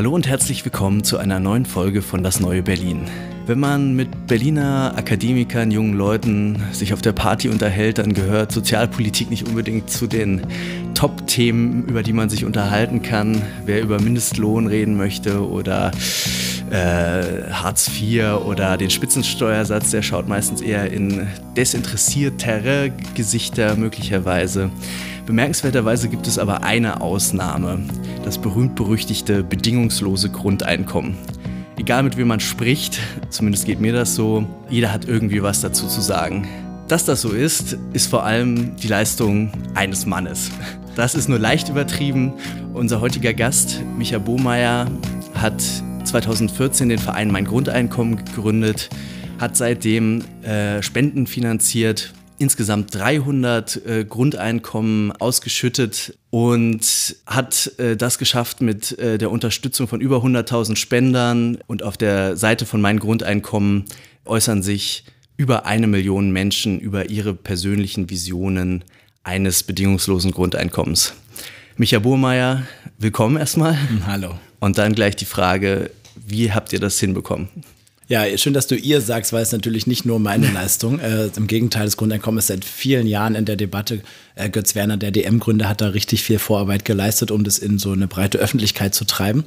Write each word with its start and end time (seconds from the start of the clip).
Hallo 0.00 0.14
und 0.14 0.26
herzlich 0.26 0.64
willkommen 0.64 1.04
zu 1.04 1.18
einer 1.18 1.40
neuen 1.40 1.66
Folge 1.66 2.00
von 2.00 2.22
Das 2.22 2.40
neue 2.40 2.62
Berlin. 2.62 3.02
Wenn 3.44 3.60
man 3.60 3.94
mit 3.94 4.26
Berliner 4.26 4.94
Akademikern, 4.96 5.70
jungen 5.70 5.92
Leuten 5.92 6.62
sich 6.72 6.94
auf 6.94 7.02
der 7.02 7.12
Party 7.12 7.50
unterhält, 7.50 7.98
dann 7.98 8.14
gehört 8.14 8.50
Sozialpolitik 8.50 9.28
nicht 9.28 9.46
unbedingt 9.46 9.90
zu 9.90 10.06
den 10.06 10.40
Top-Themen, 10.94 11.84
über 11.84 12.02
die 12.02 12.14
man 12.14 12.30
sich 12.30 12.46
unterhalten 12.46 13.02
kann. 13.02 13.42
Wer 13.66 13.82
über 13.82 14.00
Mindestlohn 14.00 14.68
reden 14.68 14.96
möchte 14.96 15.46
oder 15.46 15.90
äh, 16.70 17.50
Hartz 17.52 17.88
IV 17.88 18.44
oder 18.46 18.76
den 18.76 18.90
Spitzensteuersatz, 18.90 19.90
der 19.90 20.02
schaut 20.02 20.28
meistens 20.28 20.60
eher 20.60 20.90
in 20.90 21.26
desinteressiertere 21.56 22.92
Gesichter 23.14 23.76
möglicherweise. 23.76 24.70
Bemerkenswerterweise 25.26 26.08
gibt 26.08 26.26
es 26.26 26.38
aber 26.38 26.62
eine 26.62 27.00
Ausnahme, 27.00 27.80
das 28.24 28.38
berühmt-berüchtigte 28.38 29.42
bedingungslose 29.44 30.30
Grundeinkommen. 30.30 31.16
Egal 31.76 32.02
mit 32.02 32.16
wem 32.16 32.28
man 32.28 32.40
spricht, 32.40 32.98
zumindest 33.30 33.64
geht 33.64 33.80
mir 33.80 33.92
das 33.92 34.14
so, 34.14 34.44
jeder 34.68 34.92
hat 34.92 35.06
irgendwie 35.06 35.42
was 35.42 35.60
dazu 35.60 35.86
zu 35.86 36.00
sagen. 36.00 36.46
Dass 36.88 37.04
das 37.04 37.20
so 37.20 37.30
ist, 37.30 37.78
ist 37.92 38.10
vor 38.10 38.24
allem 38.24 38.76
die 38.76 38.88
Leistung 38.88 39.52
eines 39.74 40.06
Mannes. 40.06 40.50
Das 40.96 41.14
ist 41.14 41.28
nur 41.28 41.38
leicht 41.38 41.68
übertrieben. 41.68 42.32
Unser 42.74 43.00
heutiger 43.00 43.32
Gast, 43.32 43.80
Micha 43.96 44.18
Bohmeier, 44.18 44.88
hat 45.34 45.62
2014 46.04 46.88
den 46.88 46.98
Verein 46.98 47.30
Mein 47.30 47.44
Grundeinkommen 47.44 48.16
gegründet, 48.24 48.90
hat 49.38 49.56
seitdem 49.56 50.24
äh, 50.42 50.82
Spenden 50.82 51.26
finanziert, 51.26 52.12
insgesamt 52.38 52.94
300 52.94 53.86
äh, 53.86 54.04
Grundeinkommen 54.04 55.12
ausgeschüttet 55.12 56.18
und 56.30 57.16
hat 57.26 57.72
äh, 57.78 57.96
das 57.96 58.18
geschafft 58.18 58.60
mit 58.60 58.98
äh, 58.98 59.18
der 59.18 59.30
Unterstützung 59.30 59.88
von 59.88 60.00
über 60.00 60.18
100.000 60.18 60.76
Spendern. 60.76 61.58
Und 61.66 61.82
auf 61.82 61.96
der 61.96 62.36
Seite 62.36 62.66
von 62.66 62.80
Mein 62.80 62.98
Grundeinkommen 62.98 63.84
äußern 64.24 64.62
sich 64.62 65.04
über 65.36 65.66
eine 65.66 65.86
Million 65.86 66.30
Menschen 66.30 66.80
über 66.80 67.10
ihre 67.10 67.34
persönlichen 67.34 68.10
Visionen 68.10 68.84
eines 69.22 69.62
bedingungslosen 69.62 70.32
Grundeinkommens. 70.32 71.14
Micha 71.76 71.98
Burmeier, 71.98 72.66
willkommen 72.98 73.36
erstmal. 73.36 73.78
Hallo. 74.06 74.34
Und 74.60 74.78
dann 74.78 74.94
gleich 74.94 75.16
die 75.16 75.24
Frage, 75.24 75.90
wie 76.14 76.52
habt 76.52 76.72
ihr 76.72 76.80
das 76.80 77.00
hinbekommen? 77.00 77.48
Ja, 78.10 78.24
schön, 78.36 78.54
dass 78.54 78.66
du 78.66 78.74
ihr 78.74 79.00
sagst, 79.00 79.32
weil 79.32 79.44
es 79.44 79.52
natürlich 79.52 79.86
nicht 79.86 80.04
nur 80.04 80.18
meine 80.18 80.50
Leistung. 80.52 80.98
Äh, 80.98 81.30
Im 81.36 81.46
Gegenteil, 81.46 81.84
das 81.84 81.96
Grundeinkommen 81.96 82.38
ist 82.38 82.48
seit 82.48 82.64
vielen 82.64 83.06
Jahren 83.06 83.36
in 83.36 83.44
der 83.44 83.54
Debatte. 83.54 84.00
Äh, 84.34 84.50
Götz 84.50 84.74
Werner, 84.74 84.96
der 84.96 85.12
DM-Gründer, 85.12 85.68
hat 85.68 85.80
da 85.80 85.90
richtig 85.90 86.24
viel 86.24 86.40
Vorarbeit 86.40 86.84
geleistet, 86.84 87.30
um 87.30 87.44
das 87.44 87.58
in 87.58 87.78
so 87.78 87.92
eine 87.92 88.08
breite 88.08 88.38
Öffentlichkeit 88.38 88.96
zu 88.96 89.04
treiben. 89.04 89.44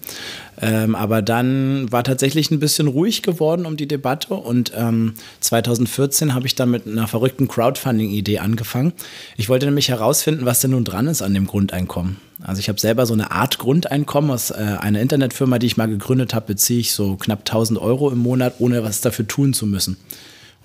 Ähm, 0.62 0.96
aber 0.96 1.22
dann 1.22 1.91
war 1.91 2.06
tatsächlich 2.06 2.52
ein 2.52 2.59
bisschen 2.62 2.88
ruhig 2.88 3.22
geworden 3.22 3.66
um 3.66 3.75
die 3.75 3.88
Debatte 3.88 4.34
und 4.34 4.72
ähm, 4.78 5.16
2014 5.41 6.34
habe 6.34 6.47
ich 6.47 6.56
dann 6.56 6.72
mit 6.72 6.88
einer 6.88 7.09
verrückten 7.09 7.50
Crowdfunding-Idee 7.50 8.40
angefangen. 8.40 8.94
Ich 9.35 9.50
wollte 9.50 9.66
nämlich 9.66 9.90
herausfinden, 9.90 10.46
was 10.46 10.62
denn 10.62 10.72
nun 10.72 10.85
dran 10.85 11.07
ist 11.07 11.22
an 11.22 11.34
dem 11.34 11.47
Grundeinkommen. 11.47 12.16
Also 12.44 12.59
ich 12.59 12.68
habe 12.70 12.80
selber 12.80 13.06
so 13.06 13.14
eine 13.14 13.31
Art 13.31 13.58
Grundeinkommen 13.58 14.30
aus 14.30 14.52
äh, 14.52 14.78
einer 14.80 15.00
Internetfirma, 15.00 15.59
die 15.59 15.68
ich 15.68 15.78
mal 15.78 15.88
gegründet 15.88 16.34
habe, 16.34 16.48
beziehe 16.48 16.81
ich 16.81 16.92
so 16.92 17.16
knapp 17.16 17.40
1000 17.40 17.80
Euro 17.80 18.12
im 18.12 18.20
Monat, 18.20 18.56
ohne 18.59 18.84
was 18.84 19.02
dafür 19.02 19.28
tun 19.28 19.54
zu 19.54 19.66
müssen. 19.66 19.98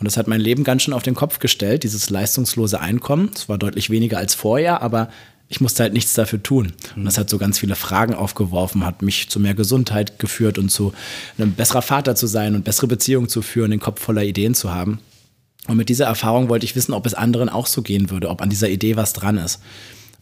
Und 0.01 0.05
das 0.05 0.17
hat 0.17 0.29
mein 0.29 0.41
Leben 0.41 0.65
ganz 0.65 0.83
schön 0.83 0.95
auf 0.95 1.03
den 1.03 1.15
Kopf 1.15 1.39
gestellt, 1.39 1.85
dieses 1.85 2.11
leistungslose 2.11 2.81
Einkommen. 2.81 3.31
Es 3.35 3.49
war 3.49 3.59
deutlich 3.59 3.91
weniger 3.91 4.19
als 4.19 4.35
vorher, 4.35 4.83
aber 4.83 5.09
ich 5.49 5.61
musste 5.61 5.83
halt 5.83 5.93
nichts 5.93 6.15
dafür 6.15 6.43
tun. 6.43 6.73
Und 6.95 7.05
das 7.05 7.17
hat 7.17 7.31
so 7.31 7.39
ganz 7.39 7.59
viele 7.59 7.75
Fragen 7.75 8.15
aufgeworfen, 8.15 8.85
hat 8.85 9.03
mich 9.03 9.29
zu 9.29 9.41
mehr 9.41 9.55
Gesundheit 9.55 10.19
geführt 10.19 10.59
und 10.59 10.71
zu 10.71 10.93
einem 11.39 11.53
besserer 11.53 11.83
Vater 11.83 12.15
zu 12.15 12.27
sein 12.27 12.55
und 12.55 12.65
bessere 12.65 12.87
Beziehungen 12.87 13.29
zu 13.29 13.41
führen, 13.41 13.71
den 13.71 13.81
Kopf 13.81 14.01
voller 14.01 14.25
Ideen 14.25 14.55
zu 14.55 14.73
haben. 14.73 15.01
Und 15.67 15.77
mit 15.77 15.89
dieser 15.89 16.07
Erfahrung 16.07 16.49
wollte 16.49 16.65
ich 16.65 16.77
wissen, 16.77 16.93
ob 16.93 17.07
es 17.07 17.15
anderen 17.15 17.49
auch 17.49 17.67
so 17.67 17.83
gehen 17.83 18.11
würde, 18.11 18.31
ob 18.31 18.41
an 18.41 18.51
dieser 18.51 18.69
Idee 18.69 18.97
was 18.97 19.13
dran 19.13 19.39
ist. 19.39 19.61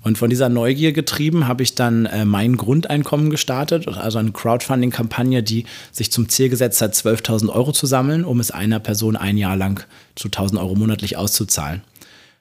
Und 0.07 0.19
von 0.19 0.31
dieser 0.31 0.49
Neugier 0.49 0.93
getrieben 0.93 1.49
habe 1.49 1.65
ich 1.65 1.75
dann 1.75 2.07
äh, 2.07 2.25
mein 2.25 2.57
Grundeinkommen 2.57 3.29
gestartet, 3.29 3.89
also 3.89 4.19
eine 4.19 4.31
Crowdfunding-Kampagne, 4.31 5.43
die 5.43 5.65
sich 5.91 6.13
zum 6.13 6.29
Ziel 6.29 6.49
gesetzt 6.49 6.81
hat, 6.81 6.95
12.000 6.95 7.49
Euro 7.49 7.73
zu 7.73 7.87
sammeln, 7.87 8.25
um 8.25 8.39
es 8.39 8.53
einer 8.53 8.79
Person 8.79 9.17
ein 9.17 9.37
Jahr 9.37 9.57
lang 9.57 9.85
zu 10.15 10.29
1.000 10.29 10.61
Euro 10.61 10.77
monatlich 10.77 11.17
auszuzahlen. 11.17 11.83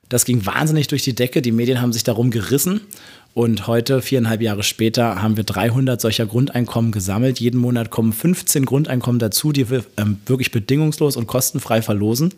Das 0.10 0.26
ging 0.26 0.46
wahnsinnig 0.46 0.90
durch 0.90 1.02
die 1.02 1.16
Decke, 1.16 1.42
die 1.42 1.52
Medien 1.52 1.82
haben 1.82 1.92
sich 1.92 2.04
darum 2.04 2.30
gerissen 2.30 2.82
und 3.34 3.66
heute, 3.66 4.04
viereinhalb 4.04 4.44
Jahre 4.44 4.62
später, 4.62 5.24
haben 5.24 5.36
wir 5.36 5.44
300 5.44 6.00
solcher 6.00 6.28
Grundeinkommen 6.28 6.92
gesammelt. 6.92 7.40
Jeden 7.40 7.60
Monat 7.60 7.90
kommen 7.90 8.14
15 8.14 8.68
Grundeinkommen 8.68 9.18
dazu, 9.18 9.52
die 9.52 9.72
wir 9.72 9.84
ähm, 9.98 10.20
wirklich 10.28 10.52
bedingungslos 10.52 11.18
und 11.18 11.26
kostenfrei 11.26 11.82
verlosen. 11.82 12.32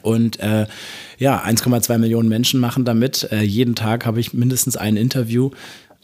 Und 0.00 0.40
äh, 0.40 0.66
ja, 1.18 1.44
1,2 1.44 1.98
Millionen 1.98 2.28
Menschen 2.28 2.60
machen 2.60 2.84
damit. 2.84 3.28
Äh, 3.30 3.42
jeden 3.42 3.74
Tag 3.74 4.06
habe 4.06 4.20
ich 4.20 4.32
mindestens 4.32 4.76
ein 4.76 4.96
Interview. 4.96 5.50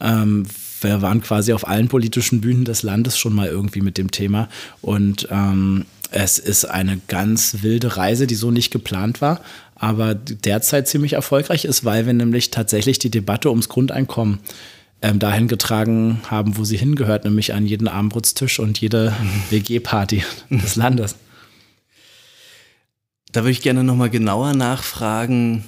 Ähm, 0.01 0.47
wir 0.81 1.03
waren 1.03 1.23
quasi 1.23 1.53
auf 1.53 1.67
allen 1.67 1.89
politischen 1.89 2.41
Bühnen 2.41 2.65
des 2.65 2.83
Landes 2.83 3.19
schon 3.19 3.35
mal 3.35 3.49
irgendwie 3.49 3.81
mit 3.81 3.99
dem 3.99 4.11
Thema. 4.11 4.49
Und 4.83 5.29
ähm, 5.31 5.87
es 6.11 6.39
ist 6.39 6.65
eine 6.65 7.01
ganz 7.09 7.59
wilde 7.63 7.97
Reise, 7.97 8.27
die 8.27 8.35
so 8.35 8.51
nicht 8.51 8.71
geplant 8.71 9.21
war, 9.21 9.41
aber 9.75 10.15
derzeit 10.15 10.89
ziemlich 10.89 11.15
erfolgreich 11.15 11.65
ist, 11.65 11.85
weil 11.85 12.07
wir 12.07 12.13
nämlich 12.13 12.51
tatsächlich 12.51 12.99
die 12.99 13.11
Debatte 13.11 13.51
ums 13.51 13.69
Grundeinkommen 13.69 14.39
ähm, 15.03 15.19
dahin 15.19 15.49
getragen 15.49 16.21
haben, 16.29 16.57
wo 16.57 16.65
sie 16.65 16.77
hingehört, 16.77 17.25
nämlich 17.25 17.55
an 17.55 17.67
jeden 17.67 17.89
Abendbrotstisch 17.89 18.59
und 18.59 18.81
jede 18.81 19.15
WG-Party 19.51 20.25
des 20.51 20.77
Landes. 20.77 21.17
Da 23.33 23.43
würde 23.43 23.51
ich 23.51 23.63
gerne 23.63 23.85
nochmal 23.85 24.11
genauer 24.11 24.55
nachfragen. 24.55 25.65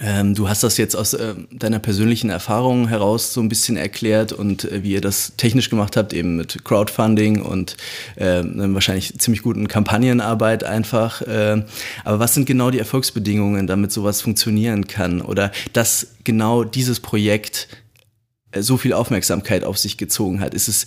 Ähm, 0.00 0.34
du 0.34 0.48
hast 0.48 0.62
das 0.64 0.78
jetzt 0.78 0.96
aus 0.96 1.12
äh, 1.12 1.34
deiner 1.52 1.78
persönlichen 1.78 2.30
Erfahrung 2.30 2.88
heraus 2.88 3.32
so 3.32 3.40
ein 3.40 3.48
bisschen 3.48 3.76
erklärt 3.76 4.32
und 4.32 4.64
äh, 4.64 4.82
wie 4.82 4.92
ihr 4.92 5.00
das 5.00 5.34
technisch 5.36 5.70
gemacht 5.70 5.96
habt, 5.96 6.12
eben 6.12 6.34
mit 6.36 6.64
Crowdfunding 6.64 7.42
und 7.42 7.76
äh, 8.16 8.42
wahrscheinlich 8.42 9.18
ziemlich 9.18 9.42
guten 9.42 9.68
Kampagnenarbeit 9.68 10.64
einfach. 10.64 11.22
Äh, 11.22 11.64
aber 12.04 12.18
was 12.18 12.34
sind 12.34 12.46
genau 12.46 12.70
die 12.70 12.78
Erfolgsbedingungen, 12.80 13.66
damit 13.66 13.92
sowas 13.92 14.22
funktionieren 14.22 14.88
kann? 14.88 15.20
Oder 15.20 15.52
dass 15.74 16.08
genau 16.24 16.64
dieses 16.64 16.98
Projekt 16.98 17.68
äh, 18.50 18.62
so 18.62 18.78
viel 18.78 18.94
Aufmerksamkeit 18.94 19.62
auf 19.62 19.78
sich 19.78 19.98
gezogen 19.98 20.40
hat? 20.40 20.54
Ist 20.54 20.68
es 20.68 20.86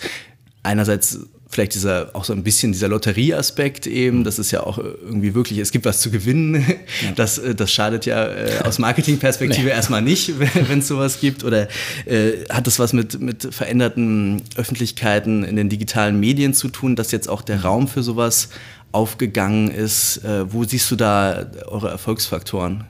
einerseits 0.64 1.20
vielleicht 1.56 1.74
dieser 1.74 2.10
auch 2.14 2.26
so 2.26 2.34
ein 2.34 2.44
bisschen 2.44 2.74
dieser 2.74 2.90
Lotterieaspekt 2.90 3.88
eben, 3.88 4.26
das 4.26 4.40
ist 4.40 4.52
ja 4.52 4.62
auch 4.62 4.78
irgendwie 4.78 5.34
wirklich, 5.34 5.58
es 5.60 5.72
gibt 5.72 5.86
was 5.86 6.02
zu 6.02 6.12
gewinnen. 6.12 6.66
Das, 7.16 7.38
äh, 7.38 7.56
das 7.56 7.72
schadet 7.72 8.06
ja 8.06 8.26
äh, 8.26 8.60
aus 8.64 8.80
Marketingperspektive 8.80 9.64
nee. 9.68 9.72
erstmal 9.72 10.02
nicht, 10.02 10.34
wenn 10.40 10.80
es 10.80 10.88
sowas 10.88 11.20
gibt. 11.20 11.44
Oder 11.44 11.68
äh, 12.06 12.46
hat 12.50 12.68
das 12.68 12.80
was 12.80 12.94
mit, 12.94 13.20
mit 13.22 13.54
veränderten 13.54 14.42
Öffentlichkeiten 14.56 15.44
in 15.44 15.56
den 15.56 15.70
digitalen 15.70 16.20
Medien 16.20 16.54
zu 16.54 16.68
tun, 16.68 16.96
dass 16.96 17.12
jetzt 17.12 17.30
auch 17.30 17.42
der 17.42 17.62
Raum 17.62 17.88
für 17.88 18.04
sowas 18.04 18.50
aufgegangen 18.92 19.70
ist? 19.70 20.18
Äh, 20.26 20.52
wo 20.52 20.64
siehst 20.64 20.90
du 20.92 20.96
da 20.96 21.46
eure 21.68 21.90
Erfolgsfaktoren? 21.90 22.86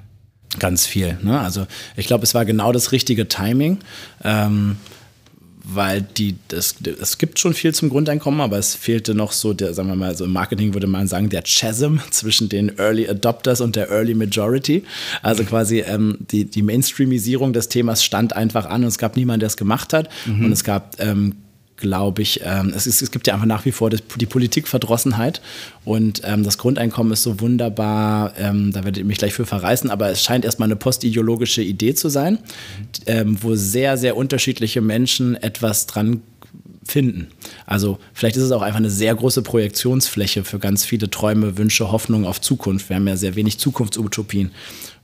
Ganz 0.60 0.86
viel. 0.86 1.18
Ne? 1.22 1.40
Also 1.40 1.68
ich 1.96 2.08
glaube, 2.08 2.24
es 2.24 2.34
war 2.34 2.46
genau 2.46 2.72
das 2.72 2.92
richtige 2.92 3.28
Timing. 3.28 3.80
Ähm, 4.24 4.78
weil 5.68 6.02
die, 6.02 6.36
das, 6.48 6.76
es 7.02 7.18
gibt 7.18 7.40
schon 7.40 7.54
viel 7.54 7.74
zum 7.74 7.90
Grundeinkommen, 7.90 8.42
aber 8.42 8.58
es 8.58 8.76
fehlte 8.76 9.16
noch 9.16 9.32
so, 9.32 9.54
der, 9.54 9.74
sagen 9.74 9.90
wir 9.90 9.96
mal, 9.96 10.16
so 10.16 10.26
im 10.26 10.32
Marketing 10.32 10.74
würde 10.74 10.88
man 10.88 11.08
sagen, 11.08 11.30
der 11.30 11.44
Chasm 11.44 11.98
zwischen 12.12 12.50
den 12.50 12.78
Early 12.78 13.08
Adopters 13.08 13.62
und 13.62 13.76
der 13.76 13.90
Early 13.90 14.14
Majority. 14.14 14.84
Also 15.22 15.44
mhm. 15.44 15.48
quasi 15.48 15.80
ähm, 15.80 16.18
die, 16.32 16.46
die 16.46 16.62
Mainstreamisierung 16.62 17.54
des 17.54 17.70
Themas 17.70 18.04
stand 18.04 18.36
einfach 18.36 18.66
an 18.68 18.84
und 18.84 18.90
es 18.90 18.98
gab 18.98 19.16
niemanden, 19.16 19.42
der 19.42 19.48
es 19.48 19.58
gemacht 19.58 19.94
hat. 19.94 20.10
Mhm. 20.26 20.46
Und 20.46 20.52
es 20.52 20.64
gab 20.64 20.96
ähm, 21.00 21.36
glaube 21.78 22.22
ich, 22.22 22.42
ähm, 22.44 22.74
es, 22.76 22.88
ist, 22.88 23.02
es 23.02 23.12
gibt 23.12 23.28
ja 23.28 23.34
einfach 23.34 23.46
nach 23.46 23.66
wie 23.66 23.72
vor 23.72 23.90
das, 23.90 24.02
die 24.16 24.26
Politikverdrossenheit 24.26 25.42
und 25.84 26.22
ähm, 26.24 26.44
das 26.44 26.58
Grundeinkommen 26.58 27.14
ist 27.14 27.24
so 27.24 27.40
wunderbar, 27.40 28.34
ähm, 28.38 28.72
da 28.72 28.84
werdet 28.84 28.98
ihr 28.98 29.06
mich 29.06 29.18
gleich 29.18 29.34
für 29.34 29.46
verreißen, 29.46 29.90
aber 29.90 30.10
es 30.10 30.24
scheint 30.24 30.46
erstmal 30.46 30.68
eine 30.68 30.76
postideologische 30.76 31.62
Idee 31.62 31.94
zu 31.94 32.10
sein, 32.10 32.40
ähm, 33.06 33.38
wo 33.42 33.56
sehr, 33.56 33.98
sehr 33.98 34.16
unterschiedliche 34.16 34.82
Menschen 34.82 35.36
etwas 35.36 35.86
dran 35.86 36.22
finden. 36.88 37.28
Also 37.66 37.98
vielleicht 38.14 38.38
ist 38.38 38.44
es 38.44 38.52
auch 38.52 38.62
einfach 38.62 38.80
eine 38.80 38.92
sehr 38.92 39.14
große 39.16 39.42
Projektionsfläche 39.42 40.44
für 40.44 40.60
ganz 40.60 40.86
viele 40.86 41.10
Träume, 41.10 41.58
Wünsche, 41.58 41.92
Hoffnungen 41.92 42.26
auf 42.26 42.42
Zukunft. 42.42 42.90
Wir 42.90 42.98
haben 42.98 43.08
ja 43.08 43.18
sehr 43.18 43.36
wenig 43.36 43.58
Zukunftsutopien. 43.58 44.52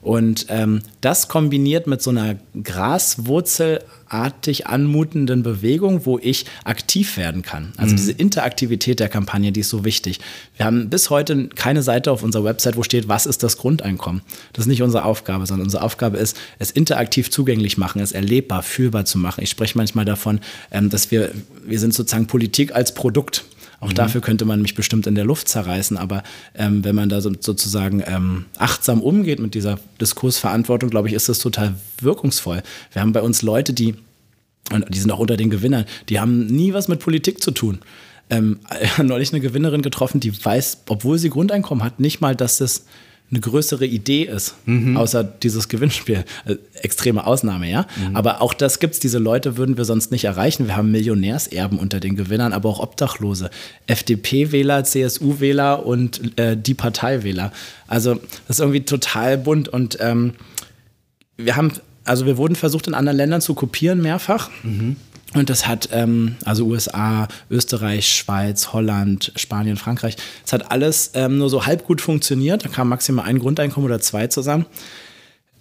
Und 0.02 0.48
ähm, 0.50 0.82
das 1.02 1.28
kombiniert 1.28 1.86
mit 1.86 2.02
so 2.02 2.10
einer 2.10 2.38
graswurzelartig 2.62 4.66
anmutenden 4.66 5.44
Bewegung, 5.44 6.08
wo 6.08 6.18
ich 6.18 6.48
aktiv 6.64 7.18
werden 7.18 7.44
kann. 7.44 7.74
Also 7.78 7.94
mhm. 7.94 7.98
diese 7.98 8.14
Interaktivität 8.14 9.00
der 9.00 9.10
Kampagne, 9.10 9.52
die 9.52 9.60
ist 9.60 9.70
so 9.70 9.86
wichtig. 9.86 10.20
Wir 10.58 10.66
haben 10.66 10.90
bis 10.90 11.12
heute 11.12 11.50
keine 11.50 11.84
Seite 11.84 12.12
auf 12.12 12.24
unserer 12.24 12.46
Website, 12.46 12.78
wo 12.78 12.84
steht, 12.84 13.08
was 13.08 13.28
ist 13.28 13.44
das 13.44 13.58
Grundeinkommen. 13.58 14.24
Das 14.54 14.66
ist 14.66 14.70
nicht 14.70 14.82
unsere 14.82 15.06
Aufgabe, 15.06 15.46
sondern 15.46 15.66
unsere 15.66 15.84
Aufgabe 15.84 16.18
ist, 16.18 16.36
es 16.58 16.72
interaktiv 16.72 17.30
zugänglich 17.30 17.78
machen, 17.78 18.02
es 18.02 18.12
erlebbar, 18.12 18.64
fühlbar 18.64 19.06
zu 19.06 19.20
machen. 19.20 19.44
Ich 19.44 19.52
spreche 19.52 19.78
manchmal 19.78 20.06
davon, 20.06 20.40
ähm, 20.72 20.90
dass 20.90 21.12
wir, 21.12 21.30
wir 21.64 21.80
sind 21.80 21.94
sozusagen 21.94 22.26
Politik 22.26 22.74
als 22.74 22.96
Produkt. 22.96 23.46
Auch 23.82 23.90
mhm. 23.90 23.96
dafür 23.96 24.22
könnte 24.22 24.46
man 24.46 24.62
mich 24.62 24.76
bestimmt 24.76 25.08
in 25.08 25.16
der 25.16 25.26
Luft 25.26 25.50
zerreißen. 25.50 25.98
Aber 25.98 26.24
ähm, 26.56 26.86
wenn 26.86 26.96
man 26.96 27.10
da 27.10 27.20
so, 27.20 27.32
sozusagen 27.38 28.02
ähm, 28.06 28.46
achtsam 28.58 29.02
umgeht 29.02 29.40
mit 29.40 29.56
dieser 29.56 29.80
Diskursverantwortung, 30.00 30.90
glaube 30.90 31.10
ich, 31.10 31.14
ist 31.14 31.28
das 31.28 31.40
total 31.40 31.74
wirkungsvoll. 32.00 32.64
Wir 32.94 33.02
haben 33.02 33.12
bei 33.12 33.22
uns 33.22 33.42
Leute, 33.42 33.74
die, 33.74 33.96
und 34.72 34.86
die 34.94 35.00
sind 35.00 35.12
auch 35.12 35.20
unter 35.20 35.36
den 35.36 35.50
Gewinnern, 35.50 35.86
die 36.08 36.20
haben 36.20 36.46
nie 36.46 36.74
was 36.74 36.88
mit 36.88 37.00
Politik 37.00 37.42
zu 37.42 37.52
tun. 37.52 37.80
Ähm, 38.30 38.60
neulich 39.02 39.34
eine 39.34 39.42
Gewinnerin 39.42 39.82
getroffen, 39.82 40.20
die 40.20 40.34
weiß, 40.46 40.84
obwohl 40.88 41.18
sie 41.18 41.30
Grundeinkommen 41.30 41.84
hat, 41.84 42.00
nicht 42.00 42.22
mal, 42.22 42.36
dass 42.36 42.60
das 42.60 42.86
eine 43.32 43.40
größere 43.40 43.86
Idee 43.86 44.24
ist, 44.24 44.56
mhm. 44.66 44.98
außer 44.98 45.24
dieses 45.24 45.70
Gewinnspiel. 45.70 46.26
Äh, 46.46 46.56
extreme 46.82 47.26
Ausnahme, 47.26 47.70
ja. 47.70 47.88
Mhm. 47.96 48.16
Aber 48.16 48.42
auch 48.42 48.54
das 48.54 48.80
gibt 48.80 48.96
es, 48.96 49.00
diese 49.00 49.20
Leute 49.20 49.56
würden 49.56 49.78
wir 49.78 49.86
sonst 49.86 50.12
nicht 50.12 50.26
erreichen. 50.26 50.68
Wir 50.68 50.76
haben 50.76 50.92
Millionärserben 50.92 51.80
unter 51.80 52.02
den 52.02 52.18
Gewinnern, 52.18 52.52
aber 52.52 52.68
auch 52.68 52.80
Obdachlose, 52.80 53.50
FDP-Wähler, 53.88 54.84
CSU-Wähler 54.84 55.86
und 55.86 56.38
äh, 56.38 56.58
die 56.58 56.74
Parteiwähler. 56.74 57.54
Also 57.88 58.16
das 58.48 58.58
ist 58.58 58.60
irgendwie 58.60 58.84
total 58.84 59.38
bunt 59.38 59.70
und 59.70 59.98
ähm, 60.02 60.34
wir 61.38 61.56
haben, 61.56 61.72
also 62.04 62.26
wir 62.26 62.36
wurden 62.38 62.56
versucht, 62.56 62.88
in 62.88 62.94
anderen 62.94 63.18
Ländern 63.18 63.42
zu 63.42 63.54
kopieren 63.54 64.02
mehrfach. 64.02 64.50
Mhm. 64.64 64.98
Und 65.34 65.50
das 65.50 65.66
hat, 65.66 65.90
ähm, 65.94 66.36
also 66.44 66.66
USA, 66.66 67.28
Österreich, 67.50 68.14
Schweiz, 68.14 68.74
Holland, 68.74 69.32
Spanien, 69.36 69.78
Frankreich, 69.78 70.18
es 70.46 70.52
hat 70.52 70.72
alles 70.72 71.12
ähm, 71.14 71.38
nur 71.38 71.50
so 71.50 71.66
halb 71.66 71.86
gut 71.86 72.02
funktioniert. 72.02 72.66
Da 72.66 72.70
kam 72.70 72.90
maximal 72.90 73.26
ein 73.26 73.40
Grundeinkommen 73.40 73.90
oder 73.90 74.02
zwei 74.02 74.28
zusammen. 74.28 74.66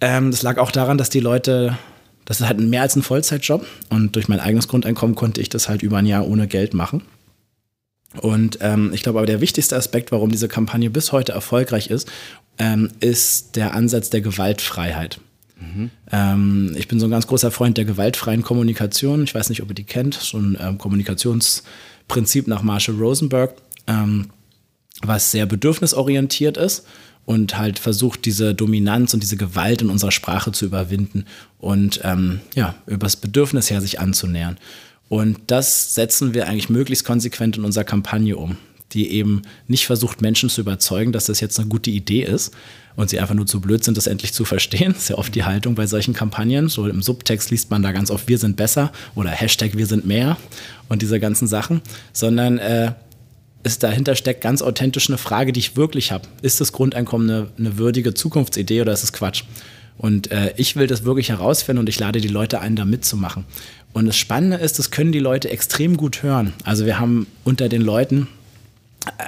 Ähm, 0.01 0.31
das 0.31 0.41
lag 0.41 0.57
auch 0.57 0.71
daran, 0.71 0.97
dass 0.97 1.09
die 1.09 1.21
Leute, 1.21 1.77
das 2.25 2.41
ist 2.41 2.47
halt 2.47 2.59
mehr 2.59 2.81
als 2.81 2.97
ein 2.97 3.03
Vollzeitjob. 3.03 3.65
Und 3.89 4.15
durch 4.15 4.27
mein 4.27 4.41
eigenes 4.41 4.67
Grundeinkommen 4.67 5.15
konnte 5.15 5.39
ich 5.39 5.47
das 5.47 5.69
halt 5.69 5.83
über 5.83 5.97
ein 5.97 6.05
Jahr 6.05 6.27
ohne 6.27 6.47
Geld 6.47 6.73
machen. 6.73 7.03
Und 8.19 8.57
ähm, 8.59 8.91
ich 8.93 9.03
glaube 9.03 9.19
aber 9.19 9.25
der 9.25 9.39
wichtigste 9.39 9.77
Aspekt, 9.77 10.11
warum 10.11 10.31
diese 10.31 10.49
Kampagne 10.49 10.89
bis 10.89 11.13
heute 11.13 11.31
erfolgreich 11.31 11.87
ist, 11.87 12.11
ähm, 12.57 12.89
ist 12.99 13.55
der 13.55 13.73
Ansatz 13.73 14.09
der 14.09 14.19
Gewaltfreiheit. 14.19 15.21
Mhm. 15.61 15.89
Ähm, 16.11 16.75
ich 16.75 16.87
bin 16.87 16.99
so 16.99 17.07
ein 17.07 17.11
ganz 17.11 17.27
großer 17.27 17.51
Freund 17.51 17.77
der 17.77 17.85
gewaltfreien 17.85 18.41
Kommunikation. 18.41 19.23
Ich 19.23 19.35
weiß 19.35 19.49
nicht, 19.49 19.61
ob 19.61 19.69
ihr 19.69 19.75
die 19.75 19.83
kennt. 19.83 20.15
So 20.15 20.37
ein 20.37 20.57
ähm, 20.59 20.77
Kommunikationsprinzip 20.77 22.47
nach 22.47 22.63
Marshall 22.63 22.95
Rosenberg, 22.95 23.53
ähm, 23.87 24.27
was 25.01 25.31
sehr 25.31 25.45
bedürfnisorientiert 25.45 26.57
ist 26.57 26.85
und 27.25 27.57
halt 27.57 27.79
versucht, 27.79 28.25
diese 28.25 28.53
Dominanz 28.53 29.13
und 29.13 29.21
diese 29.21 29.37
Gewalt 29.37 29.81
in 29.81 29.89
unserer 29.89 30.11
Sprache 30.11 30.51
zu 30.51 30.65
überwinden 30.65 31.25
und 31.59 32.01
ähm, 32.03 32.41
ja, 32.55 32.75
übers 32.87 33.15
Bedürfnis 33.15 33.69
her 33.69 33.81
sich 33.81 33.99
anzunähern. 33.99 34.57
Und 35.07 35.37
das 35.47 35.93
setzen 35.93 36.33
wir 36.33 36.47
eigentlich 36.47 36.69
möglichst 36.69 37.05
konsequent 37.05 37.57
in 37.57 37.65
unserer 37.65 37.83
Kampagne 37.83 38.37
um 38.37 38.57
die 38.93 39.11
eben 39.11 39.41
nicht 39.67 39.85
versucht, 39.85 40.21
Menschen 40.21 40.49
zu 40.49 40.61
überzeugen, 40.61 41.11
dass 41.11 41.25
das 41.25 41.39
jetzt 41.39 41.59
eine 41.59 41.69
gute 41.69 41.89
Idee 41.89 42.23
ist 42.23 42.53
und 42.95 43.09
sie 43.09 43.19
einfach 43.19 43.35
nur 43.35 43.45
zu 43.45 43.61
blöd 43.61 43.83
sind, 43.83 43.97
das 43.97 44.07
endlich 44.07 44.33
zu 44.33 44.45
verstehen. 44.45 44.93
Das 44.93 45.03
ist 45.03 45.09
ja 45.09 45.17
oft 45.17 45.33
die 45.33 45.43
Haltung 45.43 45.75
bei 45.75 45.87
solchen 45.87 46.13
Kampagnen. 46.13 46.69
So 46.69 46.87
im 46.87 47.01
Subtext 47.01 47.51
liest 47.51 47.69
man 47.71 47.83
da 47.83 47.91
ganz 47.91 48.11
oft, 48.11 48.27
wir 48.27 48.37
sind 48.37 48.57
besser 48.57 48.91
oder 49.15 49.29
Hashtag 49.29 49.77
wir 49.77 49.87
sind 49.87 50.05
mehr 50.05 50.37
und 50.89 51.01
diese 51.01 51.19
ganzen 51.19 51.47
Sachen, 51.47 51.81
sondern 52.13 52.57
äh, 52.57 52.93
ist 53.63 53.83
dahinter 53.83 54.15
steckt 54.15 54.41
ganz 54.41 54.61
authentisch 54.61 55.09
eine 55.09 55.17
Frage, 55.17 55.53
die 55.53 55.59
ich 55.59 55.77
wirklich 55.77 56.11
habe. 56.11 56.27
Ist 56.41 56.61
das 56.61 56.71
Grundeinkommen 56.71 57.29
eine, 57.29 57.47
eine 57.57 57.77
würdige 57.77 58.13
Zukunftsidee 58.13 58.81
oder 58.81 58.93
ist 58.93 59.03
es 59.03 59.13
Quatsch? 59.13 59.43
Und 59.97 60.31
äh, 60.31 60.53
ich 60.57 60.75
will 60.75 60.87
das 60.87 61.03
wirklich 61.05 61.29
herausfinden 61.29 61.79
und 61.79 61.87
ich 61.87 61.99
lade 61.99 62.21
die 62.21 62.27
Leute 62.27 62.59
ein, 62.59 62.75
da 62.75 62.85
mitzumachen. 62.85 63.45
Und 63.93 64.07
das 64.07 64.17
Spannende 64.17 64.57
ist, 64.57 64.79
das 64.79 64.89
können 64.89 65.11
die 65.11 65.19
Leute 65.19 65.49
extrem 65.49 65.95
gut 65.95 66.23
hören. 66.23 66.53
Also 66.63 66.85
wir 66.85 66.99
haben 66.99 67.27
unter 67.43 67.69
den 67.69 67.81
Leuten 67.83 68.27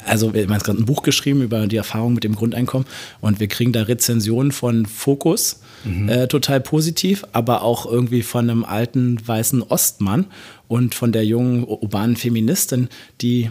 also 0.06 0.34
wir 0.34 0.44
haben 0.44 0.54
jetzt 0.54 0.66
gerade 0.66 0.80
ein 0.80 0.86
Buch 0.86 1.04
geschrieben 1.04 1.42
über 1.42 1.66
die 1.68 1.78
Erfahrung 1.78 2.14
mit 2.14 2.24
dem 2.24 2.36
Grundeinkommen 2.36 2.88
und 3.22 3.40
wir 3.40 3.48
kriegen 3.48 3.74
da 3.74 3.84
Rezensionen 3.84 4.52
von 4.52 4.86
Fokus, 4.86 5.62
mhm. 5.84 6.10
äh, 6.10 6.28
total 6.28 6.62
positiv, 6.62 7.26
aber 7.34 7.64
auch 7.64 7.86
irgendwie 7.86 8.22
von 8.22 8.50
einem 8.50 8.64
alten 8.64 9.26
weißen 9.26 9.64
Ostmann 9.64 10.28
und 10.68 10.94
von 10.94 11.12
der 11.12 11.26
jungen 11.26 11.64
urbanen 11.64 12.16
Feministin, 12.16 12.90
die 13.22 13.50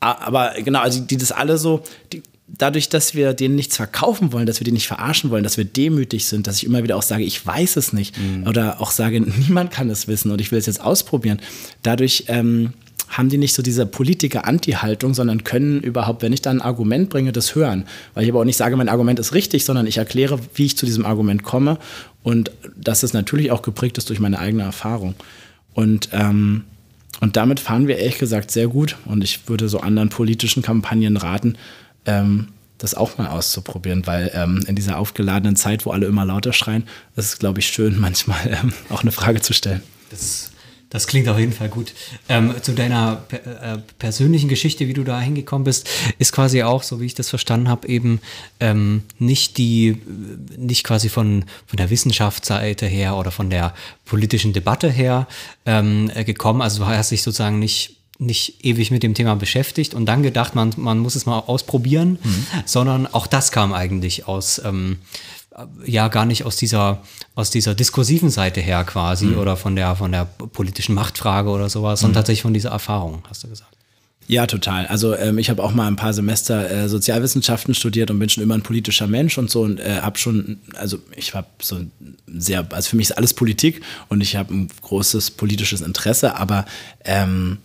aber 0.00 0.54
genau, 0.64 0.80
also 0.80 1.00
die 1.00 1.16
das 1.16 1.30
alle 1.30 1.58
so, 1.58 1.84
die, 2.12 2.24
dadurch, 2.48 2.88
dass 2.88 3.14
wir 3.14 3.34
denen 3.34 3.54
nichts 3.54 3.76
verkaufen 3.76 4.32
wollen, 4.32 4.46
dass 4.46 4.60
wir 4.60 4.64
die 4.64 4.72
nicht 4.72 4.88
verarschen 4.88 5.30
wollen, 5.30 5.44
dass 5.44 5.56
wir 5.56 5.64
demütig 5.64 6.26
sind, 6.26 6.46
dass 6.46 6.56
ich 6.56 6.64
immer 6.64 6.82
wieder 6.82 6.96
auch 6.96 7.02
sage, 7.02 7.22
ich 7.22 7.44
weiß 7.44 7.76
es 7.76 7.92
nicht 7.92 8.18
mhm. 8.18 8.46
oder 8.46 8.80
auch 8.80 8.90
sage, 8.90 9.20
niemand 9.46 9.70
kann 9.70 9.90
es 9.90 10.08
wissen 10.08 10.30
und 10.30 10.40
ich 10.40 10.50
will 10.50 10.58
es 10.58 10.66
jetzt 10.66 10.80
ausprobieren. 10.80 11.40
Dadurch 11.82 12.24
ähm, 12.28 12.72
haben 13.08 13.28
die 13.28 13.38
nicht 13.38 13.54
so 13.54 13.62
diese 13.62 13.86
Politiker-Anti-Haltung, 13.86 15.14
sondern 15.14 15.44
können 15.44 15.80
überhaupt, 15.80 16.22
wenn 16.22 16.32
ich 16.32 16.42
da 16.42 16.50
ein 16.50 16.62
Argument 16.62 17.10
bringe, 17.10 17.32
das 17.32 17.54
hören. 17.54 17.84
Weil 18.14 18.24
ich 18.24 18.30
aber 18.30 18.40
auch 18.40 18.44
nicht 18.44 18.56
sage, 18.56 18.76
mein 18.76 18.88
Argument 18.88 19.18
ist 19.18 19.34
richtig, 19.34 19.64
sondern 19.64 19.86
ich 19.86 19.98
erkläre, 19.98 20.38
wie 20.54 20.66
ich 20.66 20.76
zu 20.76 20.86
diesem 20.86 21.04
Argument 21.04 21.42
komme 21.42 21.78
und 22.22 22.50
dass 22.76 23.02
es 23.02 23.12
natürlich 23.12 23.50
auch 23.50 23.62
geprägt 23.62 23.98
ist 23.98 24.08
durch 24.08 24.20
meine 24.20 24.38
eigene 24.38 24.62
Erfahrung. 24.62 25.14
Und, 25.74 26.08
ähm, 26.12 26.64
und 27.20 27.36
damit 27.36 27.60
fahren 27.60 27.86
wir 27.86 27.98
ehrlich 27.98 28.18
gesagt 28.18 28.50
sehr 28.50 28.68
gut 28.68 28.96
und 29.04 29.22
ich 29.22 29.48
würde 29.48 29.68
so 29.68 29.80
anderen 29.80 30.08
politischen 30.08 30.62
Kampagnen 30.62 31.16
raten, 31.16 31.56
ähm, 32.06 32.48
das 32.78 32.94
auch 32.94 33.16
mal 33.16 33.28
auszuprobieren, 33.28 34.06
weil 34.06 34.30
ähm, 34.34 34.64
in 34.66 34.74
dieser 34.74 34.98
aufgeladenen 34.98 35.54
Zeit, 35.54 35.86
wo 35.86 35.90
alle 35.90 36.06
immer 36.06 36.24
lauter 36.24 36.52
schreien, 36.52 36.84
ist 37.16 37.26
es, 37.26 37.38
glaube 37.38 37.60
ich, 37.60 37.68
schön, 37.68 38.00
manchmal 38.00 38.38
ähm, 38.46 38.72
auch 38.88 39.02
eine 39.02 39.12
Frage 39.12 39.40
zu 39.40 39.52
stellen. 39.52 39.82
Das 40.10 40.51
das 40.92 41.06
klingt 41.06 41.26
auf 41.26 41.38
jeden 41.38 41.52
Fall 41.54 41.70
gut. 41.70 41.94
Ähm, 42.28 42.54
zu 42.60 42.72
deiner 42.72 43.24
äh, 43.30 43.78
persönlichen 43.98 44.50
Geschichte, 44.50 44.86
wie 44.88 44.92
du 44.92 45.04
da 45.04 45.18
hingekommen 45.18 45.64
bist, 45.64 45.88
ist 46.18 46.32
quasi 46.32 46.62
auch, 46.62 46.82
so 46.82 47.00
wie 47.00 47.06
ich 47.06 47.14
das 47.14 47.30
verstanden 47.30 47.70
habe, 47.70 47.88
eben 47.88 48.20
ähm, 48.60 49.02
nicht 49.18 49.56
die, 49.56 49.96
nicht 50.58 50.84
quasi 50.84 51.08
von, 51.08 51.46
von 51.66 51.78
der 51.78 51.88
Wissenschaftsseite 51.88 52.84
her 52.84 53.16
oder 53.16 53.30
von 53.30 53.48
der 53.48 53.74
politischen 54.04 54.52
Debatte 54.52 54.90
her 54.90 55.28
ähm, 55.64 56.10
gekommen. 56.26 56.60
Also 56.60 56.84
du 56.84 56.86
hast 56.86 57.10
dich 57.10 57.22
sozusagen 57.22 57.58
nicht 57.58 57.96
nicht 58.18 58.64
ewig 58.64 58.92
mit 58.92 59.02
dem 59.02 59.14
Thema 59.14 59.34
beschäftigt 59.34 59.94
und 59.94 60.06
dann 60.06 60.22
gedacht, 60.22 60.54
man, 60.54 60.72
man 60.76 61.00
muss 61.00 61.16
es 61.16 61.26
mal 61.26 61.40
ausprobieren, 61.40 62.18
mhm. 62.22 62.46
sondern 62.66 63.06
auch 63.08 63.26
das 63.26 63.50
kam 63.50 63.72
eigentlich 63.72 64.28
aus, 64.28 64.60
ähm, 64.64 64.98
ja 65.84 66.08
gar 66.08 66.24
nicht 66.24 66.44
aus 66.44 66.56
dieser, 66.56 67.02
aus 67.34 67.50
dieser 67.50 67.74
diskursiven 67.74 68.30
Seite 68.30 68.60
her 68.60 68.84
quasi 68.84 69.26
mhm. 69.26 69.38
oder 69.38 69.56
von 69.56 69.76
der, 69.76 69.96
von 69.96 70.12
der 70.12 70.24
politischen 70.24 70.94
Machtfrage 70.94 71.50
oder 71.50 71.68
sowas, 71.68 72.00
sondern 72.00 72.12
mhm. 72.12 72.16
tatsächlich 72.16 72.42
von 72.42 72.54
dieser 72.54 72.70
Erfahrung, 72.70 73.22
hast 73.28 73.44
du 73.44 73.48
gesagt. 73.48 73.72
Ja, 74.28 74.46
total. 74.46 74.86
Also 74.86 75.16
ähm, 75.16 75.38
ich 75.38 75.50
habe 75.50 75.62
auch 75.62 75.72
mal 75.72 75.88
ein 75.88 75.96
paar 75.96 76.14
Semester 76.14 76.70
äh, 76.70 76.88
Sozialwissenschaften 76.88 77.74
studiert 77.74 78.10
und 78.10 78.18
bin 78.18 78.28
schon 78.28 78.42
immer 78.42 78.54
ein 78.54 78.62
politischer 78.62 79.06
Mensch 79.06 79.36
und 79.36 79.50
so 79.50 79.62
und 79.62 79.80
äh, 79.80 80.00
habe 80.00 80.18
schon, 80.18 80.58
also 80.76 80.98
ich 81.16 81.34
habe 81.34 81.48
so 81.60 81.80
sehr, 82.26 82.66
also 82.70 82.90
für 82.90 82.96
mich 82.96 83.10
ist 83.10 83.16
alles 83.16 83.34
Politik 83.34 83.82
und 84.08 84.20
ich 84.20 84.36
habe 84.36 84.54
ein 84.54 84.68
großes 84.80 85.32
politisches 85.32 85.80
Interesse, 85.80 86.36
aber 86.36 86.66
ähm, 87.04 87.58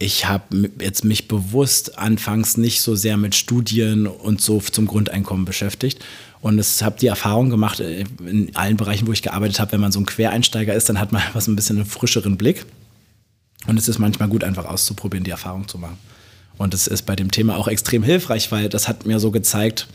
ich 0.00 0.26
habe 0.26 0.70
jetzt 0.80 1.04
mich 1.04 1.26
bewusst 1.26 1.98
anfangs 1.98 2.56
nicht 2.56 2.80
so 2.80 2.94
sehr 2.94 3.16
mit 3.16 3.34
Studien 3.34 4.06
und 4.06 4.40
so 4.40 4.60
zum 4.60 4.86
Grundeinkommen 4.86 5.44
beschäftigt. 5.44 6.04
Und 6.40 6.58
ich 6.58 6.82
habe 6.82 6.96
die 7.00 7.08
Erfahrung 7.08 7.50
gemacht, 7.50 7.80
äh, 7.80 8.04
in 8.24 8.54
allen 8.54 8.76
Bereichen, 8.76 9.06
wo 9.06 9.12
ich 9.12 9.22
gearbeitet 9.22 9.58
habe, 9.60 9.72
wenn 9.72 9.80
man 9.80 9.92
so 9.92 10.00
ein 10.00 10.06
Quereinsteiger 10.06 10.74
ist, 10.74 10.88
dann 10.88 11.00
hat 11.00 11.12
man 11.12 11.22
was 11.32 11.48
ein 11.48 11.56
bisschen 11.56 11.76
einen 11.76 11.86
frischeren 11.86 12.36
Blick. 12.36 12.64
Und 13.66 13.76
es 13.76 13.88
ist 13.88 13.98
manchmal 13.98 14.28
gut, 14.28 14.44
einfach 14.44 14.66
auszuprobieren, 14.66 15.24
die 15.24 15.30
Erfahrung 15.30 15.66
zu 15.66 15.78
machen. 15.78 15.98
Und 16.56 16.74
es 16.74 16.86
ist 16.86 17.06
bei 17.06 17.16
dem 17.16 17.30
Thema 17.30 17.56
auch 17.56 17.68
extrem 17.68 18.02
hilfreich, 18.02 18.50
weil 18.52 18.68
das 18.68 18.88
hat 18.88 19.06
mir 19.06 19.20
so 19.20 19.30
gezeigt, 19.30 19.88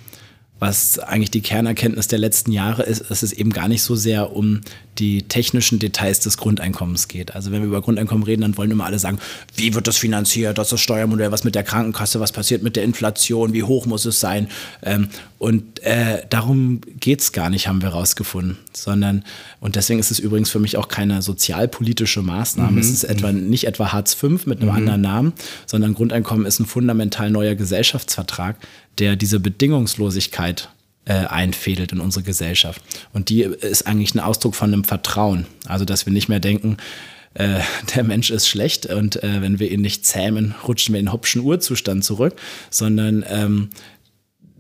was 0.64 0.98
eigentlich 0.98 1.30
die 1.30 1.42
Kernerkenntnis 1.42 2.08
der 2.08 2.20
letzten 2.20 2.54
Jahre 2.54 2.84
ist, 2.84 3.12
dass 3.12 3.22
es 3.22 3.34
eben 3.34 3.52
gar 3.52 3.68
nicht 3.68 3.84
so 3.84 3.98
sehr 3.98 4.34
um 4.34 4.62
die 4.98 5.24
technischen 5.24 5.78
Details 5.78 6.22
des 6.22 6.38
Grundeinkommens 6.38 7.10
geht. 7.10 7.36
Also 7.36 7.52
wenn 7.52 7.62
wir 7.62 7.68
über 7.68 7.82
Grundeinkommen 7.82 8.24
reden, 8.24 8.44
dann 8.44 8.56
wollen 8.56 8.72
immer 8.72 8.86
alle 8.86 8.98
sagen, 8.98 9.20
wie 9.58 9.74
wird 9.74 9.88
das 9.88 9.98
finanziert, 9.98 10.58
das 10.58 10.68
ist 10.68 10.74
das 10.74 10.82
Steuermodell, 10.82 11.34
was 11.34 11.44
mit 11.44 11.56
der 11.56 11.64
Krankenkasse, 11.64 12.22
was 12.22 12.32
passiert 12.32 12.64
mit 12.64 12.78
der 12.78 12.86
Inflation, 12.86 13.52
wie 13.52 13.64
hoch 13.64 13.88
muss 13.88 14.06
es 14.06 14.22
sein. 14.22 14.48
Ähm, 14.84 15.10
und 15.38 15.84
äh, 15.84 16.22
darum 16.30 16.80
geht 16.98 17.20
es 17.20 17.34
gar 17.34 17.50
nicht, 17.50 17.68
haben 17.68 17.82
wir 17.82 17.90
rausgefunden, 17.90 18.58
sondern, 18.72 19.26
und 19.60 19.76
deswegen 19.76 20.00
ist 20.00 20.12
es 20.12 20.20
übrigens 20.20 20.50
für 20.50 20.60
mich 20.60 20.78
auch 20.78 20.88
keine 20.88 21.22
sozialpolitische 21.22 22.22
Maßnahme. 22.22 22.72
Mhm. 22.72 22.78
Es 22.78 22.90
ist 22.90 23.04
etwa 23.04 23.34
nicht 23.34 23.68
etwa 23.68 23.92
Hartz 23.92 24.14
V 24.14 24.30
mit 24.46 24.62
einem 24.62 24.70
mhm. 24.70 24.78
anderen 24.78 25.02
Namen, 25.02 25.34
sondern 25.66 25.94
Grundeinkommen 25.94 26.46
ist 26.46 26.62
ein 26.62 26.66
fundamental 26.68 27.32
neuer 27.32 27.56
Gesellschaftsvertrag, 27.56 28.56
der 29.00 29.16
diese 29.16 29.40
Bedingungslosigkeit 29.40 30.53
äh, 31.06 31.14
einfädelt 31.14 31.92
in 31.92 32.00
unsere 32.00 32.24
Gesellschaft. 32.24 32.82
Und 33.12 33.30
die 33.30 33.42
ist 33.42 33.88
eigentlich 33.88 34.16
ein 34.16 34.20
Ausdruck 34.20 34.56
von 34.56 34.72
einem 34.72 34.84
Vertrauen. 34.84 35.46
Also, 35.68 35.86
dass 35.86 36.06
wir 36.06 36.14
nicht 36.14 36.30
mehr 36.30 36.40
denken, 36.40 36.78
äh, 37.34 37.60
der 37.96 38.04
Mensch 38.04 38.30
ist 38.32 38.48
schlecht 38.48 38.86
und 38.86 39.22
äh, 39.24 39.42
wenn 39.42 39.60
wir 39.60 39.72
ihn 39.72 39.82
nicht 39.82 40.06
zähmen, 40.06 40.56
rutschen 40.68 40.94
wir 40.94 41.00
in 41.00 41.08
den 41.08 41.14
Hoppschen 41.14 41.42
Urzustand 41.42 42.04
zurück, 42.04 42.36
sondern 42.70 43.26
ähm, 43.28 43.70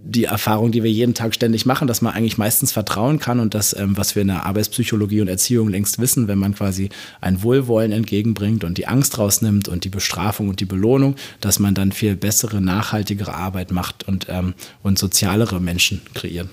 die 0.05 0.25
Erfahrung, 0.25 0.71
die 0.71 0.83
wir 0.83 0.91
jeden 0.91 1.13
Tag 1.13 1.33
ständig 1.33 1.65
machen, 1.65 1.87
dass 1.87 2.01
man 2.01 2.13
eigentlich 2.13 2.37
meistens 2.37 2.73
vertrauen 2.73 3.19
kann 3.19 3.39
und 3.39 3.53
das, 3.53 3.75
ähm, 3.75 3.95
was 3.95 4.15
wir 4.15 4.21
in 4.21 4.27
der 4.27 4.45
Arbeitspsychologie 4.45 5.21
und 5.21 5.29
Erziehung 5.29 5.69
längst 5.69 5.97
wissen, 5.99 6.27
wenn 6.27 6.39
man 6.39 6.55
quasi 6.55 6.89
ein 7.21 7.41
Wohlwollen 7.41 7.93
entgegenbringt 7.93 8.65
und 8.65 8.77
die 8.77 8.87
Angst 8.87 9.17
rausnimmt 9.17 9.69
und 9.69 9.85
die 9.85 9.89
Bestrafung 9.89 10.49
und 10.49 10.59
die 10.59 10.65
Belohnung, 10.65 11.15
dass 11.39 11.59
man 11.59 11.73
dann 11.73 11.93
viel 11.93 12.17
bessere, 12.17 12.59
nachhaltigere 12.59 13.33
Arbeit 13.33 13.71
macht 13.71 14.05
und, 14.05 14.27
ähm, 14.29 14.53
und 14.81 14.99
sozialere 14.99 15.61
Menschen 15.61 16.01
kreiert. 16.13 16.49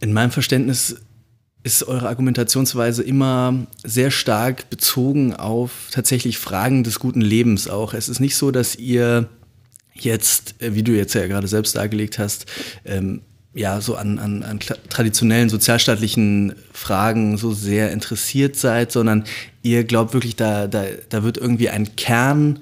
In 0.00 0.14
meinem 0.14 0.30
Verständnis 0.30 0.96
ist 1.64 1.86
eure 1.86 2.08
Argumentationsweise 2.08 3.02
immer 3.02 3.66
sehr 3.84 4.10
stark 4.10 4.70
bezogen 4.70 5.34
auf 5.34 5.88
tatsächlich 5.90 6.38
Fragen 6.38 6.84
des 6.84 6.98
guten 6.98 7.20
Lebens 7.20 7.68
auch. 7.68 7.94
Es 7.94 8.08
ist 8.08 8.18
nicht 8.18 8.34
so, 8.34 8.50
dass 8.50 8.76
ihr 8.76 9.28
jetzt, 10.04 10.54
äh, 10.62 10.74
wie 10.74 10.82
du 10.82 10.92
jetzt 10.92 11.14
ja 11.14 11.26
gerade 11.26 11.48
selbst 11.48 11.76
dargelegt 11.76 12.18
hast, 12.18 12.46
ähm, 12.84 13.22
ja, 13.54 13.80
so 13.80 13.96
an, 13.96 14.18
an, 14.18 14.42
an 14.42 14.60
traditionellen 14.88 15.50
sozialstaatlichen 15.50 16.54
Fragen 16.72 17.36
so 17.36 17.52
sehr 17.52 17.92
interessiert 17.92 18.56
seid, 18.56 18.92
sondern 18.92 19.24
ihr 19.62 19.84
glaubt 19.84 20.14
wirklich, 20.14 20.36
da, 20.36 20.66
da, 20.66 20.84
da 21.10 21.22
wird 21.22 21.36
irgendwie 21.36 21.68
ein 21.68 21.94
Kern 21.96 22.60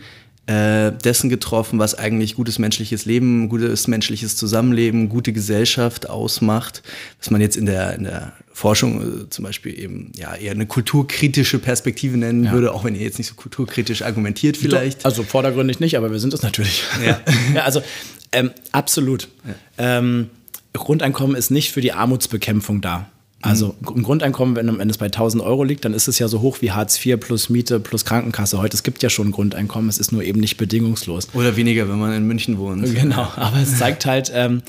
äh, 0.51 0.91
dessen 0.91 1.31
getroffen, 1.31 1.79
was 1.79 1.95
eigentlich 1.95 2.35
gutes 2.35 2.59
menschliches 2.59 3.05
Leben, 3.05 3.49
gutes 3.49 3.87
menschliches 3.87 4.37
Zusammenleben, 4.37 5.09
gute 5.09 5.33
Gesellschaft 5.33 6.11
ausmacht, 6.11 6.83
was 7.21 7.31
man 7.31 7.41
jetzt 7.41 7.57
in 7.57 7.67
der, 7.67 7.95
in 7.95 8.03
der 8.03 8.33
Forschung 8.53 9.27
äh, 9.27 9.31
zum 9.31 9.45
Beispiel 9.45 9.79
eben 9.79 10.11
ja 10.17 10.35
eher 10.35 10.51
eine 10.51 10.67
kulturkritische 10.67 11.61
Perspektive 11.61 12.17
nennen 12.17 12.45
ja. 12.45 12.53
würde, 12.53 12.75
auch 12.75 12.83
wenn 12.83 12.97
ihr 12.97 13.03
jetzt 13.03 13.19
nicht 13.19 13.29
so 13.29 13.37
kulturkritisch 13.37 14.03
argumentiert 14.03 14.57
vielleicht. 14.57 15.07
Also 15.07 15.23
vordergründig 15.23 15.79
nicht, 15.79 15.97
aber 15.97 16.11
wir 16.11 16.19
sind 16.19 16.35
es 16.35 16.43
natürlich. 16.43 16.83
Ja, 17.07 17.21
ja 17.55 17.63
also 17.63 17.81
ähm, 18.33 18.51
absolut. 18.73 19.29
Ja. 19.79 19.99
Ähm, 19.99 20.31
Grundeinkommen 20.73 21.37
ist 21.37 21.51
nicht 21.51 21.71
für 21.71 21.81
die 21.81 21.93
Armutsbekämpfung 21.93 22.81
da. 22.81 23.09
Also 23.43 23.75
ein 23.95 24.03
Grundeinkommen, 24.03 24.55
wenn, 24.55 24.79
wenn 24.79 24.91
es 24.91 24.99
bei 24.99 25.07
1000 25.07 25.43
Euro 25.43 25.65
liegt, 25.65 25.85
dann 25.87 25.95
ist 25.95 26.09
es 26.09 26.19
ja 26.19 26.29
so 26.29 26.43
hoch 26.43 26.59
wie 26.61 26.73
Hartz 26.73 27.05
IV 27.05 27.19
plus 27.19 27.49
Miete 27.49 27.81
plus 27.81 28.05
Krankenkasse. 28.05 28.59
Heute, 28.59 28.77
es 28.77 28.83
gibt 28.83 29.03
ja 29.03 29.09
schon 29.09 29.29
ein 29.29 29.33
Grundeinkommen, 29.33 29.89
es 29.89 29.99
ist 29.99 30.13
nur 30.13 30.23
eben 30.23 30.41
nicht 30.41 30.59
bedingungslos. 30.59 31.29
Oder 31.33 31.57
weniger, 31.57 31.89
wenn 31.89 31.99
man 31.99 32.13
in 32.13 32.27
München 32.27 32.59
wohnt. 32.59 32.95
Genau, 32.95 33.23
aber 33.37 33.59
es 33.63 33.79
zeigt 33.79 34.05
halt, 34.05 34.31
ähm, 34.35 34.61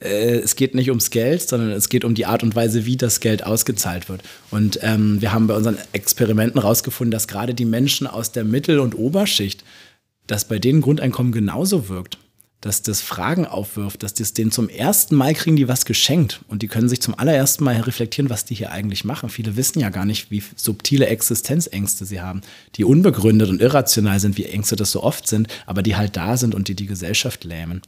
äh, 0.00 0.38
es 0.38 0.56
geht 0.56 0.74
nicht 0.74 0.88
ums 0.88 1.10
Geld, 1.10 1.46
sondern 1.46 1.70
es 1.72 1.90
geht 1.90 2.04
um 2.04 2.14
die 2.14 2.24
Art 2.24 2.42
und 2.42 2.56
Weise, 2.56 2.86
wie 2.86 2.96
das 2.96 3.20
Geld 3.20 3.44
ausgezahlt 3.44 4.08
wird. 4.08 4.22
Und 4.50 4.78
ähm, 4.82 5.20
wir 5.20 5.34
haben 5.34 5.46
bei 5.46 5.54
unseren 5.54 5.76
Experimenten 5.92 6.60
herausgefunden, 6.60 7.10
dass 7.10 7.28
gerade 7.28 7.52
die 7.52 7.66
Menschen 7.66 8.06
aus 8.06 8.32
der 8.32 8.44
Mittel- 8.44 8.78
und 8.78 8.96
Oberschicht, 8.96 9.64
dass 10.26 10.46
bei 10.46 10.58
denen 10.58 10.80
Grundeinkommen 10.80 11.32
genauso 11.32 11.90
wirkt 11.90 12.16
dass 12.64 12.80
das 12.80 13.02
Fragen 13.02 13.44
aufwirft, 13.46 14.02
dass 14.02 14.14
das 14.14 14.32
denen 14.32 14.50
zum 14.50 14.70
ersten 14.70 15.16
Mal 15.16 15.34
kriegen 15.34 15.56
die 15.56 15.68
was 15.68 15.84
geschenkt 15.84 16.40
und 16.48 16.62
die 16.62 16.66
können 16.66 16.88
sich 16.88 17.02
zum 17.02 17.18
allerersten 17.18 17.62
Mal 17.62 17.78
reflektieren, 17.78 18.30
was 18.30 18.46
die 18.46 18.54
hier 18.54 18.72
eigentlich 18.72 19.04
machen. 19.04 19.28
Viele 19.28 19.56
wissen 19.56 19.80
ja 19.80 19.90
gar 19.90 20.06
nicht, 20.06 20.30
wie 20.30 20.42
subtile 20.56 21.06
Existenzängste 21.06 22.06
sie 22.06 22.22
haben, 22.22 22.40
die 22.76 22.84
unbegründet 22.84 23.50
und 23.50 23.60
irrational 23.60 24.18
sind, 24.18 24.38
wie 24.38 24.46
Ängste 24.46 24.76
das 24.76 24.92
so 24.92 25.02
oft 25.02 25.28
sind, 25.28 25.48
aber 25.66 25.82
die 25.82 25.94
halt 25.94 26.16
da 26.16 26.38
sind 26.38 26.54
und 26.54 26.68
die 26.68 26.74
die 26.74 26.86
Gesellschaft 26.86 27.44
lähmen. 27.44 27.82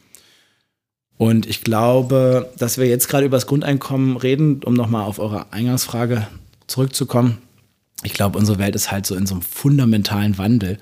Und 1.16 1.46
ich 1.46 1.62
glaube, 1.62 2.52
dass 2.58 2.76
wir 2.76 2.86
jetzt 2.86 3.08
gerade 3.08 3.24
über 3.24 3.38
das 3.38 3.46
Grundeinkommen 3.46 4.18
reden, 4.18 4.62
um 4.62 4.74
nochmal 4.74 5.04
auf 5.04 5.18
eure 5.18 5.54
Eingangsfrage 5.54 6.26
zurückzukommen. 6.66 7.38
Ich 8.02 8.12
glaube, 8.12 8.38
unsere 8.38 8.58
Welt 8.58 8.74
ist 8.74 8.92
halt 8.92 9.06
so 9.06 9.14
in 9.14 9.26
so 9.26 9.36
einem 9.36 9.42
fundamentalen 9.42 10.36
Wandel 10.36 10.76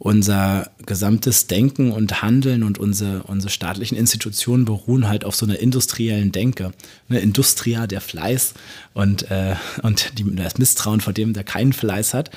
unser 0.00 0.70
gesamtes 0.86 1.46
Denken 1.46 1.92
und 1.92 2.22
Handeln 2.22 2.62
und 2.62 2.78
unsere, 2.78 3.22
unsere 3.24 3.50
staatlichen 3.50 3.98
Institutionen 3.98 4.64
beruhen 4.64 5.06
halt 5.06 5.26
auf 5.26 5.36
so 5.36 5.44
einer 5.44 5.58
industriellen 5.58 6.32
Denke. 6.32 6.72
Ne, 7.08 7.20
Industria, 7.20 7.86
der 7.86 8.00
Fleiß 8.00 8.54
und, 8.94 9.30
äh, 9.30 9.56
und 9.82 10.18
die, 10.18 10.34
das 10.34 10.56
Misstrauen 10.56 11.02
vor 11.02 11.12
dem, 11.12 11.34
der 11.34 11.44
keinen 11.44 11.74
Fleiß 11.74 12.14
hat, 12.14 12.30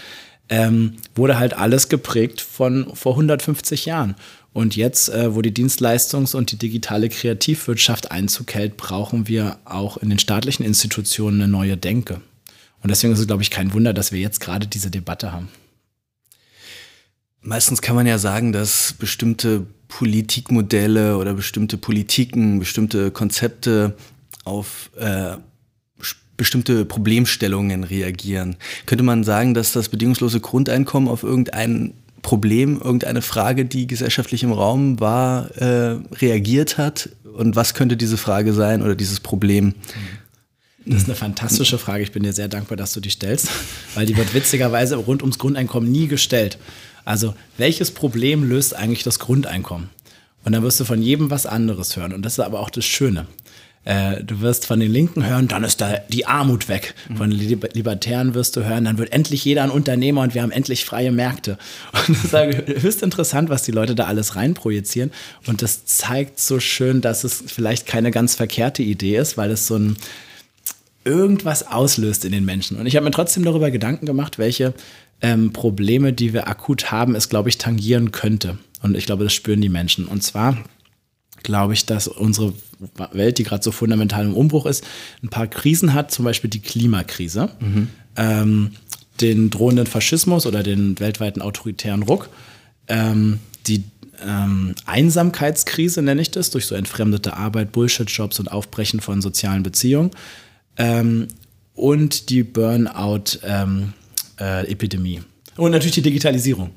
ähm, 0.50 0.98
wurde 1.16 1.40
halt 1.40 1.54
alles 1.54 1.88
geprägt 1.88 2.42
von 2.42 2.94
vor 2.94 3.14
150 3.14 3.86
Jahren. 3.86 4.16
Und 4.52 4.76
jetzt, 4.76 5.08
äh, 5.08 5.34
wo 5.34 5.42
die 5.42 5.54
Dienstleistungs- 5.54 6.36
und 6.36 6.52
die 6.52 6.58
digitale 6.58 7.08
Kreativwirtschaft 7.08 8.12
Einzug 8.12 8.54
hält, 8.54 8.76
brauchen 8.76 9.30
wir 9.30 9.58
auch 9.64 9.96
in 9.96 10.10
den 10.10 10.20
staatlichen 10.20 10.66
Institutionen 10.66 11.42
eine 11.42 11.50
neue 11.50 11.78
Denke. 11.78 12.20
Und 12.82 12.90
deswegen 12.90 13.14
ist 13.14 13.20
es, 13.20 13.28
glaube 13.28 13.42
ich, 13.42 13.52
kein 13.52 13.72
Wunder, 13.72 13.94
dass 13.94 14.12
wir 14.12 14.20
jetzt 14.20 14.42
gerade 14.42 14.68
diese 14.68 14.92
Debatte 14.92 15.32
haben. 15.32 15.48
Meistens 17.44 17.82
kann 17.82 17.96
man 17.96 18.08
ja 18.08 18.18
sagen, 18.18 18.54
dass 18.54 18.94
bestimmte 18.94 19.68
Politikmodelle 19.90 21.18
oder 21.18 21.34
bestimmte 21.34 21.78
Politiken, 21.78 22.60
bestimmte 22.60 23.12
Konzepte 23.12 23.96
auf 24.46 24.90
äh, 24.98 25.36
bestimmte 26.38 26.86
Problemstellungen 26.86 27.84
reagieren. 27.84 28.56
Könnte 28.86 29.04
man 29.04 29.24
sagen, 29.24 29.54
dass 29.54 29.72
das 29.72 29.90
bedingungslose 29.90 30.40
Grundeinkommen 30.40 31.10
auf 31.10 31.24
irgendein 31.24 31.94
Problem, 32.22 32.82
irgendeine 32.82 33.22
Frage, 33.22 33.66
die 33.66 33.86
gesellschaftlich 33.86 34.44
im 34.44 34.52
Raum 34.52 35.00
war, 35.00 35.52
äh, 35.58 35.98
reagiert 36.14 36.78
hat? 36.78 37.10
Und 37.36 37.56
was 37.56 37.74
könnte 37.74 37.98
diese 37.98 38.18
Frage 38.18 38.54
sein 38.54 38.82
oder 38.82 38.96
dieses 38.96 39.20
Problem? 39.20 39.76
Das 40.86 41.04
ist 41.04 41.08
eine 41.08 41.16
fantastische 41.16 41.78
Frage. 41.78 42.04
Ich 42.04 42.12
bin 42.12 42.24
dir 42.24 42.34
sehr 42.34 42.48
dankbar, 42.48 42.78
dass 42.78 42.94
du 42.94 43.00
die 43.00 43.10
stellst, 43.10 43.50
weil 43.96 44.06
die 44.06 44.18
wird 44.18 44.34
witzigerweise 44.34 44.96
rund 44.98 45.22
ums 45.22 45.38
Grundeinkommen 45.40 45.92
nie 45.92 46.08
gestellt. 46.08 46.58
Also, 47.06 47.36
welches 47.58 47.92
Problem 47.92 48.48
löst 48.48 48.76
eigentlich 48.76 49.04
das 49.04 49.20
Grundeinkommen? 49.20 49.90
Und 50.46 50.52
dann 50.52 50.64
wirst 50.64 50.80
du 50.80 50.86
von 50.86 51.02
jedem 51.02 51.30
was 51.30 51.46
anderes 51.46 51.96
hören. 51.96 52.14
Und 52.14 52.24
das 52.24 52.34
ist 52.34 52.40
aber 52.40 52.60
auch 52.60 52.70
das 52.70 52.86
Schöne. 52.86 53.28
Äh, 53.86 54.24
du 54.24 54.40
wirst 54.40 54.66
von 54.66 54.80
den 54.80 54.92
Linken 54.92 55.26
hören, 55.26 55.50
dann 55.50 55.64
ist 55.66 55.82
da 55.82 55.98
die 56.08 56.26
Armut 56.26 56.70
weg. 56.70 56.96
Von 57.16 57.30
den 57.30 57.40
Libertären 57.40 58.34
wirst 58.34 58.56
du 58.56 58.64
hören, 58.64 58.86
dann 58.86 58.98
wird 58.98 59.12
endlich 59.12 59.44
jeder 59.44 59.64
ein 59.64 59.70
Unternehmer 59.70 60.22
und 60.22 60.34
wir 60.34 60.42
haben 60.42 60.52
endlich 60.52 60.86
freie 60.86 61.12
Märkte. 61.12 61.58
Und 62.08 62.18
das 62.32 62.46
ist 62.56 62.84
höchst 62.84 63.04
interessant, 63.04 63.50
was 63.50 63.64
die 63.64 63.72
Leute 63.72 63.94
da 63.96 64.06
alles 64.06 64.36
reinprojizieren. 64.36 65.12
Und 65.48 65.62
das 65.62 65.86
zeigt 65.86 66.40
so 66.40 66.60
schön, 66.60 67.02
dass 67.02 67.24
es 67.24 67.44
vielleicht 67.46 67.86
keine 67.86 68.12
ganz 68.12 68.36
verkehrte 68.36 68.84
Idee 68.84 69.18
ist, 69.18 69.38
weil 69.38 69.52
es 69.52 69.68
so 69.68 69.76
ein 69.76 69.98
irgendwas 71.06 71.68
auslöst 71.68 72.24
in 72.24 72.32
den 72.32 72.46
Menschen. 72.46 72.78
Und 72.78 72.86
ich 72.86 72.96
habe 72.96 73.04
mir 73.04 73.12
trotzdem 73.12 73.44
darüber 73.44 73.72
Gedanken 73.72 74.06
gemacht, 74.06 74.38
welche 74.38 74.74
ähm, 75.24 75.54
Probleme, 75.54 76.14
die 76.14 76.34
wir 76.34 76.48
akut 76.48 76.92
haben, 76.92 77.16
es, 77.16 77.30
glaube 77.30 77.50
ich, 77.50 77.58
tangieren 77.58 78.12
könnte. 78.12 78.60
Und 78.84 78.96
ich 78.96 79.06
glaube, 79.06 79.24
das 79.24 79.34
spüren 79.34 79.62
die 79.62 79.70
Menschen. 79.70 80.06
Und 80.06 80.22
zwar 80.22 80.58
glaube 81.42 81.74
ich, 81.74 81.86
dass 81.86 82.08
unsere 82.08 82.54
Welt, 83.12 83.38
die 83.38 83.44
gerade 83.44 83.64
so 83.64 83.72
fundamental 83.72 84.26
im 84.26 84.34
Umbruch 84.34 84.66
ist, 84.66 84.86
ein 85.24 85.30
paar 85.30 85.48
Krisen 85.48 85.94
hat, 85.94 86.12
zum 86.12 86.26
Beispiel 86.26 86.50
die 86.50 86.62
Klimakrise, 86.62 87.50
mhm. 87.60 87.90
ähm, 88.18 88.72
den 89.22 89.50
drohenden 89.50 89.88
Faschismus 89.88 90.46
oder 90.46 90.64
den 90.64 91.00
weltweiten 91.00 91.42
autoritären 91.42 92.04
Ruck, 92.04 92.30
ähm, 92.88 93.40
die 93.68 93.84
ähm, 94.26 94.76
Einsamkeitskrise 94.86 96.02
nenne 96.02 96.22
ich 96.22 96.32
das, 96.32 96.50
durch 96.50 96.66
so 96.66 96.76
entfremdete 96.76 97.36
Arbeit, 97.36 97.72
Bullshit-Jobs 97.72 98.40
und 98.40 98.52
Aufbrechen 98.52 99.00
von 99.00 99.22
sozialen 99.22 99.64
Beziehungen 99.64 100.12
ähm, 100.78 101.28
und 101.74 102.30
die 102.30 102.44
Burnout- 102.44 103.40
ähm, 103.44 103.94
äh, 104.44 104.68
Epidemie. 104.68 105.22
Und 105.56 105.72
natürlich 105.72 105.96
die 105.96 106.02
Digitalisierung. 106.02 106.72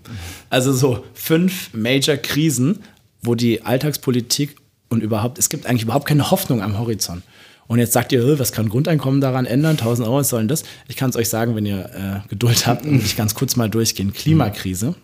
Also 0.51 0.73
so 0.73 1.05
fünf 1.15 1.73
Major-Krisen, 1.73 2.81
wo 3.23 3.35
die 3.35 3.63
Alltagspolitik 3.63 4.57
und 4.89 5.03
überhaupt, 5.03 5.39
es 5.39 5.49
gibt 5.49 5.67
eigentlich 5.67 5.83
überhaupt 5.83 6.07
keine 6.07 6.31
Hoffnung 6.31 6.63
am 6.63 6.79
Horizont. 6.79 7.23
Und 7.67 7.81
jetzt 7.81 7.93
sagt 7.93 8.13
ihr, 8.13 8.39
was 8.39 8.53
kann 8.53 8.69
Grundeinkommen 8.69 9.21
daran 9.21 9.45
ändern? 9.45 9.73
1000 9.73 10.07
Euro, 10.07 10.19
was 10.19 10.29
soll 10.29 10.41
denn 10.41 10.49
das? 10.49 10.63
Ich 10.87 10.97
kann 10.97 11.11
es 11.11 11.17
euch 11.17 11.29
sagen, 11.29 11.57
wenn 11.57 11.67
ihr 11.67 12.23
äh, 12.25 12.29
Geduld 12.29 12.67
habt 12.67 12.87
und 12.87 13.05
ich 13.05 13.17
ganz 13.17 13.35
kurz 13.35 13.57
mal 13.57 13.69
durchgehen. 13.69 14.13
Klimakrise. 14.13 14.95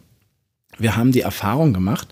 Wir 0.78 0.96
haben 0.96 1.10
die 1.10 1.22
Erfahrung 1.22 1.72
gemacht, 1.72 2.08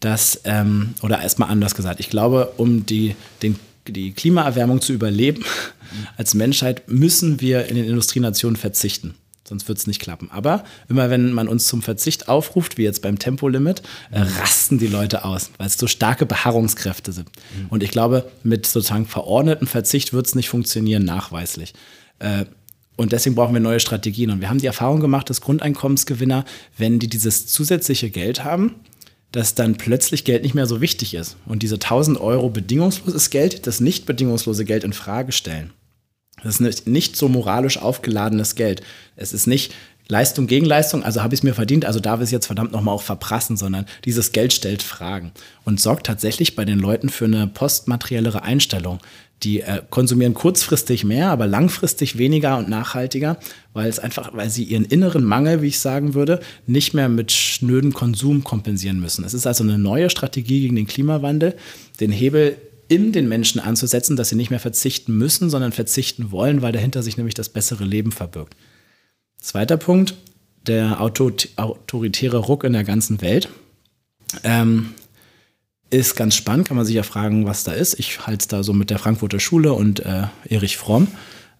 dass, 0.00 0.42
ähm, 0.44 0.94
oder 1.00 1.22
erstmal 1.22 1.48
anders 1.48 1.74
gesagt, 1.74 2.00
ich 2.00 2.10
glaube, 2.10 2.52
um 2.58 2.84
die, 2.84 3.16
den 3.42 3.56
die 3.88 4.12
Klimaerwärmung 4.12 4.80
zu 4.80 4.92
überleben, 4.92 5.44
als 6.16 6.34
Menschheit 6.34 6.88
müssen 6.88 7.40
wir 7.40 7.66
in 7.66 7.76
den 7.76 7.86
Industrienationen 7.86 8.56
verzichten. 8.56 9.14
Sonst 9.48 9.68
wird 9.68 9.78
es 9.78 9.86
nicht 9.86 10.00
klappen. 10.00 10.30
Aber 10.30 10.64
immer 10.88 11.08
wenn 11.10 11.32
man 11.32 11.48
uns 11.48 11.66
zum 11.66 11.82
Verzicht 11.82 12.28
aufruft, 12.28 12.78
wie 12.78 12.82
jetzt 12.82 13.02
beim 13.02 13.18
Tempolimit, 13.18 13.82
äh, 14.10 14.20
rasten 14.20 14.78
die 14.78 14.88
Leute 14.88 15.24
aus, 15.24 15.50
weil 15.58 15.68
es 15.68 15.78
so 15.78 15.86
starke 15.86 16.26
Beharrungskräfte 16.26 17.12
sind. 17.12 17.28
Mhm. 17.28 17.66
Und 17.68 17.82
ich 17.82 17.90
glaube, 17.90 18.30
mit 18.42 18.66
sozusagen 18.66 19.06
verordneten 19.06 19.66
Verzicht 19.66 20.12
wird 20.12 20.26
es 20.26 20.34
nicht 20.34 20.48
funktionieren, 20.48 21.04
nachweislich. 21.04 21.74
Äh, 22.18 22.46
und 22.96 23.12
deswegen 23.12 23.34
brauchen 23.36 23.54
wir 23.54 23.60
neue 23.60 23.80
Strategien. 23.80 24.30
Und 24.30 24.40
wir 24.40 24.48
haben 24.48 24.58
die 24.58 24.66
Erfahrung 24.66 25.00
gemacht, 25.00 25.28
dass 25.30 25.42
Grundeinkommensgewinner, 25.42 26.44
wenn 26.78 26.98
die 26.98 27.08
dieses 27.08 27.46
zusätzliche 27.46 28.10
Geld 28.10 28.42
haben, 28.42 28.74
dass 29.32 29.54
dann 29.54 29.76
plötzlich 29.76 30.24
Geld 30.24 30.42
nicht 30.42 30.54
mehr 30.54 30.66
so 30.66 30.80
wichtig 30.80 31.12
ist 31.14 31.36
und 31.44 31.62
diese 31.62 31.74
1000 31.74 32.18
Euro 32.18 32.48
bedingungsloses 32.48 33.28
Geld, 33.30 33.66
das 33.66 33.80
nicht 33.80 34.06
bedingungslose 34.06 34.64
Geld 34.64 34.82
in 34.82 34.94
Frage 34.94 35.32
stellen. 35.32 35.72
Das 36.42 36.60
ist 36.60 36.86
nicht, 36.86 37.16
so 37.16 37.28
moralisch 37.28 37.78
aufgeladenes 37.78 38.54
Geld. 38.54 38.82
Es 39.16 39.32
ist 39.32 39.46
nicht 39.46 39.74
Leistung 40.08 40.46
gegen 40.46 40.66
Leistung, 40.66 41.02
also 41.02 41.22
habe 41.22 41.34
ich 41.34 41.40
es 41.40 41.44
mir 41.44 41.54
verdient, 41.54 41.84
also 41.84 41.98
darf 41.98 42.20
ich 42.20 42.24
es 42.24 42.30
jetzt 42.30 42.46
verdammt 42.46 42.70
nochmal 42.70 42.94
auch 42.94 43.02
verprassen, 43.02 43.56
sondern 43.56 43.86
dieses 44.04 44.30
Geld 44.30 44.52
stellt 44.52 44.82
Fragen 44.82 45.32
und 45.64 45.80
sorgt 45.80 46.06
tatsächlich 46.06 46.54
bei 46.54 46.64
den 46.64 46.78
Leuten 46.78 47.08
für 47.08 47.24
eine 47.24 47.48
postmateriellere 47.48 48.42
Einstellung. 48.42 49.00
Die 49.42 49.62
äh, 49.62 49.82
konsumieren 49.90 50.32
kurzfristig 50.32 51.04
mehr, 51.04 51.30
aber 51.30 51.46
langfristig 51.46 52.16
weniger 52.16 52.56
und 52.56 52.68
nachhaltiger, 52.68 53.36
weil 53.74 53.88
es 53.88 53.98
einfach, 53.98 54.32
weil 54.32 54.48
sie 54.48 54.62
ihren 54.64 54.84
inneren 54.84 55.24
Mangel, 55.24 55.60
wie 55.60 55.68
ich 55.68 55.80
sagen 55.80 56.14
würde, 56.14 56.40
nicht 56.66 56.94
mehr 56.94 57.08
mit 57.08 57.32
schnöden 57.32 57.92
Konsum 57.92 58.44
kompensieren 58.44 59.00
müssen. 59.00 59.24
Es 59.24 59.34
ist 59.34 59.46
also 59.46 59.64
eine 59.64 59.76
neue 59.76 60.08
Strategie 60.08 60.60
gegen 60.60 60.76
den 60.76 60.86
Klimawandel, 60.86 61.54
den 62.00 62.12
Hebel 62.12 62.56
in 62.88 63.12
den 63.12 63.28
Menschen 63.28 63.60
anzusetzen, 63.60 64.16
dass 64.16 64.28
sie 64.28 64.36
nicht 64.36 64.50
mehr 64.50 64.60
verzichten 64.60 65.16
müssen, 65.16 65.50
sondern 65.50 65.72
verzichten 65.72 66.30
wollen, 66.30 66.62
weil 66.62 66.72
dahinter 66.72 67.02
sich 67.02 67.16
nämlich 67.16 67.34
das 67.34 67.48
bessere 67.48 67.84
Leben 67.84 68.12
verbirgt. 68.12 68.56
Zweiter 69.40 69.76
Punkt, 69.76 70.14
der 70.66 71.00
autoritäre 71.00 72.38
Ruck 72.38 72.64
in 72.64 72.72
der 72.72 72.84
ganzen 72.84 73.20
Welt. 73.20 73.48
Ähm, 74.42 74.94
ist 75.90 76.16
ganz 76.16 76.34
spannend, 76.34 76.66
kann 76.66 76.76
man 76.76 76.86
sich 76.86 76.96
ja 76.96 77.04
fragen, 77.04 77.46
was 77.46 77.64
da 77.64 77.72
ist. 77.72 77.98
Ich 77.98 78.26
halte 78.26 78.40
es 78.40 78.48
da 78.48 78.62
so 78.62 78.72
mit 78.72 78.90
der 78.90 78.98
Frankfurter 78.98 79.38
Schule 79.38 79.72
und 79.72 80.00
äh, 80.00 80.24
Erich 80.48 80.76
Fromm. 80.76 81.08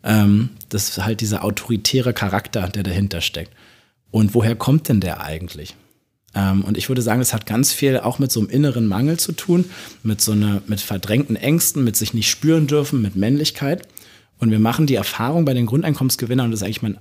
Ähm, 0.03 0.51
das 0.69 0.89
ist 0.89 1.05
halt 1.05 1.21
dieser 1.21 1.45
autoritäre 1.45 2.13
Charakter, 2.13 2.69
der 2.69 2.83
dahinter 2.83 3.21
steckt. 3.21 3.53
Und 4.11 4.35
woher 4.35 4.57
kommt 4.57 4.89
denn 4.89 5.01
der 5.01 5.21
eigentlich? 5.21 5.77
Ähm, 6.37 6.63
und 6.63 6.77
ich 6.77 6.89
würde 6.89 7.03
sagen, 7.03 7.21
es 7.21 7.33
hat 7.33 7.47
ganz 7.47 7.73
viel 7.73 7.99
auch 7.99 8.19
mit 8.19 8.31
so 8.31 8.41
einem 8.41 8.51
inneren 8.51 8.87
Mangel 8.87 9.19
zu 9.19 9.33
tun, 9.33 9.65
mit 10.03 10.21
so 10.21 10.33
einer, 10.33 10.63
mit 10.67 10.81
verdrängten 10.81 11.35
Ängsten, 11.35 11.83
mit 11.83 11.97
sich 11.97 12.15
nicht 12.15 12.31
spüren 12.31 12.67
dürfen, 12.67 13.03
mit 13.03 13.17
Männlichkeit. 13.17 13.89
Und 14.39 14.51
wir 14.51 14.59
machen 14.59 14.87
die 14.87 14.95
Erfahrung 14.95 15.47
bei 15.47 15.55
den 15.55 15.67
Grundeinkommensgewinnern, 15.67 16.47
und 16.47 16.51
das 16.53 16.61
ist 16.61 16.65
eigentlich 16.65 16.83
mein 16.83 16.99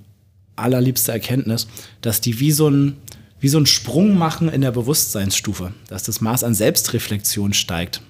allerliebste 0.56 1.12
Erkenntnis, 1.12 1.68
dass 2.00 2.22
die 2.22 2.40
wie 2.40 2.50
so 2.50 2.68
ein, 2.68 2.96
wie 3.38 3.48
so 3.48 3.58
einen 3.58 3.66
Sprung 3.66 4.16
machen 4.16 4.48
in 4.48 4.62
der 4.62 4.72
Bewusstseinsstufe, 4.72 5.74
dass 5.88 6.02
das 6.02 6.22
Maß 6.22 6.42
an 6.42 6.54
Selbstreflexion 6.54 7.52
steigt, 7.52 8.00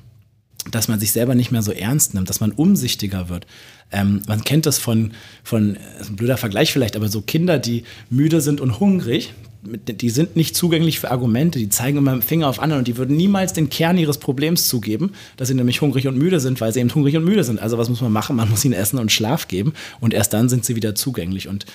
dass 0.71 0.87
man 0.87 1.01
sich 1.01 1.11
selber 1.11 1.35
nicht 1.35 1.51
mehr 1.51 1.63
so 1.63 1.73
ernst 1.73 2.15
nimmt, 2.15 2.31
dass 2.31 2.39
man 2.39 2.53
umsichtiger 2.53 3.29
wird. 3.29 3.49
Ähm, 3.91 4.23
man 4.29 4.45
kennt 4.45 4.67
das 4.67 4.79
von, 4.79 5.13
von, 5.43 5.77
ein 6.01 6.15
blöder 6.15 6.37
Vergleich 6.37 6.73
vielleicht, 6.73 6.95
aber 6.95 7.09
so 7.09 7.21
Kinder, 7.21 7.59
die 7.59 7.83
müde 8.11 8.41
sind 8.41 8.61
und 8.61 8.79
hungrig, 8.79 9.35
die 9.67 10.11
sind 10.11 10.37
nicht 10.37 10.57
zugänglich 10.57 11.01
für 11.01 11.11
Argumente, 11.11 11.59
die 11.59 11.69
zeigen 11.69 11.99
immer 11.99 12.15
mit 12.15 12.23
dem 12.23 12.27
Finger 12.27 12.49
auf 12.49 12.61
andere 12.61 12.79
und 12.79 12.89
die 12.89 12.97
würden 12.97 13.17
niemals 13.17 13.53
den 13.53 13.71
Kern 13.71 13.99
ihres 13.99 14.19
Problems 14.19 14.69
zugeben, 14.69 15.13
dass 15.37 15.49
sie 15.49 15.55
nämlich 15.55 15.81
hungrig 15.81 16.07
und 16.07 16.17
müde 16.17 16.41
sind, 16.41 16.61
weil 16.61 16.73
sie 16.73 16.81
eben 16.81 16.95
hungrig 16.95 17.17
und 17.17 17.25
müde 17.25 17.45
sind. 17.45 17.61
Also 17.61 17.79
was 17.79 17.89
muss 17.89 18.01
man 18.01 18.13
machen? 18.13 18.37
Man 18.37 18.51
muss 18.51 18.65
ihnen 18.65 18.75
Essen 18.75 18.99
und 18.99 19.13
Schlaf 19.13 19.49
geben 19.49 19.73
und 20.01 20.15
erst 20.15 20.33
dann 20.33 20.49
sind 20.49 20.65
sie 20.65 20.77
wieder 20.77 20.95
zugänglich. 20.95 21.49
Und 21.49 21.67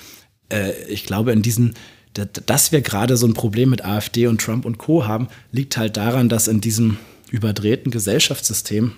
äh, 0.50 0.72
ich 0.88 1.06
glaube, 1.06 1.32
in 1.32 1.42
diesen 1.42 1.74
dass 2.14 2.74
wir 2.74 2.82
gerade 2.82 3.16
so 3.16 3.26
ein 3.26 3.34
Problem 3.34 3.70
mit 3.70 3.86
AfD 3.86 4.28
und 4.28 4.42
Trump 4.42 4.66
und 4.66 4.78
Co. 4.78 5.08
haben, 5.08 5.30
liegt 5.52 5.78
halt 5.78 5.96
daran, 5.96 6.28
dass 6.28 6.50
in 6.50 6.60
diesem 6.60 6.98
überdrehten 7.30 7.90
Gesellschaftssystem 7.90 8.92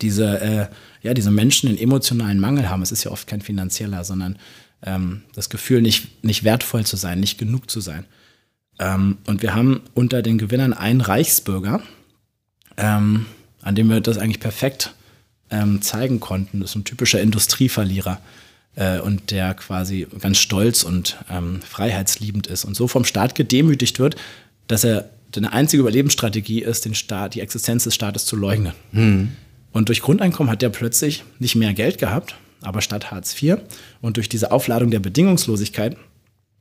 diese, 0.00 0.40
äh, 0.40 0.66
ja, 1.02 1.14
diese 1.14 1.30
Menschen 1.30 1.68
einen 1.68 1.78
emotionalen 1.78 2.38
Mangel 2.38 2.68
haben. 2.68 2.82
Es 2.82 2.92
ist 2.92 3.04
ja 3.04 3.10
oft 3.10 3.26
kein 3.26 3.40
finanzieller, 3.40 4.04
sondern 4.04 4.38
ähm, 4.82 5.22
das 5.34 5.50
Gefühl, 5.50 5.82
nicht, 5.82 6.24
nicht 6.24 6.44
wertvoll 6.44 6.84
zu 6.84 6.96
sein, 6.96 7.20
nicht 7.20 7.38
genug 7.38 7.70
zu 7.70 7.80
sein. 7.80 8.04
Ähm, 8.78 9.18
und 9.26 9.42
wir 9.42 9.54
haben 9.54 9.82
unter 9.94 10.22
den 10.22 10.38
Gewinnern 10.38 10.72
einen 10.72 11.00
Reichsbürger, 11.00 11.82
ähm, 12.76 13.26
an 13.62 13.74
dem 13.74 13.88
wir 13.88 14.00
das 14.00 14.18
eigentlich 14.18 14.40
perfekt 14.40 14.94
ähm, 15.50 15.82
zeigen 15.82 16.20
konnten. 16.20 16.60
Das 16.60 16.70
ist 16.70 16.76
ein 16.76 16.84
typischer 16.84 17.20
Industrieverlierer 17.20 18.20
äh, 18.76 19.00
und 19.00 19.30
der 19.30 19.54
quasi 19.54 20.06
ganz 20.20 20.38
stolz 20.38 20.84
und 20.84 21.16
ähm, 21.30 21.60
freiheitsliebend 21.62 22.46
ist 22.46 22.64
und 22.64 22.76
so 22.76 22.86
vom 22.88 23.04
Staat 23.04 23.34
gedemütigt 23.34 23.98
wird, 23.98 24.16
dass 24.68 24.84
er 24.84 25.10
eine 25.36 25.52
einzige 25.52 25.82
Überlebensstrategie 25.82 26.62
ist, 26.62 26.84
den 26.84 26.94
Staat, 26.94 27.34
die 27.34 27.40
Existenz 27.40 27.84
des 27.84 27.94
Staates 27.94 28.24
zu 28.24 28.34
leugnen. 28.34 28.72
Hm. 28.92 29.32
Und 29.72 29.88
durch 29.88 30.00
Grundeinkommen 30.00 30.50
hat 30.50 30.62
der 30.62 30.70
plötzlich 30.70 31.24
nicht 31.38 31.54
mehr 31.54 31.74
Geld 31.74 31.98
gehabt, 31.98 32.34
aber 32.62 32.80
statt 32.80 33.10
Hartz 33.10 33.40
IV 33.40 33.58
und 34.00 34.16
durch 34.16 34.28
diese 34.28 34.50
Aufladung 34.52 34.90
der 34.90 35.00
Bedingungslosigkeit 35.00 35.96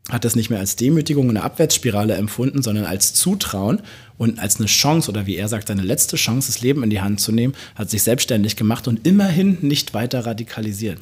hat 0.10 0.24
das 0.24 0.36
nicht 0.36 0.50
mehr 0.50 0.60
als 0.60 0.78
Demütigung 0.78 1.28
und 1.28 1.36
eine 1.36 1.44
Abwärtsspirale 1.44 2.16
empfunden, 2.16 2.62
sondern 2.62 2.86
als 2.86 3.14
Zutrauen 3.14 3.82
und 4.18 4.40
als 4.40 4.58
eine 4.58 4.68
Chance 4.68 5.10
oder 5.12 5.26
wie 5.26 5.36
er 5.36 5.50
sagt, 5.50 5.68
seine 5.68 5.82
letzte 5.82 6.16
Chance, 6.16 6.48
das 6.52 6.62
Leben 6.62 6.84
in 6.84 6.90
die 6.90 7.02
Hand 7.02 7.20
zu 7.20 7.32
nehmen, 7.32 7.54
hat 7.76 7.90
sich 7.90 8.04
selbstständig 8.04 8.56
gemacht 8.56 8.88
und 8.88 9.06
immerhin 9.06 9.58
nicht 9.62 9.94
weiter 9.94 10.26
radikalisiert. 10.26 11.00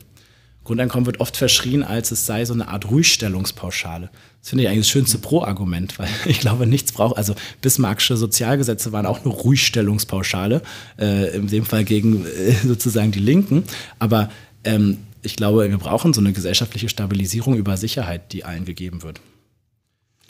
Grundeinkommen 0.63 1.05
wird 1.05 1.19
oft 1.19 1.37
verschrien, 1.37 1.83
als 1.83 2.09
es 2.09 2.25
sei 2.25 2.43
so 2.43 2.53
eine 2.53 2.67
Art 2.67 2.89
Ruhigstellungspauschale. 2.89 4.09
Das 4.41 4.49
finde 4.49 4.63
ich 4.63 4.69
eigentlich 4.69 4.87
das 4.87 4.89
schönste 4.89 5.19
Pro-Argument, 5.19 5.99
weil 5.99 6.09
ich 6.25 6.39
glaube, 6.39 6.65
nichts 6.65 6.91
braucht. 6.91 7.17
Also 7.17 7.35
Bismarckische 7.61 8.17
Sozialgesetze 8.17 8.91
waren 8.91 9.05
auch 9.05 9.23
eine 9.23 9.31
Ruhigstellungspauschale, 9.31 10.63
äh, 10.97 11.35
in 11.35 11.47
dem 11.47 11.65
Fall 11.65 11.85
gegen 11.85 12.25
äh, 12.25 12.53
sozusagen 12.65 13.11
die 13.11 13.19
Linken. 13.19 13.63
Aber 13.99 14.29
ähm, 14.65 14.97
ich 15.21 15.35
glaube, 15.35 15.69
wir 15.69 15.77
brauchen 15.77 16.13
so 16.13 16.21
eine 16.21 16.33
gesellschaftliche 16.33 16.89
Stabilisierung 16.89 17.55
über 17.55 17.77
Sicherheit, 17.77 18.31
die 18.31 18.43
allen 18.43 18.65
gegeben 18.65 19.03
wird. 19.03 19.21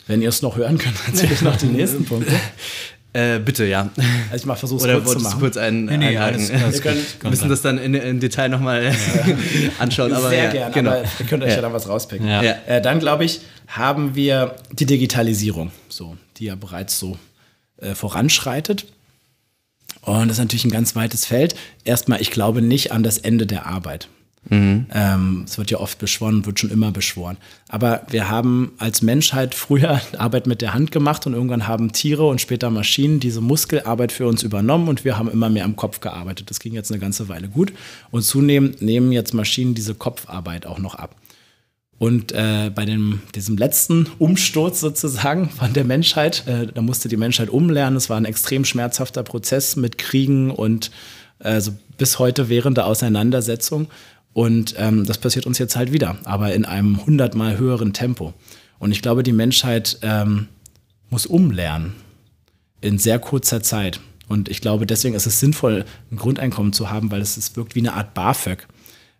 Wenn 0.07 0.21
ihr 0.21 0.29
es 0.29 0.41
noch 0.41 0.55
hören 0.55 0.77
könnt, 0.77 0.95
erzähle 1.07 1.33
ich 1.33 1.41
noch 1.41 1.57
die 1.57 1.67
nächsten 1.67 2.05
Punkte. 2.05 2.33
Äh, 3.13 3.39
bitte, 3.39 3.65
ja. 3.65 3.91
Also 4.29 4.43
ich 4.43 4.45
mal 4.45 4.55
versuche 4.55 4.89
es 4.89 5.03
kurz 5.03 5.17
zu 5.17 5.23
machen. 5.23 5.39
kurz 5.39 5.55
einen, 5.55 5.85
nee, 5.85 5.97
nee, 5.97 6.17
alles, 6.17 6.51
alles 6.51 6.83
Wir 6.83 6.91
können, 6.91 7.05
müssen 7.29 7.47
das 7.47 7.61
dann 7.61 7.77
in, 7.77 7.93
in 7.93 8.19
Detail 8.19 8.49
nochmal 8.49 8.83
ja. 8.83 8.91
anschauen. 9.79 10.11
Aber 10.11 10.29
Sehr 10.29 10.45
ja, 10.45 10.51
gerne, 10.51 10.73
genau. 10.73 10.91
aber 10.91 11.03
ihr 11.03 11.25
könnt 11.25 11.43
euch 11.43 11.51
ja, 11.51 11.55
ja 11.55 11.61
dann 11.61 11.71
was 11.71 11.87
rauspicken. 11.87 12.27
Ja. 12.27 12.41
Äh, 12.41 12.81
dann, 12.81 12.99
glaube 12.99 13.23
ich, 13.23 13.39
haben 13.67 14.15
wir 14.15 14.55
die 14.73 14.85
Digitalisierung, 14.85 15.71
so, 15.87 16.17
die 16.37 16.45
ja 16.45 16.55
bereits 16.55 16.99
so 16.99 17.17
äh, 17.77 17.95
voranschreitet. 17.95 18.85
Und 20.01 20.27
das 20.27 20.37
ist 20.37 20.43
natürlich 20.43 20.65
ein 20.65 20.71
ganz 20.71 20.93
weites 20.95 21.25
Feld. 21.25 21.55
Erstmal, 21.85 22.21
ich 22.21 22.31
glaube 22.31 22.61
nicht 22.61 22.91
an 22.91 23.01
das 23.01 23.17
Ende 23.17 23.45
der 23.45 23.65
Arbeit. 23.65 24.09
Mhm. 24.49 24.85
Ähm, 24.93 25.43
es 25.45 25.57
wird 25.57 25.71
ja 25.71 25.79
oft 25.79 25.97
beschworen, 25.97 26.45
wird 26.45 26.59
schon 26.59 26.69
immer 26.69 26.91
beschworen. 26.91 27.37
Aber 27.67 28.03
wir 28.09 28.29
haben 28.29 28.73
als 28.77 29.01
Menschheit 29.01 29.55
früher 29.55 30.01
Arbeit 30.17 30.47
mit 30.47 30.61
der 30.61 30.73
Hand 30.73 30.91
gemacht 30.91 31.25
und 31.25 31.33
irgendwann 31.33 31.67
haben 31.67 31.91
Tiere 31.91 32.27
und 32.27 32.41
später 32.41 32.69
Maschinen 32.69 33.19
diese 33.19 33.41
Muskelarbeit 33.41 34.11
für 34.11 34.27
uns 34.27 34.43
übernommen 34.43 34.87
und 34.87 35.03
wir 35.03 35.17
haben 35.17 35.29
immer 35.29 35.49
mehr 35.49 35.65
am 35.65 35.75
Kopf 35.75 35.99
gearbeitet. 35.99 36.49
Das 36.49 36.59
ging 36.59 36.73
jetzt 36.73 36.91
eine 36.91 36.99
ganze 36.99 37.27
Weile 37.27 37.49
gut. 37.49 37.73
Und 38.11 38.21
zunehmend 38.21 38.81
nehmen 38.81 39.11
jetzt 39.11 39.33
Maschinen 39.33 39.73
diese 39.73 39.95
Kopfarbeit 39.95 40.65
auch 40.65 40.79
noch 40.79 40.95
ab. 40.95 41.15
Und 41.97 42.33
äh, 42.33 42.71
bei 42.75 42.83
dem, 42.83 43.21
diesem 43.33 43.57
letzten 43.57 44.07
Umsturz 44.19 44.79
sozusagen 44.81 45.49
von 45.57 45.73
der 45.73 45.85
Menschheit, 45.85 46.45
äh, 46.47 46.67
da 46.67 46.81
musste 46.81 47.09
die 47.09 47.17
Menschheit 47.17 47.49
umlernen. 47.49 47.97
Es 47.97 48.09
war 48.09 48.17
ein 48.17 48.25
extrem 48.25 48.65
schmerzhafter 48.65 49.23
Prozess 49.23 49.75
mit 49.75 49.97
Kriegen 49.97 50.51
und 50.51 50.91
also 51.39 51.71
bis 51.97 52.19
heute 52.19 52.49
währende 52.49 52.85
Auseinandersetzung. 52.85 53.87
Und 54.35 54.75
ähm, 54.77 55.05
das 55.05 55.17
passiert 55.17 55.45
uns 55.45 55.59
jetzt 55.59 55.77
halt 55.77 55.93
wieder, 55.93 56.17
aber 56.25 56.53
in 56.53 56.65
einem 56.65 57.05
hundertmal 57.05 57.57
höheren 57.57 57.93
Tempo. 57.93 58.33
Und 58.79 58.91
ich 58.91 59.01
glaube, 59.01 59.23
die 59.23 59.31
Menschheit 59.31 59.97
ähm, 60.01 60.49
muss 61.09 61.25
umlernen 61.25 61.93
in 62.81 62.97
sehr 62.97 63.17
kurzer 63.17 63.63
Zeit. 63.63 64.01
Und 64.27 64.49
ich 64.49 64.59
glaube, 64.59 64.85
deswegen 64.85 65.15
ist 65.15 65.25
es 65.25 65.39
sinnvoll, 65.39 65.85
ein 66.11 66.17
Grundeinkommen 66.17 66.73
zu 66.73 66.89
haben, 66.89 67.11
weil 67.11 67.21
es, 67.21 67.37
es 67.37 67.55
wirkt 67.55 67.75
wie 67.75 67.79
eine 67.79 67.93
Art 67.93 68.13
BAföG. 68.13 68.67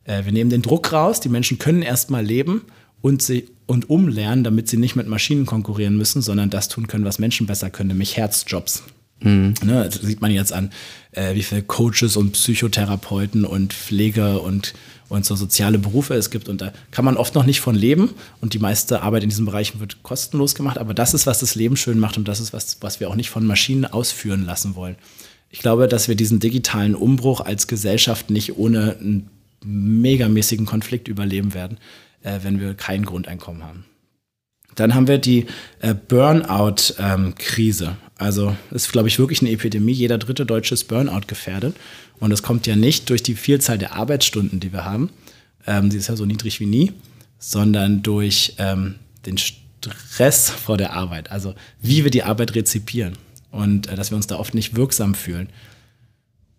Äh, 0.04 0.26
wir 0.26 0.34
nehmen 0.34 0.50
den 0.50 0.62
Druck 0.62 0.92
raus, 0.92 1.22
die 1.22 1.30
Menschen 1.30 1.60
können 1.60 1.82
erstmal 1.82 2.26
leben 2.26 2.64
und, 3.00 3.22
sie, 3.22 3.48
und 3.68 3.90
umlernen, 3.90 4.44
damit 4.44 4.68
sie 4.68 4.76
nicht 4.76 4.98
mit 4.98 5.08
Maschinen 5.08 5.46
konkurrieren 5.46 5.96
müssen, 5.96 6.22
sondern 6.22 6.50
das 6.50 6.68
tun 6.68 6.88
können, 6.88 7.06
was 7.06 7.20
Menschen 7.20 7.48
besser 7.48 7.70
können, 7.70 7.88
nämlich 7.88 8.18
Herzjobs. 8.18 8.84
Mhm. 9.22 9.54
Ne, 9.64 9.90
das 9.90 10.02
sieht 10.02 10.22
man 10.22 10.32
jetzt 10.32 10.54
an, 10.54 10.72
äh, 11.12 11.36
wie 11.36 11.44
viele 11.44 11.64
Coaches 11.64 12.18
und 12.18 12.34
Psychotherapeuten 12.34 13.46
und 13.46 13.74
Pfleger 13.74 14.42
und 14.42 14.74
und 15.08 15.26
so 15.26 15.36
soziale 15.36 15.78
Berufe 15.78 16.14
es 16.16 16.30
gibt. 16.30 16.50
Und 16.50 16.62
da 16.62 16.74
kann 16.92 17.06
man 17.06 17.18
oft 17.18 17.36
noch 17.36 17.46
nicht 17.46 17.62
von 17.62 17.76
leben. 17.76 18.12
Und 18.42 18.54
die 18.54 18.60
meiste 18.60 19.02
Arbeit 19.02 19.24
in 19.24 19.30
diesen 19.30 19.46
Bereichen 19.46 19.80
wird 19.80 20.04
kostenlos 20.04 20.56
gemacht. 20.56 20.78
Aber 20.78 20.94
das 20.94 21.14
ist, 21.14 21.28
was 21.28 21.40
das 21.40 21.56
Leben 21.56 21.78
schön 21.78 22.00
macht. 22.00 22.18
Und 22.18 22.28
das 22.28 22.40
ist, 22.40 22.54
was, 22.54 22.78
was 22.82 23.00
wir 23.00 23.10
auch 23.10 23.16
nicht 23.16 23.30
von 23.30 23.46
Maschinen 23.46 23.86
ausführen 23.86 24.46
lassen 24.46 24.76
wollen. 24.76 24.96
ich 25.52 25.60
glaube, 25.60 25.88
dass 25.88 26.08
wir 26.08 26.16
diesen 26.16 26.40
digitalen 26.40 26.96
Umbruch 26.96 27.40
als 27.40 27.68
Gesellschaft 27.68 28.30
nicht 28.30 28.58
ohne 28.58 28.98
einen 29.00 29.30
megamäßigen 29.64 30.66
Konflikt 30.66 31.08
überleben 31.08 31.54
werden, 31.54 31.78
äh, 32.24 32.40
wenn 32.44 32.60
wir 32.60 32.74
kein 32.74 33.06
Grundeinkommen 33.06 33.64
haben. 33.64 33.86
Dann 34.76 34.94
haben 34.94 35.08
wir 35.08 35.18
die 35.18 35.46
äh, 35.80 35.94
Burnout-Krise. 35.94 37.98
Also 38.18 38.56
ist, 38.72 38.92
glaube 38.92 39.08
ich, 39.08 39.20
wirklich 39.20 39.42
eine 39.42 39.52
Epidemie. 39.52 39.92
Jeder 39.92 40.18
dritte 40.18 40.46
Deutsche 40.46 40.74
ist 40.74 40.86
Burnout 40.86 41.28
gefährdet. 41.28 41.76
Und 42.20 42.30
das 42.30 42.44
kommt 42.44 42.68
ja 42.68 42.76
nicht 42.76 43.10
durch 43.10 43.24
die 43.24 43.36
Vielzahl 43.36 43.78
der 43.78 43.94
Arbeitsstunden, 43.94 44.60
die 44.60 44.72
wir 44.72 44.86
haben. 44.86 45.10
Ähm, 45.68 45.90
die 45.90 45.98
ist 45.98 46.08
ja 46.08 46.16
so 46.16 46.26
niedrig 46.26 46.60
wie 46.60 46.66
nie, 46.66 46.94
sondern 47.40 48.04
durch 48.04 48.56
ähm, 48.58 48.96
den 49.26 49.38
Stress 49.38 50.50
vor 50.50 50.78
der 50.78 50.94
Arbeit. 50.94 51.32
Also 51.32 51.56
wie 51.82 52.04
wir 52.04 52.12
die 52.12 52.24
Arbeit 52.24 52.56
rezipieren 52.56 53.14
und 53.52 53.88
äh, 53.88 53.96
dass 53.96 54.12
wir 54.12 54.16
uns 54.16 54.28
da 54.28 54.38
oft 54.38 54.54
nicht 54.54 54.76
wirksam 54.76 55.16
fühlen. 55.16 55.50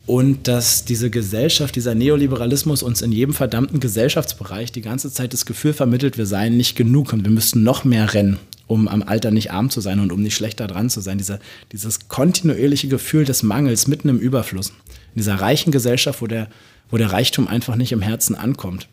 Und 0.06 0.46
dass 0.46 0.84
diese 0.84 1.10
Gesellschaft, 1.10 1.74
dieser 1.74 1.96
Neoliberalismus 1.96 2.84
uns 2.84 3.02
in 3.02 3.10
jedem 3.10 3.34
verdammten 3.34 3.80
Gesellschaftsbereich 3.80 4.70
die 4.70 4.80
ganze 4.80 5.12
Zeit 5.12 5.32
das 5.32 5.46
Gefühl 5.46 5.72
vermittelt, 5.72 6.16
wir 6.16 6.26
seien 6.26 6.56
nicht 6.56 6.76
genug 6.76 7.12
und 7.12 7.24
wir 7.24 7.32
müssten 7.32 7.64
noch 7.64 7.84
mehr 7.84 8.14
rennen, 8.14 8.38
um 8.68 8.86
am 8.86 9.02
Alter 9.02 9.32
nicht 9.32 9.50
arm 9.50 9.68
zu 9.68 9.80
sein 9.80 9.98
und 9.98 10.12
um 10.12 10.22
nicht 10.22 10.36
schlechter 10.36 10.68
dran 10.68 10.90
zu 10.90 11.00
sein. 11.00 11.18
Dieser, 11.18 11.40
dieses 11.72 12.08
kontinuierliche 12.08 12.86
Gefühl 12.86 13.24
des 13.24 13.42
Mangels 13.42 13.88
mitten 13.88 14.08
im 14.08 14.18
Überfluss. 14.18 14.68
In 14.68 15.16
dieser 15.16 15.34
reichen 15.34 15.72
Gesellschaft, 15.72 16.22
wo 16.22 16.28
der, 16.28 16.48
wo 16.88 16.98
der 16.98 17.10
Reichtum 17.10 17.48
einfach 17.48 17.74
nicht 17.74 17.90
im 17.90 18.02
Herzen 18.02 18.36
ankommt. 18.36 18.86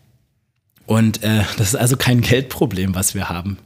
Und 0.87 1.21
äh, 1.23 1.43
das 1.57 1.69
ist 1.69 1.75
also 1.75 1.95
kein 1.95 2.21
Geldproblem, 2.21 2.95
was 2.95 3.13
wir 3.13 3.29
haben. 3.29 3.57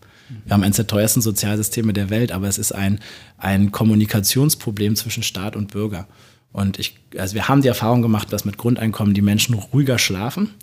Wir 0.45 0.53
haben 0.53 0.63
eines 0.63 0.75
der 0.75 0.87
teuersten 0.87 1.21
Sozialsysteme 1.21 1.93
der 1.93 2.09
Welt, 2.09 2.33
aber 2.33 2.49
es 2.49 2.57
ist 2.57 2.73
ein, 2.73 2.99
ein 3.37 3.71
Kommunikationsproblem 3.71 4.97
zwischen 4.97 5.23
Staat 5.23 5.55
und 5.55 5.71
Bürger. 5.71 6.07
Und 6.51 6.79
ich, 6.79 6.95
also 7.17 7.35
wir 7.35 7.47
haben 7.47 7.61
die 7.61 7.67
Erfahrung 7.67 8.01
gemacht, 8.01 8.31
dass 8.33 8.45
mit 8.45 8.57
Grundeinkommen 8.57 9.13
die 9.13 9.21
Menschen 9.21 9.53
ruhiger 9.53 9.99
schlafen 9.99 10.53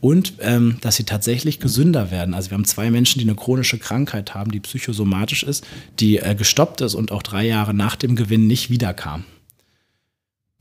und 0.00 0.34
ähm, 0.40 0.78
dass 0.80 0.96
sie 0.96 1.04
tatsächlich 1.04 1.60
gesünder 1.60 2.10
werden. 2.10 2.34
Also 2.34 2.50
wir 2.50 2.56
haben 2.56 2.64
zwei 2.64 2.90
Menschen, 2.90 3.20
die 3.20 3.24
eine 3.24 3.36
chronische 3.36 3.78
Krankheit 3.78 4.34
haben, 4.34 4.50
die 4.50 4.60
psychosomatisch 4.60 5.42
ist, 5.42 5.64
die 6.00 6.18
äh, 6.18 6.34
gestoppt 6.34 6.80
ist 6.80 6.94
und 6.94 7.12
auch 7.12 7.22
drei 7.22 7.46
Jahre 7.46 7.72
nach 7.74 7.96
dem 7.96 8.16
Gewinn 8.16 8.46
nicht 8.46 8.68
wiederkam. 8.70 9.24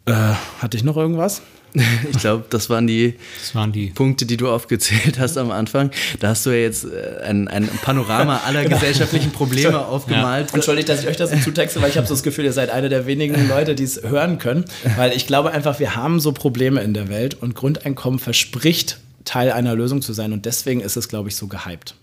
Äh, 0.06 0.34
hatte 0.60 0.78
ich 0.78 0.84
noch 0.84 0.98
irgendwas? 0.98 1.42
Ich 2.12 2.20
glaube, 2.20 2.46
das 2.50 2.70
waren 2.70 2.88
die, 2.88 3.16
das 3.40 3.56
waren 3.56 3.72
die 3.72 3.88
Punkte, 3.88 4.26
die 4.26 4.38
du 4.38 4.50
aufgezählt 4.50 5.20
hast 5.20 5.38
am 5.38 5.52
Anfang. 5.52 5.92
Da 6.20 6.30
hast 6.30 6.46
du 6.46 6.50
ja 6.52 6.58
jetzt 6.58 6.86
äh, 6.86 7.24
ein, 7.24 7.48
ein 7.48 7.68
Panorama 7.82 8.42
aller 8.46 8.64
genau. 8.64 8.76
gesellschaftlichen 8.76 9.32
Probleme 9.32 9.86
aufgemalt. 9.86 10.50
Ja. 10.50 10.56
Entschuldigt, 10.56 10.90
dass 10.90 11.02
ich 11.02 11.08
euch 11.08 11.18
das 11.18 11.32
so 11.32 11.38
zutexte, 11.38 11.82
weil 11.82 11.90
ich 11.90 11.98
habe 11.98 12.08
so 12.08 12.14
das 12.14 12.24
Gefühl, 12.24 12.46
ihr 12.46 12.54
seid 12.54 12.70
eine 12.70 12.90
der 12.90 13.06
wenigen 13.06 13.48
Leute, 13.50 13.76
die 13.76 13.84
es 13.84 14.02
hören 14.04 14.38
können. 14.38 14.66
Weil 14.98 15.14
ich 15.14 15.28
glaube 15.28 15.52
einfach, 15.52 15.80
wir 15.80 15.96
haben 15.96 16.20
so 16.20 16.32
Probleme 16.32 16.82
in 16.82 16.94
der 16.94 17.10
Welt 17.10 17.36
und 17.42 17.56
Grundeinkommen 17.56 18.20
verspricht, 18.20 19.00
Teil 19.26 19.52
einer 19.52 19.76
Lösung 19.76 20.02
zu 20.02 20.14
sein. 20.14 20.34
Und 20.34 20.46
deswegen 20.46 20.82
ist 20.82 20.98
es, 20.98 21.08
glaube 21.08 21.30
ich, 21.30 21.36
so 21.36 21.48
gehypt. 21.48 21.96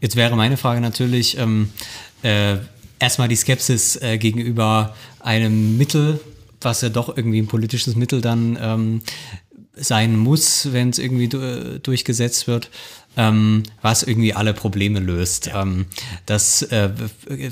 Jetzt 0.00 0.16
wäre 0.16 0.36
meine 0.36 0.56
Frage 0.56 0.80
natürlich 0.80 1.38
ähm, 1.38 1.70
äh, 2.22 2.56
erstmal 2.98 3.28
die 3.28 3.36
Skepsis 3.36 3.96
äh, 3.96 4.18
gegenüber 4.18 4.94
einem 5.20 5.76
Mittel, 5.76 6.20
was 6.64 6.80
ja 6.80 6.88
doch 6.88 7.16
irgendwie 7.16 7.40
ein 7.40 7.46
politisches 7.46 7.96
Mittel 7.96 8.20
dann 8.20 8.58
ähm, 8.60 9.02
sein 9.74 10.16
muss, 10.16 10.72
wenn 10.72 10.90
es 10.90 10.98
irgendwie 10.98 11.28
du 11.28 11.80
durchgesetzt 11.80 12.46
wird, 12.46 12.70
ähm, 13.16 13.62
was 13.80 14.02
irgendwie 14.02 14.34
alle 14.34 14.54
Probleme 14.54 15.00
löst. 15.00 15.46
Ja. 15.46 15.62
Ähm, 15.62 15.86
das 16.26 16.62
äh, 16.62 16.90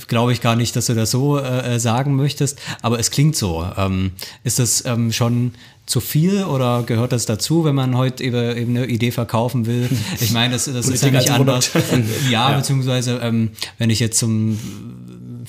glaube 0.07 0.33
ich 0.33 0.41
gar 0.41 0.57
nicht, 0.57 0.77
dass 0.77 0.87
du 0.87 0.95
das 0.95 1.11
so 1.11 1.39
äh, 1.39 1.79
sagen 1.81 2.17
möchtest, 2.17 2.59
aber 2.83 2.99
es 2.99 3.11
klingt 3.11 3.37
so. 3.37 3.67
Ähm, 3.77 4.13
ist 4.45 4.59
das 4.59 4.85
ähm, 4.85 5.13
schon 5.13 5.53
zu 5.87 6.01
viel 6.01 6.45
oder 6.45 6.85
gehört 6.85 7.13
das 7.13 7.27
dazu, 7.27 7.65
wenn 7.65 7.75
man 7.75 7.97
heute 7.97 8.23
eben, 8.23 8.57
eben 8.57 8.77
eine 8.77 8.87
Idee 8.87 9.11
verkaufen 9.11 9.67
will? 9.67 9.89
Ich 10.21 10.31
meine, 10.31 10.55
das, 10.55 10.67
das 10.67 10.89
ist 10.89 11.03
ja 11.03 11.11
nicht 11.11 11.31
anders. 11.31 11.71
ja, 12.31 12.51
ja, 12.51 12.57
beziehungsweise 12.57 13.19
ähm, 13.23 13.51
wenn 13.79 13.91
ich 13.91 13.99
jetzt 13.99 14.19
zum 14.19 14.59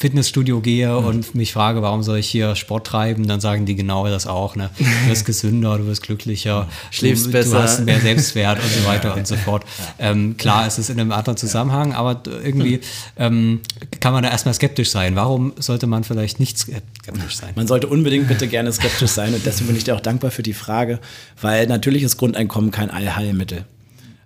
Fitnessstudio 0.01 0.61
gehe 0.61 0.89
mhm. 0.89 1.05
und 1.05 1.35
mich 1.35 1.53
frage, 1.53 1.83
warum 1.83 2.01
soll 2.01 2.17
ich 2.17 2.27
hier 2.27 2.55
Sport 2.55 2.87
treiben, 2.87 3.27
dann 3.27 3.39
sagen 3.39 3.67
die 3.67 3.75
genau 3.75 4.07
das 4.07 4.25
auch. 4.25 4.55
Ne? 4.55 4.71
Du 4.77 5.09
wirst 5.09 5.25
gesünder, 5.27 5.77
du 5.77 5.85
wirst 5.85 6.01
glücklicher, 6.01 6.67
schläfst 6.89 7.27
du, 7.27 7.31
besser, 7.31 7.57
du 7.57 7.63
hast 7.63 7.85
mehr 7.85 8.01
Selbstwert 8.01 8.57
und 8.57 8.69
so 8.69 8.85
weiter 8.87 9.15
und 9.15 9.27
so 9.27 9.35
fort. 9.35 9.63
Ähm, 9.99 10.37
klar 10.37 10.65
ist 10.65 10.79
es 10.79 10.89
in 10.89 10.99
einem 10.99 11.11
anderen 11.11 11.37
Zusammenhang, 11.37 11.93
aber 11.93 12.23
irgendwie 12.43 12.81
ähm, 13.17 13.61
kann 13.99 14.11
man 14.11 14.23
da 14.23 14.29
erstmal 14.29 14.55
skeptisch 14.55 14.89
sein. 14.89 15.15
Warum 15.15 15.53
sollte 15.59 15.85
man 15.85 16.03
vielleicht 16.03 16.39
nicht 16.39 16.57
skeptisch 16.57 17.37
sein? 17.37 17.51
Man 17.55 17.67
sollte 17.67 17.85
unbedingt 17.87 18.27
bitte 18.27 18.47
gerne 18.47 18.73
skeptisch 18.73 19.11
sein 19.11 19.35
und 19.35 19.45
deswegen 19.45 19.67
bin 19.67 19.77
ich 19.77 19.83
dir 19.83 19.95
auch 19.95 20.01
dankbar 20.01 20.31
für 20.31 20.43
die 20.43 20.53
Frage, 20.53 20.99
weil 21.39 21.67
natürlich 21.67 22.01
ist 22.01 22.17
Grundeinkommen 22.17 22.71
kein 22.71 22.89
Allheilmittel. 22.89 23.65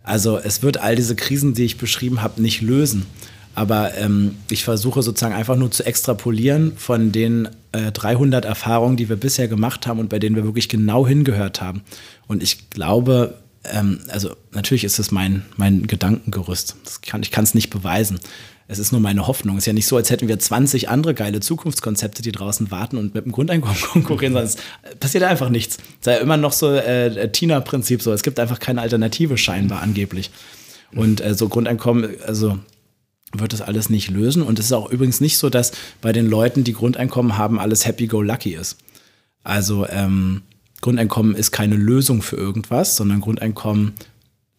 Also 0.04 0.38
es 0.38 0.62
wird 0.62 0.78
all 0.78 0.96
diese 0.96 1.16
Krisen, 1.16 1.54
die 1.54 1.66
ich 1.66 1.78
beschrieben 1.78 2.22
habe, 2.22 2.42
nicht 2.42 2.62
lösen. 2.62 3.06
Aber 3.56 3.96
ähm, 3.96 4.36
ich 4.50 4.66
versuche 4.66 5.02
sozusagen 5.02 5.34
einfach 5.34 5.56
nur 5.56 5.72
zu 5.72 5.86
extrapolieren 5.86 6.74
von 6.78 7.12
den 7.12 7.48
äh, 7.72 7.92
300 7.92 8.44
Erfahrungen, 8.46 8.98
die 8.98 9.08
wir 9.08 9.16
bisher 9.16 9.48
gemacht 9.48 9.88
haben 9.88 10.00
und 10.00 10.10
bei 10.10 10.20
denen 10.20 10.36
wir 10.36 10.44
wirklich 10.44 10.70
genau 10.70 11.08
hingehört 11.08 11.62
haben. 11.62 11.82
Und 12.28 12.44
ich 12.44 12.70
glaube, 12.70 13.36
ähm, 13.64 14.02
also 14.10 14.36
natürlich 14.52 14.84
ist 14.84 15.00
es 15.00 15.12
mein, 15.12 15.46
mein 15.56 15.88
Gedankengerüst. 15.88 16.76
Kann, 17.02 17.24
ich 17.24 17.32
kann 17.32 17.46
es 17.46 17.54
nicht 17.54 17.70
beweisen. 17.70 18.20
Es 18.68 18.80
ist 18.80 18.92
nur 18.92 19.00
meine 19.00 19.28
Hoffnung. 19.28 19.58
Es 19.58 19.64
ist 19.64 19.68
ja 19.68 19.74
nicht 19.74 19.88
so, 19.88 19.96
als 19.96 20.10
hätten 20.10 20.28
wir 20.28 20.40
20 20.40 20.90
andere 20.90 21.14
geile 21.14 21.40
Zukunftskonzepte, 21.40 22.22
die 22.22 22.32
draußen 22.32 22.72
warten 22.72 22.98
und 22.98 23.14
mit 23.14 23.26
dem 23.26 23.32
Grundeinkommen 23.32 23.80
konkurrieren, 23.94 24.34
sondern 24.34 24.50
es 24.50 24.58
passiert 25.00 25.24
einfach 25.24 25.50
nichts. 25.50 25.78
Es 25.78 26.08
ist 26.08 26.14
ja 26.14 26.16
immer 26.16 26.38
noch 26.38 26.52
so 26.52 26.74
äh, 26.74 27.32
Tina-Prinzip 27.32 28.02
so. 28.02 28.12
Es 28.12 28.24
gibt 28.24 28.40
einfach 28.40 28.60
keine 28.60 28.82
Alternative 28.82 29.38
scheinbar 29.38 29.82
angeblich. 29.82 30.32
Und 30.94 31.22
äh, 31.22 31.36
so 31.36 31.48
Grundeinkommen, 31.48 32.16
also 32.26 32.58
wird 33.40 33.54
das 33.54 33.62
alles 33.62 33.90
nicht 33.90 34.10
lösen. 34.10 34.42
Und 34.42 34.60
es 34.60 34.66
ist 34.66 34.72
auch 34.74 34.90
übrigens 34.90 35.22
nicht 35.22 35.38
so, 35.38 35.50
dass 35.50 35.72
bei 36.02 36.12
den 36.12 36.30
Leuten, 36.30 36.64
die 36.64 36.74
Grundeinkommen 36.74 37.38
haben, 37.38 37.60
alles 37.60 37.86
happy-go-lucky 37.86 38.54
ist. 38.54 38.78
Also 39.44 39.88
ähm, 39.88 40.42
Grundeinkommen 40.82 41.36
ist 41.36 41.52
keine 41.52 41.76
Lösung 41.76 42.22
für 42.22 42.36
irgendwas, 42.36 42.96
sondern 42.96 43.22
Grundeinkommen 43.22 43.94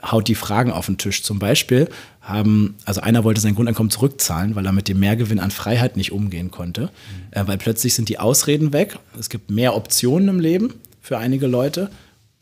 haut 0.03 0.29
die 0.29 0.35
Fragen 0.35 0.71
auf 0.71 0.87
den 0.87 0.99
Tisch. 0.99 1.23
Zum 1.23 1.39
Beispiel 1.39 1.89
haben, 2.21 2.75
also 2.85 3.01
einer 3.01 3.25
wollte 3.25 3.41
sein 3.41 3.55
Grundeinkommen 3.55 3.91
zurückzahlen, 3.91 4.55
weil 4.55 4.67
er 4.67 4.73
mit 4.73 4.89
dem 4.89 4.99
Mehrgewinn 5.01 5.39
an 5.39 5.51
Freiheit 5.51 5.97
nicht 5.97 6.13
umgehen 6.13 6.51
konnte, 6.51 6.83
mhm. 6.83 6.89
äh, 7.31 7.47
weil 7.47 7.59
plötzlich 7.59 7.95
sind 7.95 8.09
die 8.09 8.19
Ausreden 8.19 8.73
weg. 8.73 8.99
Es 9.19 9.29
gibt 9.29 9.51
mehr 9.51 9.75
Optionen 9.75 10.29
im 10.29 10.41
Leben 10.41 10.75
für 11.01 11.19
einige 11.19 11.47
Leute. 11.47 11.91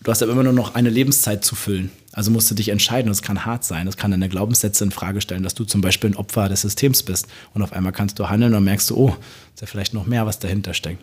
Du 0.02 0.10
hast 0.10 0.22
aber 0.22 0.32
immer 0.32 0.42
nur 0.42 0.52
noch 0.52 0.74
eine 0.74 0.90
Lebenszeit 0.90 1.44
zu 1.44 1.54
füllen. 1.54 1.90
Also 2.14 2.30
musst 2.30 2.50
du 2.50 2.54
dich 2.54 2.68
entscheiden. 2.68 3.08
Das 3.08 3.22
kann 3.22 3.44
hart 3.44 3.64
sein. 3.64 3.86
Das 3.86 3.96
kann 3.96 4.12
deine 4.12 4.28
Glaubenssätze 4.28 4.84
in 4.84 4.92
Frage 4.92 5.20
stellen, 5.20 5.42
dass 5.42 5.54
du 5.54 5.64
zum 5.64 5.80
Beispiel 5.80 6.10
ein 6.10 6.16
Opfer 6.16 6.48
des 6.48 6.62
Systems 6.62 7.02
bist. 7.02 7.26
Und 7.52 7.62
auf 7.62 7.72
einmal 7.72 7.92
kannst 7.92 8.18
du 8.18 8.28
handeln 8.28 8.54
und 8.54 8.64
merkst 8.64 8.90
du, 8.90 8.96
oh, 8.96 9.16
ist 9.54 9.60
ja 9.60 9.66
vielleicht 9.66 9.94
noch 9.94 10.06
mehr, 10.06 10.24
was 10.24 10.38
dahinter 10.38 10.74
steckt. 10.74 11.02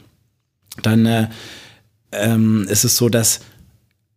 Dann 0.82 1.06
äh, 1.06 1.28
ähm, 2.14 2.66
ist 2.70 2.86
es 2.86 2.96
so, 2.96 3.10
dass 3.10 3.42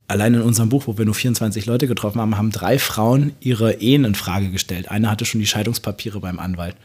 allein 0.06 0.34
in 0.34 0.42
unserem 0.42 0.68
Buch, 0.68 0.86
wo 0.86 0.96
wir 0.96 1.04
nur 1.04 1.14
24 1.14 1.66
Leute 1.66 1.88
getroffen 1.88 2.20
haben, 2.20 2.38
haben 2.38 2.52
drei 2.52 2.78
Frauen 2.78 3.32
ihre 3.40 3.74
Ehen 3.80 4.04
in 4.04 4.14
Frage 4.14 4.50
gestellt. 4.50 4.88
Eine 4.90 5.10
hatte 5.10 5.24
schon 5.24 5.40
die 5.40 5.46
Scheidungspapiere 5.46 6.20
beim 6.20 6.38
Anwalt. 6.38 6.76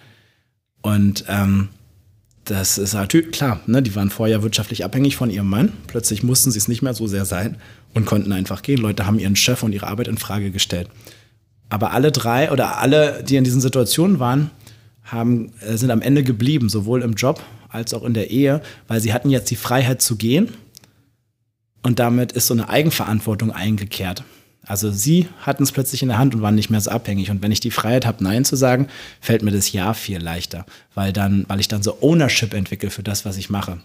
Und 0.82 1.26
ähm, 1.28 1.70
das 2.50 2.80
ist 2.80 2.96
natürlich 2.96 3.30
klar, 3.30 3.60
ne? 3.68 3.84
die 3.84 3.96
waren 3.96 4.10
vorher 4.10 4.42
wirtschaftlich 4.42 4.84
abhängig 4.84 5.16
von 5.16 5.30
ihrem 5.30 5.48
Mann. 5.48 5.72
Plötzlich 5.86 6.24
mussten 6.24 6.50
sie 6.50 6.58
es 6.58 6.68
nicht 6.68 6.82
mehr 6.82 6.96
so 6.96 7.06
sehr 7.06 7.26
sein 7.26 7.58
und 7.94 8.08
konnten 8.08 8.32
einfach 8.32 8.64
gehen. 8.64 8.82
Leute 8.82 9.06
haben 9.06 9.20
ihren 9.20 9.36
Chef 9.36 9.62
und 9.62 9.72
ihre 9.72 9.86
Arbeit 9.86 10.08
in 10.08 10.18
Frage 10.18 10.50
gestellt. 10.50 10.90
Aber 11.70 11.92
alle 11.92 12.12
drei 12.12 12.52
oder 12.52 12.80
alle, 12.80 13.24
die 13.24 13.36
in 13.36 13.44
diesen 13.44 13.62
Situationen 13.62 14.20
waren, 14.20 14.50
haben, 15.04 15.52
äh, 15.62 15.78
sind 15.78 15.92
am 15.92 16.02
Ende 16.02 16.24
geblieben, 16.24 16.70
sowohl 16.70 17.04
im 17.04 17.14
Job 17.14 17.44
als 17.68 17.94
auch 17.94 18.04
in 18.04 18.16
der 18.16 18.32
Ehe, 18.32 18.64
weil 18.88 19.00
sie 19.00 19.14
hatten 19.14 19.30
jetzt 19.30 19.52
die 19.52 19.56
Freiheit 19.56 20.02
zu 20.02 20.16
gehen 20.16 20.50
und 21.84 22.00
damit 22.00 22.32
ist 22.32 22.48
so 22.48 22.56
eine 22.56 22.68
Eigenverantwortung 22.68 23.52
eingekehrt. 23.52 24.24
Also 24.70 24.92
sie 24.92 25.28
hatten 25.42 25.64
es 25.64 25.72
plötzlich 25.72 26.04
in 26.04 26.10
der 26.10 26.20
Hand 26.20 26.36
und 26.36 26.44
waren 26.44 26.54
nicht 26.54 26.70
mehr 26.70 26.80
so 26.80 26.92
abhängig. 26.92 27.32
Und 27.32 27.42
wenn 27.42 27.52
ich 27.52 27.60
die 27.60 27.72
Freiheit 27.72 28.06
habe, 28.06 28.24
Nein 28.24 28.46
zu 28.46 28.56
sagen, 28.56 28.88
fällt 29.20 29.42
mir 29.42 29.50
das 29.50 29.72
Ja 29.72 29.96
viel 29.96 30.20
leichter, 30.20 30.64
weil 30.94 31.12
dann, 31.12 31.44
weil 31.48 31.60
ich 31.60 31.68
dann 31.68 31.82
so 31.82 31.98
Ownership 32.02 32.54
entwickle 32.54 32.92
für 32.92 33.02
das, 33.02 33.26
was 33.26 33.38
ich 33.38 33.50
mache. 33.50 33.80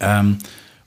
Ähm, 0.00 0.40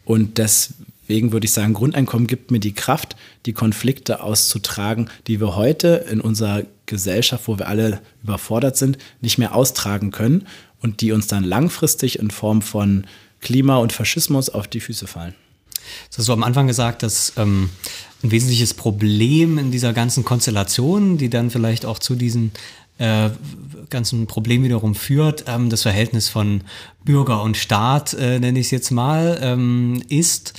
und 0.05 0.37
deswegen 0.37 1.31
würde 1.31 1.45
ich 1.45 1.51
sagen, 1.51 1.73
Grundeinkommen 1.73 2.27
gibt 2.27 2.51
mir 2.51 2.59
die 2.59 2.75
Kraft, 2.75 3.15
die 3.47 3.53
Konflikte 3.53 4.21
auszutragen, 4.21 5.09
die 5.25 5.39
wir 5.39 5.55
heute 5.55 6.05
in 6.11 6.21
unserer 6.21 6.61
Gesellschaft, 6.85 7.47
wo 7.47 7.57
wir 7.57 7.67
alle 7.67 8.01
überfordert 8.21 8.77
sind, 8.77 8.99
nicht 9.21 9.39
mehr 9.39 9.55
austragen 9.55 10.11
können 10.11 10.45
und 10.79 11.01
die 11.01 11.11
uns 11.11 11.25
dann 11.25 11.43
langfristig 11.43 12.19
in 12.19 12.29
Form 12.29 12.61
von 12.61 13.07
Klima 13.41 13.77
und 13.77 13.93
Faschismus 13.93 14.51
auf 14.51 14.67
die 14.67 14.79
Füße 14.79 15.07
fallen. 15.07 15.33
Das 16.09 16.19
hast 16.19 16.27
du 16.27 16.33
am 16.33 16.43
Anfang 16.43 16.67
gesagt, 16.67 17.03
dass 17.03 17.33
ähm, 17.37 17.69
ein 18.23 18.31
wesentliches 18.31 18.73
Problem 18.73 19.57
in 19.57 19.71
dieser 19.71 19.93
ganzen 19.93 20.23
Konstellation, 20.23 21.17
die 21.17 21.29
dann 21.29 21.49
vielleicht 21.49 21.85
auch 21.85 21.99
zu 21.99 22.15
diesen 22.15 22.51
äh, 22.97 23.29
ganzen 23.89 24.27
Problem 24.27 24.63
wiederum 24.63 24.95
führt, 24.95 25.45
ähm, 25.47 25.69
das 25.69 25.83
Verhältnis 25.83 26.29
von 26.29 26.61
Bürger 27.05 27.43
und 27.43 27.57
Staat, 27.57 28.13
äh, 28.13 28.39
nenne 28.39 28.59
ich 28.59 28.67
es 28.67 28.71
jetzt 28.71 28.91
mal, 28.91 29.37
ähm, 29.41 30.01
ist. 30.09 30.53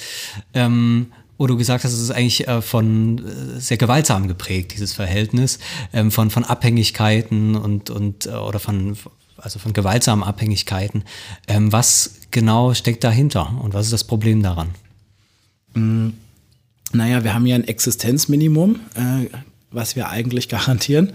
Ähm, 0.54 1.08
wo 1.40 1.46
du 1.46 1.56
gesagt 1.56 1.84
hast, 1.84 1.92
es 1.92 2.00
ist 2.00 2.10
eigentlich 2.10 2.48
äh, 2.48 2.60
von 2.60 3.18
äh, 3.18 3.60
sehr 3.60 3.76
gewaltsam 3.76 4.26
geprägt, 4.26 4.72
dieses 4.74 4.92
Verhältnis 4.92 5.60
ähm, 5.92 6.10
von, 6.10 6.30
von 6.30 6.42
Abhängigkeiten 6.42 7.54
und, 7.54 7.90
und 7.90 8.26
äh, 8.26 8.30
oder 8.30 8.58
von 8.58 8.96
also 9.36 9.60
von 9.60 9.72
gewaltsamen 9.72 10.24
Abhängigkeiten. 10.24 11.04
Ähm, 11.46 11.72
was 11.72 12.16
genau 12.32 12.74
steckt 12.74 13.04
dahinter 13.04 13.56
und 13.62 13.72
was 13.72 13.86
ist 13.86 13.92
das 13.92 14.02
Problem 14.02 14.42
daran? 14.42 14.70
Mm, 15.74 16.10
naja, 16.92 17.24
wir 17.24 17.34
haben 17.34 17.46
ja 17.46 17.54
ein 17.54 17.64
Existenzminimum, 17.64 18.80
äh, 18.94 19.26
was 19.70 19.96
wir 19.96 20.08
eigentlich 20.08 20.48
garantieren 20.48 21.12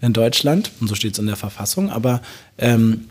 in 0.00 0.12
Deutschland, 0.12 0.72
und 0.80 0.88
so 0.88 0.94
steht 0.94 1.14
es 1.14 1.18
in 1.18 1.26
der 1.26 1.36
Verfassung, 1.36 1.90
aber 1.90 2.22
ähm, 2.58 3.06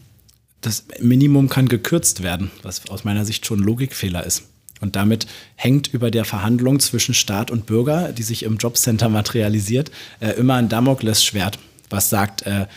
das 0.62 0.86
Minimum 1.00 1.50
kann 1.50 1.68
gekürzt 1.68 2.24
werden, 2.24 2.52
was 2.64 2.90
aus 2.90 3.04
meiner 3.04 3.26
Sicht 3.26 3.46
schon 3.46 3.60
ein 3.60 3.64
Logikfehler 3.64 4.26
ist. 4.26 4.44
Und 4.82 4.96
damit 4.96 5.26
hängt 5.56 5.94
über 5.94 6.12
der 6.12 6.26
Verhandlung 6.26 6.80
zwischen 6.80 7.14
Staat 7.14 7.50
und 7.50 7.66
Bürger, 7.66 8.12
die 8.12 8.24
sich 8.24 8.44
im 8.44 8.58
Jobcenter 8.58 9.10
materialisiert, 9.10 9.92
äh, 10.20 10.32
immer 10.32 10.56
ein 10.56 10.70
Damoklesschwert, 10.70 11.60
was 11.90 12.10
sagt, 12.10 12.44
äh, 12.44 12.68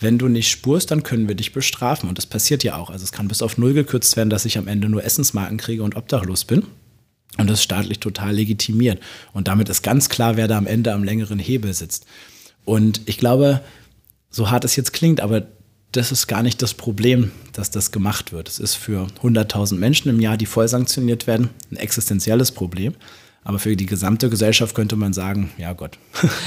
wenn 0.00 0.18
du 0.18 0.28
nicht 0.28 0.50
spurst, 0.50 0.90
dann 0.90 1.02
können 1.02 1.28
wir 1.28 1.36
dich 1.36 1.52
bestrafen. 1.52 2.08
Und 2.08 2.18
das 2.18 2.26
passiert 2.26 2.64
ja 2.64 2.76
auch. 2.76 2.90
Also 2.90 3.04
es 3.04 3.12
kann 3.12 3.28
bis 3.28 3.42
auf 3.42 3.56
null 3.58 3.72
gekürzt 3.72 4.16
werden, 4.16 4.30
dass 4.30 4.44
ich 4.44 4.58
am 4.58 4.66
Ende 4.66 4.88
nur 4.88 5.04
Essensmarken 5.04 5.56
kriege 5.56 5.82
und 5.82 5.96
obdachlos 5.96 6.44
bin. 6.44 6.64
Und 7.36 7.48
das 7.50 7.58
ist 7.58 7.64
staatlich 7.64 8.00
total 8.00 8.34
legitimiert. 8.34 9.00
Und 9.32 9.48
damit 9.48 9.68
ist 9.68 9.82
ganz 9.82 10.08
klar, 10.08 10.36
wer 10.36 10.48
da 10.48 10.56
am 10.56 10.66
Ende 10.66 10.92
am 10.92 11.04
längeren 11.04 11.38
Hebel 11.38 11.74
sitzt. 11.74 12.06
Und 12.64 13.00
ich 13.06 13.18
glaube, 13.18 13.60
so 14.30 14.50
hart 14.50 14.64
es 14.64 14.76
jetzt 14.76 14.92
klingt, 14.92 15.20
aber 15.20 15.46
das 15.92 16.10
ist 16.10 16.26
gar 16.26 16.42
nicht 16.42 16.60
das 16.60 16.74
Problem, 16.74 17.30
dass 17.52 17.70
das 17.70 17.92
gemacht 17.92 18.32
wird. 18.32 18.48
Es 18.48 18.58
ist 18.58 18.74
für 18.74 19.06
100.000 19.22 19.76
Menschen 19.76 20.08
im 20.08 20.20
Jahr, 20.20 20.36
die 20.36 20.46
voll 20.46 20.66
sanktioniert 20.66 21.26
werden, 21.26 21.50
ein 21.70 21.76
existenzielles 21.76 22.50
Problem. 22.50 22.94
Aber 23.46 23.58
für 23.58 23.76
die 23.76 23.84
gesamte 23.84 24.30
Gesellschaft 24.30 24.74
könnte 24.74 24.96
man 24.96 25.12
sagen, 25.12 25.50
ja 25.58 25.74
Gott. 25.74 25.98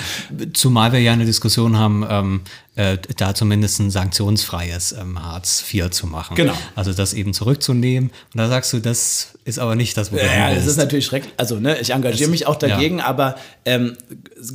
Zumal 0.53 0.91
wir 0.91 0.99
ja 0.99 1.13
eine 1.13 1.25
Diskussion 1.25 1.77
haben, 1.77 2.03
ähm, 2.09 2.41
äh, 2.75 2.97
da 3.17 3.35
zumindest 3.35 3.79
ein 3.79 3.91
sanktionsfreies 3.91 4.93
ähm, 4.93 5.23
Hartz 5.23 5.63
IV 5.71 5.91
zu 5.91 6.07
machen. 6.07 6.35
Genau. 6.35 6.57
Also 6.75 6.93
das 6.93 7.13
eben 7.13 7.33
zurückzunehmen. 7.33 8.09
Und 8.09 8.37
da 8.37 8.47
sagst 8.47 8.73
du, 8.73 8.79
das 8.79 9.35
ist 9.45 9.59
aber 9.59 9.75
nicht 9.75 9.95
das, 9.95 10.11
wo 10.11 10.17
Ja, 10.17 10.53
das 10.53 10.65
ist 10.65 10.77
natürlich 10.77 11.05
schrecklich. 11.05 11.33
Also 11.37 11.59
ne, 11.59 11.79
ich 11.79 11.91
engagiere 11.91 12.31
mich 12.31 12.47
auch 12.47 12.55
dagegen, 12.55 12.97
ja. 12.97 13.05
aber 13.05 13.35
ähm, 13.65 13.95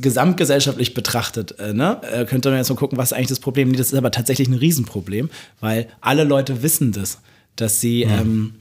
gesamtgesellschaftlich 0.01 0.93
betrachtet 0.93 1.57
äh, 1.59 1.73
ne, 1.73 2.01
äh, 2.11 2.25
könnte 2.25 2.49
man 2.49 2.57
jetzt 2.57 2.69
mal 2.69 2.75
gucken, 2.75 2.97
was 2.97 3.11
ist 3.11 3.17
eigentlich 3.17 3.29
das 3.29 3.39
Problem. 3.39 3.69
Nee, 3.69 3.77
das 3.77 3.93
ist 3.93 3.97
aber 3.97 4.11
tatsächlich 4.11 4.49
ein 4.49 4.55
Riesenproblem, 4.55 5.29
weil 5.61 5.87
alle 6.01 6.25
Leute 6.25 6.61
wissen 6.61 6.91
das, 6.91 7.19
dass 7.55 7.79
sie... 7.79 8.05
Mhm. 8.05 8.11
Ähm, 8.11 8.53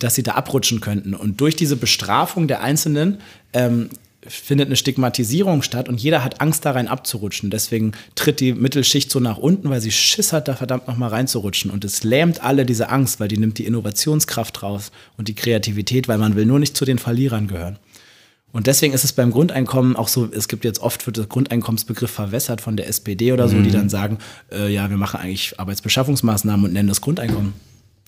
dass 0.00 0.16
sie 0.16 0.22
da 0.24 0.32
abrutschen 0.32 0.80
könnten. 0.80 1.14
Und 1.14 1.40
durch 1.40 1.54
diese 1.54 1.76
Bestrafung 1.76 2.48
der 2.48 2.62
Einzelnen 2.62 3.18
ähm, 3.52 3.90
findet 4.26 4.66
eine 4.66 4.76
Stigmatisierung 4.76 5.62
statt 5.62 5.88
und 5.88 6.00
jeder 6.00 6.22
hat 6.22 6.40
Angst, 6.40 6.64
da 6.64 6.72
rein 6.72 6.88
abzurutschen. 6.88 7.50
Deswegen 7.50 7.92
tritt 8.14 8.40
die 8.40 8.52
Mittelschicht 8.52 9.10
so 9.10 9.20
nach 9.20 9.38
unten, 9.38 9.70
weil 9.70 9.80
sie 9.80 9.92
Schiss 9.92 10.32
hat, 10.32 10.48
da 10.48 10.56
verdammt 10.56 10.88
nochmal 10.88 11.10
reinzurutschen. 11.10 11.70
Und 11.70 11.84
es 11.84 12.02
lähmt 12.02 12.42
alle 12.42 12.66
diese 12.66 12.90
Angst, 12.90 13.20
weil 13.20 13.28
die 13.28 13.38
nimmt 13.38 13.58
die 13.58 13.66
Innovationskraft 13.66 14.62
raus 14.62 14.90
und 15.16 15.28
die 15.28 15.34
Kreativität, 15.34 16.08
weil 16.08 16.18
man 16.18 16.34
will 16.34 16.44
nur 16.44 16.58
nicht 16.58 16.76
zu 16.76 16.84
den 16.84 16.98
Verlierern 16.98 17.46
gehören. 17.46 17.78
Und 18.52 18.66
deswegen 18.66 18.92
ist 18.92 19.04
es 19.04 19.12
beim 19.12 19.30
Grundeinkommen 19.30 19.94
auch 19.94 20.08
so, 20.08 20.28
es 20.30 20.48
gibt 20.48 20.64
jetzt 20.64 20.80
oft 20.80 21.06
wird 21.06 21.16
der 21.16 21.26
Grundeinkommensbegriff 21.26 22.10
verwässert 22.10 22.60
von 22.60 22.76
der 22.76 22.88
SPD 22.88 23.32
oder 23.32 23.48
so, 23.48 23.56
mhm. 23.56 23.64
die 23.64 23.70
dann 23.70 23.88
sagen, 23.88 24.18
äh, 24.50 24.72
ja, 24.72 24.90
wir 24.90 24.96
machen 24.96 25.20
eigentlich 25.20 25.58
Arbeitsbeschaffungsmaßnahmen 25.60 26.66
und 26.66 26.72
nennen 26.72 26.88
das 26.88 27.00
Grundeinkommen 27.00 27.54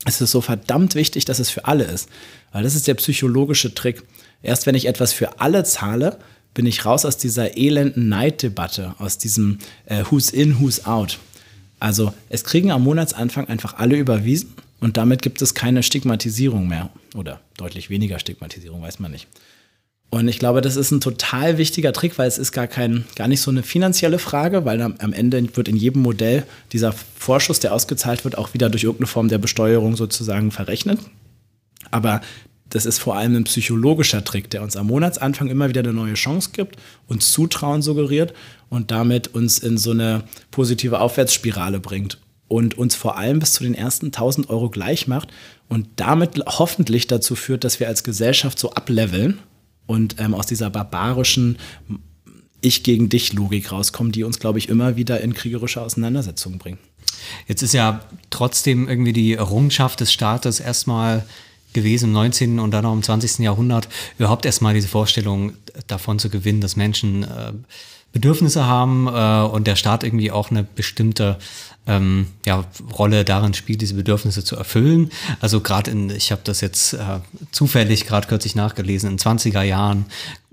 es 0.04 0.20
ist 0.20 0.30
so 0.30 0.40
verdammt 0.40 0.94
wichtig, 0.94 1.24
dass 1.24 1.38
es 1.38 1.50
für 1.50 1.66
alle 1.66 1.84
ist. 1.84 2.08
Weil 2.52 2.64
das 2.64 2.74
ist 2.74 2.86
der 2.86 2.94
psychologische 2.94 3.74
Trick. 3.74 4.02
Erst 4.42 4.66
wenn 4.66 4.74
ich 4.74 4.86
etwas 4.86 5.12
für 5.12 5.40
alle 5.40 5.64
zahle, 5.64 6.18
bin 6.54 6.66
ich 6.66 6.84
raus 6.84 7.04
aus 7.04 7.16
dieser 7.16 7.56
elenden 7.56 8.08
Neiddebatte, 8.08 8.94
aus 8.98 9.18
diesem 9.18 9.58
äh, 9.86 10.04
Who's 10.10 10.30
in, 10.30 10.60
Who's 10.60 10.84
out. 10.84 11.18
Also 11.80 12.12
es 12.28 12.44
kriegen 12.44 12.70
am 12.70 12.84
Monatsanfang 12.84 13.48
einfach 13.48 13.74
alle 13.78 13.96
überwiesen 13.96 14.54
und 14.80 14.96
damit 14.96 15.22
gibt 15.22 15.42
es 15.42 15.54
keine 15.54 15.82
Stigmatisierung 15.82 16.68
mehr 16.68 16.90
oder 17.14 17.40
deutlich 17.56 17.90
weniger 17.90 18.18
Stigmatisierung, 18.18 18.82
weiß 18.82 18.98
man 18.98 19.12
nicht. 19.12 19.26
Und 20.14 20.28
ich 20.28 20.38
glaube, 20.38 20.60
das 20.60 20.76
ist 20.76 20.90
ein 20.90 21.00
total 21.00 21.56
wichtiger 21.56 21.94
Trick, 21.94 22.18
weil 22.18 22.28
es 22.28 22.36
ist 22.36 22.52
gar 22.52 22.66
kein, 22.66 23.06
gar 23.16 23.28
nicht 23.28 23.40
so 23.40 23.50
eine 23.50 23.62
finanzielle 23.62 24.18
Frage, 24.18 24.66
weil 24.66 24.82
am 24.82 25.12
Ende 25.14 25.56
wird 25.56 25.68
in 25.68 25.76
jedem 25.76 26.02
Modell 26.02 26.44
dieser 26.70 26.92
Vorschuss, 26.92 27.60
der 27.60 27.72
ausgezahlt 27.72 28.22
wird, 28.24 28.36
auch 28.36 28.52
wieder 28.52 28.68
durch 28.68 28.84
irgendeine 28.84 29.06
Form 29.06 29.28
der 29.28 29.38
Besteuerung 29.38 29.96
sozusagen 29.96 30.50
verrechnet. 30.50 30.98
Aber 31.90 32.20
das 32.68 32.84
ist 32.84 32.98
vor 32.98 33.16
allem 33.16 33.36
ein 33.36 33.44
psychologischer 33.44 34.22
Trick, 34.22 34.50
der 34.50 34.62
uns 34.62 34.76
am 34.76 34.88
Monatsanfang 34.88 35.48
immer 35.48 35.70
wieder 35.70 35.80
eine 35.80 35.94
neue 35.94 36.12
Chance 36.12 36.50
gibt, 36.52 36.76
uns 37.06 37.32
Zutrauen 37.32 37.80
suggeriert 37.80 38.34
und 38.68 38.90
damit 38.90 39.28
uns 39.28 39.60
in 39.60 39.78
so 39.78 39.92
eine 39.92 40.24
positive 40.50 41.00
Aufwärtsspirale 41.00 41.80
bringt 41.80 42.18
und 42.48 42.76
uns 42.76 42.94
vor 42.94 43.16
allem 43.16 43.38
bis 43.38 43.54
zu 43.54 43.64
den 43.64 43.74
ersten 43.74 44.06
1000 44.06 44.50
Euro 44.50 44.68
gleich 44.68 45.08
macht 45.08 45.28
und 45.70 45.88
damit 45.96 46.38
hoffentlich 46.44 47.06
dazu 47.06 47.34
führt, 47.34 47.64
dass 47.64 47.80
wir 47.80 47.88
als 47.88 48.04
Gesellschaft 48.04 48.58
so 48.58 48.74
ableveln 48.74 49.38
und 49.86 50.16
ähm, 50.18 50.34
aus 50.34 50.46
dieser 50.46 50.70
barbarischen 50.70 51.58
Ich 52.60 52.82
gegen 52.82 53.08
dich 53.08 53.32
Logik 53.32 53.72
rauskommen, 53.72 54.12
die 54.12 54.24
uns, 54.24 54.38
glaube 54.38 54.58
ich, 54.58 54.68
immer 54.68 54.96
wieder 54.96 55.20
in 55.20 55.34
kriegerische 55.34 55.82
Auseinandersetzungen 55.82 56.58
bringen. 56.58 56.78
Jetzt 57.46 57.62
ist 57.62 57.74
ja 57.74 58.00
trotzdem 58.30 58.88
irgendwie 58.88 59.12
die 59.12 59.34
Errungenschaft 59.34 60.00
des 60.00 60.12
Staates 60.12 60.60
erstmal 60.60 61.24
gewesen 61.72 62.06
im 62.06 62.12
19. 62.12 62.58
und 62.58 62.70
dann 62.70 62.84
auch 62.84 62.92
im 62.92 63.02
20. 63.02 63.38
Jahrhundert 63.38 63.88
überhaupt 64.18 64.44
erstmal 64.44 64.74
diese 64.74 64.88
Vorstellung 64.88 65.54
davon 65.86 66.18
zu 66.18 66.28
gewinnen, 66.28 66.60
dass 66.60 66.76
Menschen 66.76 67.22
äh, 67.22 67.52
Bedürfnisse 68.12 68.66
haben 68.66 69.06
äh, 69.06 69.50
und 69.50 69.66
der 69.66 69.76
Staat 69.76 70.04
irgendwie 70.04 70.30
auch 70.30 70.50
eine 70.50 70.64
bestimmte 70.64 71.38
ähm, 71.86 72.26
ja, 72.46 72.64
Rolle 72.96 73.24
darin 73.24 73.54
spielt, 73.54 73.80
diese 73.80 73.94
Bedürfnisse 73.94 74.44
zu 74.44 74.56
erfüllen. 74.56 75.10
Also 75.40 75.60
gerade 75.60 75.90
in, 75.90 76.10
ich 76.10 76.30
habe 76.30 76.42
das 76.44 76.60
jetzt 76.60 76.94
äh, 76.94 77.18
zufällig 77.50 78.06
gerade 78.06 78.28
kürzlich 78.28 78.54
nachgelesen, 78.54 79.10
in 79.10 79.18
20er 79.18 79.62
Jahren 79.62 80.06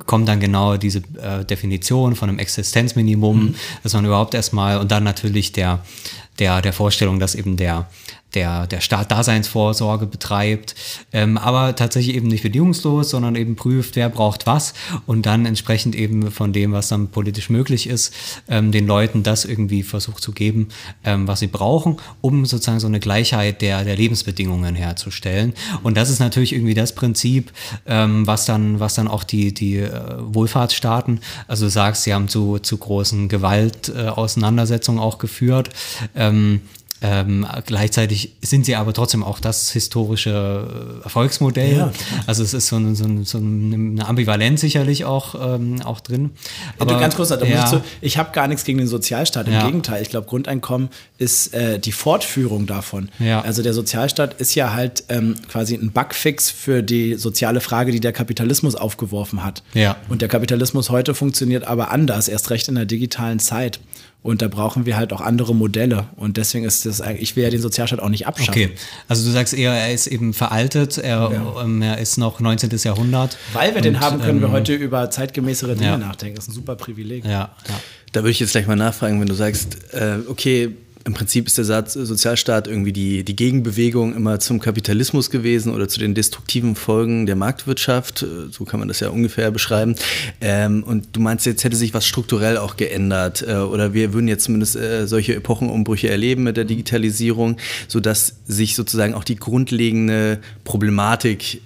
kommt 0.05 0.27
dann 0.27 0.39
genau 0.39 0.77
diese 0.77 0.99
äh, 1.21 1.45
Definition 1.45 2.15
von 2.15 2.29
einem 2.29 2.39
Existenzminimum, 2.39 3.43
mhm. 3.43 3.55
dass 3.83 3.93
man 3.93 4.05
überhaupt 4.05 4.33
erstmal 4.33 4.77
und 4.77 4.91
dann 4.91 5.03
natürlich 5.03 5.51
der, 5.51 5.83
der, 6.39 6.61
der 6.61 6.73
Vorstellung, 6.73 7.19
dass 7.19 7.35
eben 7.35 7.57
der 7.57 7.87
der, 8.33 8.67
der 8.67 8.81
Staat 8.81 9.11
Daseinsvorsorge 9.11 10.05
betreibt, 10.05 10.75
ähm, 11.13 11.37
aber 11.37 11.75
tatsächlich 11.75 12.15
eben 12.15 12.27
nicht 12.27 12.43
bedingungslos, 12.43 13.09
sondern 13.09 13.35
eben 13.35 13.55
prüft, 13.55 13.95
wer 13.95 14.09
braucht 14.09 14.45
was 14.45 14.73
und 15.05 15.25
dann 15.25 15.45
entsprechend 15.45 15.95
eben 15.95 16.31
von 16.31 16.53
dem, 16.53 16.71
was 16.71 16.89
dann 16.89 17.07
politisch 17.07 17.49
möglich 17.49 17.87
ist, 17.87 18.13
ähm, 18.47 18.71
den 18.71 18.85
Leuten 18.85 19.23
das 19.23 19.45
irgendwie 19.45 19.83
versucht 19.83 20.21
zu 20.21 20.31
geben, 20.31 20.69
ähm, 21.03 21.27
was 21.27 21.39
sie 21.39 21.47
brauchen, 21.47 21.97
um 22.21 22.45
sozusagen 22.45 22.79
so 22.79 22.87
eine 22.87 22.99
Gleichheit 22.99 23.61
der, 23.61 23.83
der 23.83 23.95
Lebensbedingungen 23.95 24.75
herzustellen. 24.75 25.53
Und 25.83 25.97
das 25.97 26.09
ist 26.09 26.19
natürlich 26.19 26.53
irgendwie 26.53 26.75
das 26.75 26.93
Prinzip, 26.93 27.51
ähm, 27.87 28.27
was 28.27 28.45
dann, 28.45 28.79
was 28.79 28.93
dann 28.93 29.07
auch 29.07 29.23
die, 29.23 29.53
die 29.53 29.77
äh, 29.77 29.91
Wohlfahrtsstaaten, 30.19 31.19
also 31.47 31.65
du 31.65 31.69
sagst, 31.71 32.03
sie 32.03 32.13
haben 32.13 32.27
zu, 32.27 32.59
zu 32.59 32.77
großen 32.77 33.27
Gewaltauseinandersetzungen 33.27 34.99
äh, 34.99 35.03
auch 35.03 35.17
geführt. 35.17 35.69
Ähm, 36.15 36.61
ähm, 37.01 37.47
gleichzeitig 37.65 38.33
sind 38.41 38.65
sie 38.65 38.75
aber 38.75 38.93
trotzdem 38.93 39.23
auch 39.23 39.39
das 39.39 39.71
historische 39.71 40.99
Erfolgsmodell. 41.03 41.77
Ja. 41.77 41.91
Also 42.27 42.43
es 42.43 42.53
ist 42.53 42.67
so, 42.67 42.75
ein, 42.75 42.95
so, 42.95 43.05
ein, 43.05 43.23
so, 43.23 43.37
eine 43.37 44.05
Ambivalenz 44.05 44.61
sicherlich 44.61 45.05
auch, 45.05 45.55
ähm, 45.55 45.81
auch 45.83 46.01
drin. 46.01 46.31
Aber 46.77 46.93
ja, 46.93 46.99
ganz 46.99 47.15
kurz, 47.15 47.29
da 47.29 47.41
ja. 47.43 47.73
ich, 47.73 47.81
ich 48.01 48.17
habe 48.17 48.31
gar 48.33 48.47
nichts 48.47 48.65
gegen 48.65 48.79
den 48.79 48.87
Sozialstaat. 48.87 49.47
Im 49.47 49.59
Gegenteil, 49.59 50.01
ich 50.01 50.09
glaube, 50.09 50.27
Grundeinkommen 50.27 50.89
ist 51.17 51.53
äh, 51.53 51.79
die 51.79 51.91
Fortführung 51.91 52.65
davon. 52.65 53.09
Also 53.43 53.63
der 53.63 53.73
Sozialstaat 53.73 54.39
ist 54.39 54.55
ja 54.55 54.73
halt 54.73 55.03
ähm, 55.09 55.35
quasi 55.49 55.75
ein 55.75 55.91
Bugfix 55.91 56.49
für 56.49 56.83
die 56.83 57.15
soziale 57.15 57.61
Frage, 57.61 57.91
die 57.91 57.99
der 57.99 58.11
Kapitalismus 58.13 58.75
aufgeworfen 58.75 59.43
hat. 59.43 59.63
Und 60.09 60.21
der 60.21 60.27
Kapitalismus 60.27 60.89
heute 60.89 61.13
funktioniert 61.15 61.65
aber 61.65 61.91
anders, 61.91 62.27
erst 62.27 62.49
recht 62.49 62.67
in 62.67 62.75
der 62.75 62.85
digitalen 62.85 63.39
Zeit. 63.39 63.79
Und 64.21 64.41
da 64.41 64.49
brauchen 64.49 64.85
wir 64.85 64.97
halt 64.97 65.13
auch 65.13 65.21
andere 65.21 65.55
Modelle. 65.55 66.07
Und 66.17 66.35
deswegen 66.35 66.65
ist 66.65 66.85
das, 66.85 67.01
ich 67.19 67.37
will 67.37 67.43
ja 67.45 67.49
den 67.49 67.61
Sozialstaat 67.61 68.01
auch 68.01 68.09
nicht 68.09 68.27
abschaffen. 68.27 68.51
Okay, 68.51 68.71
also 69.07 69.25
du 69.25 69.31
sagst 69.31 69.53
eher, 69.53 69.71
er 69.71 69.93
ist 69.93 70.07
eben 70.07 70.33
veraltet, 70.33 70.97
er, 70.97 71.31
ja. 71.31 71.61
ähm, 71.63 71.81
er 71.81 71.99
ist 71.99 72.17
noch 72.17 72.41
19. 72.41 72.69
Jahrhundert. 72.83 73.37
Weil 73.53 73.71
wir 73.71 73.77
und, 73.77 73.85
den 73.85 74.01
haben, 74.01 74.19
können 74.19 74.37
ähm, 74.37 74.41
wir 74.41 74.51
heute 74.51 74.73
über 74.73 75.09
zeitgemäßere 75.09 75.75
Dinge 75.75 75.91
ja. 75.91 75.97
nachdenken. 75.97 76.35
Das 76.35 76.45
ist 76.45 76.51
ein 76.51 76.55
super 76.55 76.75
Privileg. 76.75 77.23
Ja, 77.23 77.31
ja. 77.31 77.79
Da 78.11 78.21
würde 78.21 78.31
ich 78.31 78.39
jetzt 78.41 78.51
gleich 78.51 78.67
mal 78.67 78.75
nachfragen, 78.75 79.21
wenn 79.21 79.27
du 79.27 79.35
sagst, 79.35 79.93
äh, 79.93 80.17
okay, 80.27 80.75
im 81.09 81.15
Prinzip 81.15 81.47
ist 81.47 81.57
der 81.57 81.65
Satz, 81.65 81.93
Sozialstaat 81.93 82.67
irgendwie 82.67 82.93
die, 82.93 83.23
die 83.23 83.35
Gegenbewegung 83.35 84.15
immer 84.15 84.39
zum 84.39 84.59
Kapitalismus 84.59 85.31
gewesen 85.31 85.73
oder 85.73 85.87
zu 85.87 85.99
den 85.99 86.13
destruktiven 86.13 86.75
Folgen 86.75 87.25
der 87.25 87.35
Marktwirtschaft. 87.35 88.23
So 88.51 88.63
kann 88.63 88.79
man 88.79 88.87
das 88.87 88.99
ja 88.99 89.09
ungefähr 89.09 89.49
beschreiben. 89.49 89.95
Ähm, 90.39 90.83
und 90.83 91.07
du 91.13 91.19
meinst, 91.19 91.47
jetzt 91.47 91.63
hätte 91.63 91.75
sich 91.75 91.95
was 91.95 92.05
strukturell 92.05 92.57
auch 92.57 92.77
geändert 92.77 93.41
äh, 93.41 93.55
oder 93.55 93.95
wir 93.95 94.13
würden 94.13 94.27
jetzt 94.27 94.43
zumindest 94.43 94.75
äh, 94.75 95.07
solche 95.07 95.33
Epochenumbrüche 95.33 96.11
erleben 96.11 96.43
mit 96.43 96.57
der 96.57 96.65
Digitalisierung, 96.65 97.57
sodass 97.87 98.35
sich 98.45 98.75
sozusagen 98.75 99.15
auch 99.15 99.23
die 99.23 99.37
grundlegende 99.37 100.37
Problematik 100.63 101.61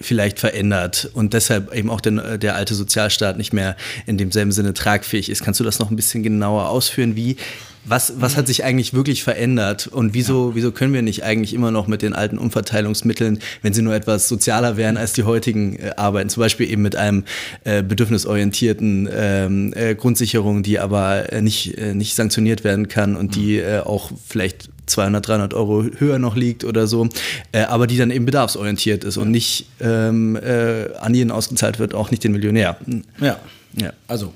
vielleicht 0.00 0.40
verändert 0.40 1.08
und 1.14 1.34
deshalb 1.34 1.72
eben 1.72 1.88
auch 1.88 2.00
der, 2.00 2.36
der 2.36 2.56
alte 2.56 2.74
Sozialstaat 2.74 3.36
nicht 3.36 3.52
mehr 3.52 3.76
in 4.06 4.18
demselben 4.18 4.50
Sinne 4.50 4.74
tragfähig 4.74 5.28
ist. 5.28 5.44
Kannst 5.44 5.60
du 5.60 5.64
das 5.64 5.78
noch 5.78 5.90
ein 5.90 5.96
bisschen 5.96 6.24
genauer 6.24 6.68
ausführen? 6.68 7.14
Wie, 7.14 7.36
was, 7.84 8.20
was 8.20 8.36
hat 8.36 8.46
sich 8.46 8.64
eigentlich 8.64 8.94
wirklich 8.94 9.24
verändert 9.24 9.88
und 9.88 10.14
wieso, 10.14 10.50
ja. 10.50 10.54
wieso 10.54 10.72
können 10.72 10.94
wir 10.94 11.02
nicht 11.02 11.24
eigentlich 11.24 11.52
immer 11.52 11.70
noch 11.70 11.88
mit 11.88 12.02
den 12.02 12.12
alten 12.12 12.38
Umverteilungsmitteln, 12.38 13.40
wenn 13.62 13.72
sie 13.72 13.82
nur 13.82 13.94
etwas 13.94 14.28
sozialer 14.28 14.76
wären 14.76 14.96
als 14.96 15.12
die 15.12 15.24
heutigen, 15.24 15.76
äh, 15.76 15.92
arbeiten? 15.96 16.28
Zum 16.28 16.40
Beispiel 16.42 16.70
eben 16.70 16.82
mit 16.82 16.96
einem 16.96 17.24
äh, 17.64 17.82
bedürfnisorientierten 17.82 19.08
ähm, 19.12 19.72
äh, 19.74 19.94
Grundsicherung, 19.94 20.62
die 20.62 20.78
aber 20.78 21.32
äh, 21.32 21.42
nicht, 21.42 21.76
äh, 21.76 21.94
nicht 21.94 22.14
sanktioniert 22.14 22.62
werden 22.62 22.88
kann 22.88 23.16
und 23.16 23.34
die 23.34 23.58
mhm. 23.58 23.64
äh, 23.64 23.78
auch 23.80 24.12
vielleicht 24.26 24.68
200, 24.86 25.26
300 25.26 25.54
Euro 25.54 25.84
höher 25.98 26.18
noch 26.18 26.36
liegt 26.36 26.64
oder 26.64 26.86
so, 26.86 27.08
äh, 27.52 27.62
aber 27.62 27.86
die 27.86 27.96
dann 27.96 28.10
eben 28.10 28.26
bedarfsorientiert 28.26 29.04
ist 29.04 29.16
und 29.16 29.30
nicht 29.30 29.66
ähm, 29.80 30.36
äh, 30.36 30.94
an 31.00 31.14
jeden 31.14 31.30
ausgezahlt 31.30 31.78
wird, 31.78 31.94
auch 31.94 32.10
nicht 32.10 32.22
den 32.22 32.32
Millionär. 32.32 32.76
Ja. 33.20 33.38
ja. 33.76 33.92
Also 34.06 34.32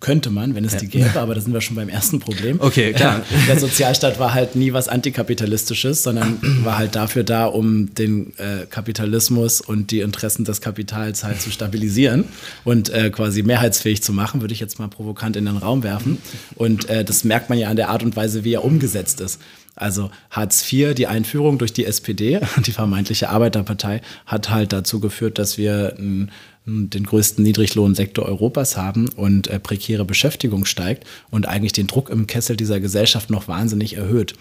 könnte 0.00 0.28
man, 0.28 0.54
wenn 0.54 0.64
es 0.64 0.74
ja. 0.74 0.80
die 0.80 0.88
gäbe, 0.88 1.18
aber 1.18 1.34
da 1.34 1.40
sind 1.40 1.54
wir 1.54 1.62
schon 1.62 1.76
beim 1.76 1.88
ersten 1.88 2.20
Problem. 2.20 2.60
Okay, 2.60 2.92
klar. 2.92 3.22
Der 3.48 3.58
Sozialstaat 3.58 4.18
war 4.18 4.34
halt 4.34 4.54
nie 4.54 4.72
was 4.72 4.88
Antikapitalistisches, 4.88 6.02
sondern 6.02 6.38
war 6.62 6.76
halt 6.76 6.94
dafür 6.94 7.24
da, 7.24 7.46
um 7.46 7.94
den 7.94 8.36
äh, 8.38 8.66
Kapitalismus 8.68 9.62
und 9.62 9.90
die 9.90 10.00
Interessen 10.00 10.44
des 10.44 10.60
Kapitals 10.60 11.24
halt 11.24 11.40
zu 11.40 11.50
stabilisieren 11.50 12.24
und 12.64 12.90
äh, 12.90 13.08
quasi 13.08 13.42
mehrheitsfähig 13.42 14.02
zu 14.02 14.12
machen, 14.12 14.42
würde 14.42 14.52
ich 14.52 14.60
jetzt 14.60 14.78
mal 14.78 14.88
provokant 14.88 15.36
in 15.36 15.46
den 15.46 15.56
Raum 15.56 15.82
werfen. 15.82 16.18
Und 16.54 16.88
äh, 16.90 17.02
das 17.04 17.24
merkt 17.24 17.48
man 17.48 17.58
ja 17.58 17.68
an 17.70 17.76
der 17.76 17.88
Art 17.88 18.02
und 18.02 18.14
Weise, 18.14 18.44
wie 18.44 18.52
er 18.52 18.64
umgesetzt 18.64 19.22
ist. 19.22 19.40
Also 19.76 20.10
Hartz 20.30 20.70
IV, 20.72 20.94
die 20.94 21.06
Einführung 21.06 21.58
durch 21.58 21.72
die 21.72 21.84
SPD, 21.84 22.40
die 22.64 22.72
vermeintliche 22.72 23.30
Arbeiterpartei, 23.30 24.02
hat 24.26 24.50
halt 24.50 24.72
dazu 24.72 25.00
geführt, 25.00 25.38
dass 25.38 25.58
wir 25.58 25.94
ein 25.98 26.30
den 26.66 27.04
größten 27.04 27.44
Niedriglohnsektor 27.44 28.24
Europas 28.24 28.76
haben 28.76 29.08
und 29.08 29.48
äh, 29.48 29.58
prekäre 29.60 30.04
Beschäftigung 30.04 30.64
steigt 30.64 31.06
und 31.30 31.46
eigentlich 31.46 31.72
den 31.72 31.86
Druck 31.86 32.08
im 32.08 32.26
Kessel 32.26 32.56
dieser 32.56 32.80
Gesellschaft 32.80 33.30
noch 33.30 33.48
wahnsinnig 33.48 33.96
erhöht. 33.96 34.34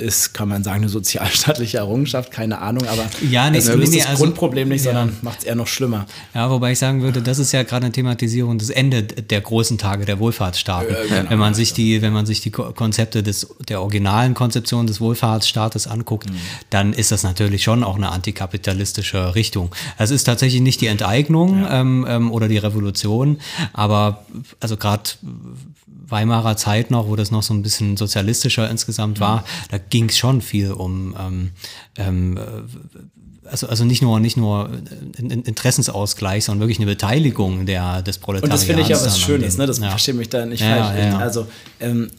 Ist, 0.00 0.34
kann 0.34 0.48
man 0.48 0.64
sagen, 0.64 0.78
eine 0.78 0.88
sozialstaatliche 0.88 1.78
Errungenschaft, 1.78 2.30
keine 2.30 2.58
Ahnung, 2.58 2.86
aber 2.86 3.04
ja, 3.28 3.50
nee, 3.50 3.58
das 3.58 3.68
löst 3.68 3.94
das 3.96 4.06
also, 4.06 4.24
Grundproblem 4.24 4.68
nicht, 4.68 4.82
sondern 4.82 5.08
ja. 5.08 5.14
macht 5.22 5.40
es 5.40 5.44
eher 5.44 5.54
noch 5.54 5.66
schlimmer. 5.66 6.06
Ja, 6.34 6.50
wobei 6.50 6.72
ich 6.72 6.78
sagen 6.78 7.02
würde, 7.02 7.22
das 7.22 7.38
ist 7.38 7.52
ja 7.52 7.62
gerade 7.62 7.86
eine 7.86 7.92
Thematisierung 7.92 8.58
des 8.58 8.70
Ende 8.70 9.02
der 9.02 9.40
großen 9.40 9.78
Tage 9.78 10.04
der 10.04 10.18
Wohlfahrtsstaaten. 10.18 10.94
Ja, 10.94 11.16
genau. 11.16 11.30
Wenn 11.30 11.38
man 11.38 11.54
sich 11.54 11.72
die, 11.72 12.02
wenn 12.02 12.12
man 12.12 12.26
sich 12.26 12.40
die 12.40 12.50
Konzepte 12.50 13.22
des, 13.22 13.48
der 13.68 13.80
originalen 13.80 14.34
Konzeption 14.34 14.86
des 14.86 15.00
Wohlfahrtsstaates 15.00 15.86
anguckt, 15.86 16.30
mhm. 16.30 16.36
dann 16.70 16.92
ist 16.92 17.12
das 17.12 17.22
natürlich 17.22 17.62
schon 17.62 17.84
auch 17.84 17.96
eine 17.96 18.10
antikapitalistische 18.10 19.34
Richtung. 19.34 19.74
Es 19.98 20.10
ist 20.10 20.24
tatsächlich 20.24 20.60
nicht 20.60 20.80
die 20.80 20.86
Enteignung 20.86 21.62
ja. 21.62 21.80
ähm, 21.80 22.06
ähm 22.08 22.30
oder 22.32 22.48
die 22.48 22.58
Revolution, 22.58 23.38
aber 23.72 24.24
also 24.60 24.76
gerade 24.76 25.10
Weimarer 26.06 26.56
Zeit 26.56 26.90
noch, 26.90 27.08
wo 27.08 27.16
das 27.16 27.30
noch 27.30 27.42
so 27.42 27.54
ein 27.54 27.62
bisschen 27.62 27.96
sozialistischer 27.96 28.68
insgesamt 28.68 29.20
war, 29.20 29.44
da 29.70 29.78
ging 29.78 30.08
es 30.08 30.18
schon 30.18 30.40
viel 30.40 30.72
um 30.72 31.14
ähm, 31.18 31.50
ähm, 31.96 32.38
also, 33.50 33.66
also 33.66 33.84
nicht 33.84 34.02
nur, 34.02 34.20
nicht 34.20 34.36
nur 34.36 34.70
Interessensausgleich, 35.18 36.44
sondern 36.44 36.60
wirklich 36.60 36.78
eine 36.78 36.86
Beteiligung 36.86 37.66
der, 37.66 38.02
des 38.02 38.18
Proletariats. 38.18 38.44
Und 38.44 38.52
das 38.52 38.64
finde 38.64 38.82
ich 38.82 38.88
ja 38.88 39.04
was 39.04 39.18
Schönes, 39.18 39.58
ne? 39.58 39.66
das 39.66 39.78
ja. 39.78 39.90
verstehe 39.90 40.14
mich 40.14 40.28
da 40.28 40.46
nicht 40.46 40.60
ja, 40.60 40.84
falsch. 40.84 41.04
Ja, 41.04 41.18
also 41.18 41.46
ähm, 41.80 42.10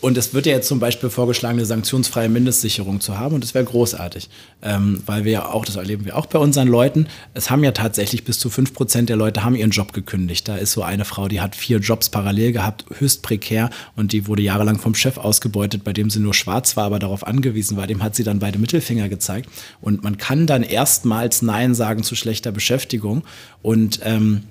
und 0.00 0.18
es 0.18 0.34
wird 0.34 0.46
ja 0.46 0.52
jetzt 0.52 0.68
zum 0.68 0.80
Beispiel 0.80 1.10
vorgeschlagen, 1.10 1.58
eine 1.58 1.66
sanktionsfreie 1.66 2.28
Mindestsicherung 2.28 3.00
zu 3.00 3.18
haben. 3.18 3.34
Und 3.34 3.44
das 3.44 3.54
wäre 3.54 3.64
großartig, 3.64 4.28
ähm, 4.62 5.02
weil 5.06 5.24
wir 5.24 5.32
ja 5.32 5.46
auch, 5.46 5.64
das 5.64 5.76
erleben 5.76 6.04
wir 6.04 6.16
auch 6.16 6.26
bei 6.26 6.38
unseren 6.38 6.68
Leuten, 6.68 7.06
es 7.34 7.50
haben 7.50 7.62
ja 7.62 7.72
tatsächlich 7.72 8.24
bis 8.24 8.38
zu 8.38 8.50
fünf 8.50 8.74
Prozent 8.74 9.08
der 9.08 9.16
Leute 9.16 9.44
haben 9.44 9.54
ihren 9.54 9.70
Job 9.70 9.92
gekündigt. 9.92 10.48
Da 10.48 10.56
ist 10.56 10.72
so 10.72 10.82
eine 10.82 11.04
Frau, 11.04 11.28
die 11.28 11.40
hat 11.40 11.54
vier 11.54 11.78
Jobs 11.78 12.08
parallel 12.10 12.52
gehabt, 12.52 12.84
höchst 12.98 13.22
prekär. 13.22 13.70
Und 13.96 14.12
die 14.12 14.26
wurde 14.26 14.42
jahrelang 14.42 14.78
vom 14.78 14.94
Chef 14.94 15.16
ausgebeutet, 15.16 15.84
bei 15.84 15.92
dem 15.92 16.10
sie 16.10 16.20
nur 16.20 16.34
schwarz 16.34 16.76
war, 16.76 16.84
aber 16.84 16.98
darauf 16.98 17.26
angewiesen 17.26 17.76
war. 17.76 17.86
Dem 17.86 18.02
hat 18.02 18.14
sie 18.14 18.24
dann 18.24 18.40
beide 18.40 18.58
Mittelfinger 18.58 19.08
gezeigt. 19.08 19.48
Und 19.80 20.02
man 20.02 20.18
kann 20.18 20.46
dann 20.46 20.62
erstmals 20.62 21.42
Nein 21.42 21.74
sagen 21.74 22.02
zu 22.02 22.14
schlechter 22.16 22.52
Beschäftigung. 22.52 23.22
Und 23.62 24.00
ähm, 24.02 24.42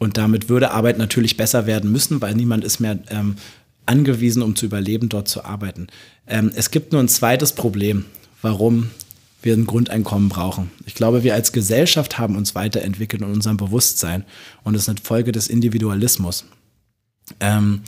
und 0.00 0.16
damit 0.16 0.48
würde 0.48 0.70
Arbeit 0.70 0.96
natürlich 0.96 1.36
besser 1.36 1.66
werden 1.66 1.92
müssen, 1.92 2.22
weil 2.22 2.34
niemand 2.34 2.64
ist 2.64 2.80
mehr 2.80 2.98
ähm, 3.10 3.36
angewiesen, 3.90 4.42
um 4.42 4.54
zu 4.54 4.66
überleben, 4.66 5.08
dort 5.08 5.28
zu 5.28 5.44
arbeiten. 5.44 5.88
Ähm, 6.26 6.52
es 6.54 6.70
gibt 6.70 6.92
nur 6.92 7.02
ein 7.02 7.08
zweites 7.08 7.52
Problem, 7.52 8.04
warum 8.40 8.90
wir 9.42 9.54
ein 9.54 9.66
Grundeinkommen 9.66 10.28
brauchen. 10.28 10.70
Ich 10.86 10.94
glaube, 10.94 11.24
wir 11.24 11.34
als 11.34 11.52
Gesellschaft 11.52 12.18
haben 12.18 12.36
uns 12.36 12.54
weiterentwickelt 12.54 13.22
in 13.22 13.28
unserem 13.28 13.56
Bewusstsein 13.56 14.24
und 14.62 14.74
das 14.74 14.82
ist 14.82 14.88
eine 14.88 15.00
Folge 15.02 15.32
des 15.32 15.48
Individualismus. 15.48 16.44
Ähm, 17.40 17.82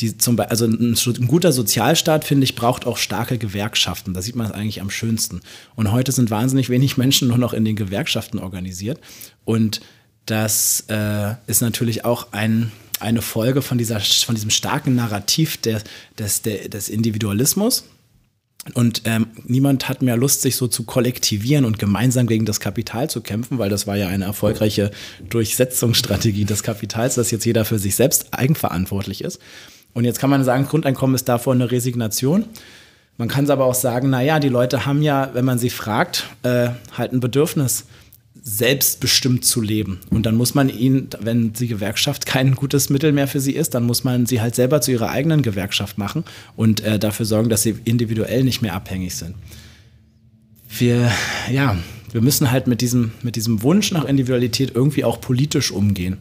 die 0.00 0.16
zum 0.16 0.38
also 0.40 0.64
ein, 0.64 0.94
ein, 0.94 1.28
guter 1.28 1.52
Sozialstaat, 1.52 2.24
finde 2.24 2.44
ich, 2.44 2.54
braucht 2.54 2.86
auch 2.86 2.96
starke 2.96 3.38
Gewerkschaften. 3.38 4.14
Da 4.14 4.22
sieht 4.22 4.36
man 4.36 4.46
es 4.46 4.52
eigentlich 4.52 4.80
am 4.80 4.90
schönsten. 4.90 5.40
Und 5.76 5.92
heute 5.92 6.12
sind 6.12 6.30
wahnsinnig 6.30 6.68
wenig 6.68 6.96
Menschen 6.96 7.28
nur 7.28 7.38
noch 7.38 7.52
in 7.52 7.64
den 7.64 7.76
Gewerkschaften 7.76 8.38
organisiert. 8.38 9.00
Und 9.44 9.80
das 10.26 10.84
äh, 10.88 11.34
ist 11.46 11.60
natürlich 11.60 12.04
auch 12.04 12.32
ein, 12.32 12.72
eine 13.02 13.22
Folge 13.22 13.62
von, 13.62 13.78
dieser, 13.78 14.00
von 14.00 14.34
diesem 14.34 14.50
starken 14.50 14.94
Narrativ 14.94 15.56
der, 15.58 15.82
des, 16.18 16.42
der, 16.42 16.68
des 16.68 16.88
Individualismus. 16.88 17.84
Und 18.74 19.02
ähm, 19.06 19.26
niemand 19.44 19.88
hat 19.88 20.02
mehr 20.02 20.16
Lust, 20.16 20.42
sich 20.42 20.54
so 20.54 20.68
zu 20.68 20.84
kollektivieren 20.84 21.64
und 21.64 21.80
gemeinsam 21.80 22.28
gegen 22.28 22.46
das 22.46 22.60
Kapital 22.60 23.10
zu 23.10 23.20
kämpfen, 23.20 23.58
weil 23.58 23.70
das 23.70 23.88
war 23.88 23.96
ja 23.96 24.06
eine 24.06 24.24
erfolgreiche 24.24 24.92
Durchsetzungsstrategie 25.28 26.44
des 26.44 26.62
Kapitals, 26.62 27.16
dass 27.16 27.32
jetzt 27.32 27.44
jeder 27.44 27.64
für 27.64 27.80
sich 27.80 27.96
selbst 27.96 28.28
eigenverantwortlich 28.32 29.24
ist. 29.24 29.40
Und 29.94 30.04
jetzt 30.04 30.20
kann 30.20 30.30
man 30.30 30.44
sagen, 30.44 30.66
Grundeinkommen 30.66 31.16
ist 31.16 31.28
davor 31.28 31.54
eine 31.54 31.72
Resignation. 31.72 32.44
Man 33.18 33.28
kann 33.28 33.44
es 33.44 33.50
aber 33.50 33.64
auch 33.64 33.74
sagen, 33.74 34.10
naja, 34.10 34.38
die 34.38 34.48
Leute 34.48 34.86
haben 34.86 35.02
ja, 35.02 35.30
wenn 35.34 35.44
man 35.44 35.58
sie 35.58 35.70
fragt, 35.70 36.28
äh, 36.44 36.70
halt 36.96 37.12
ein 37.12 37.20
Bedürfnis 37.20 37.84
selbstbestimmt 38.42 39.44
zu 39.44 39.60
leben. 39.60 40.00
Und 40.10 40.26
dann 40.26 40.34
muss 40.34 40.54
man 40.54 40.68
ihnen, 40.68 41.08
wenn 41.20 41.52
die 41.52 41.68
Gewerkschaft 41.68 42.26
kein 42.26 42.56
gutes 42.56 42.90
Mittel 42.90 43.12
mehr 43.12 43.28
für 43.28 43.40
sie 43.40 43.52
ist, 43.52 43.74
dann 43.74 43.84
muss 43.84 44.02
man 44.02 44.26
sie 44.26 44.40
halt 44.40 44.56
selber 44.56 44.80
zu 44.80 44.90
ihrer 44.90 45.10
eigenen 45.10 45.42
Gewerkschaft 45.42 45.96
machen 45.96 46.24
und 46.56 46.80
äh, 46.80 46.98
dafür 46.98 47.24
sorgen, 47.24 47.48
dass 47.48 47.62
sie 47.62 47.76
individuell 47.84 48.42
nicht 48.42 48.60
mehr 48.60 48.74
abhängig 48.74 49.14
sind. 49.14 49.36
Wir, 50.76 51.10
ja, 51.52 51.76
wir 52.10 52.20
müssen 52.20 52.50
halt 52.50 52.66
mit 52.66 52.80
diesem, 52.80 53.12
mit 53.22 53.36
diesem 53.36 53.62
Wunsch 53.62 53.92
nach 53.92 54.04
Individualität 54.04 54.72
irgendwie 54.74 55.04
auch 55.04 55.20
politisch 55.20 55.70
umgehen. 55.70 56.18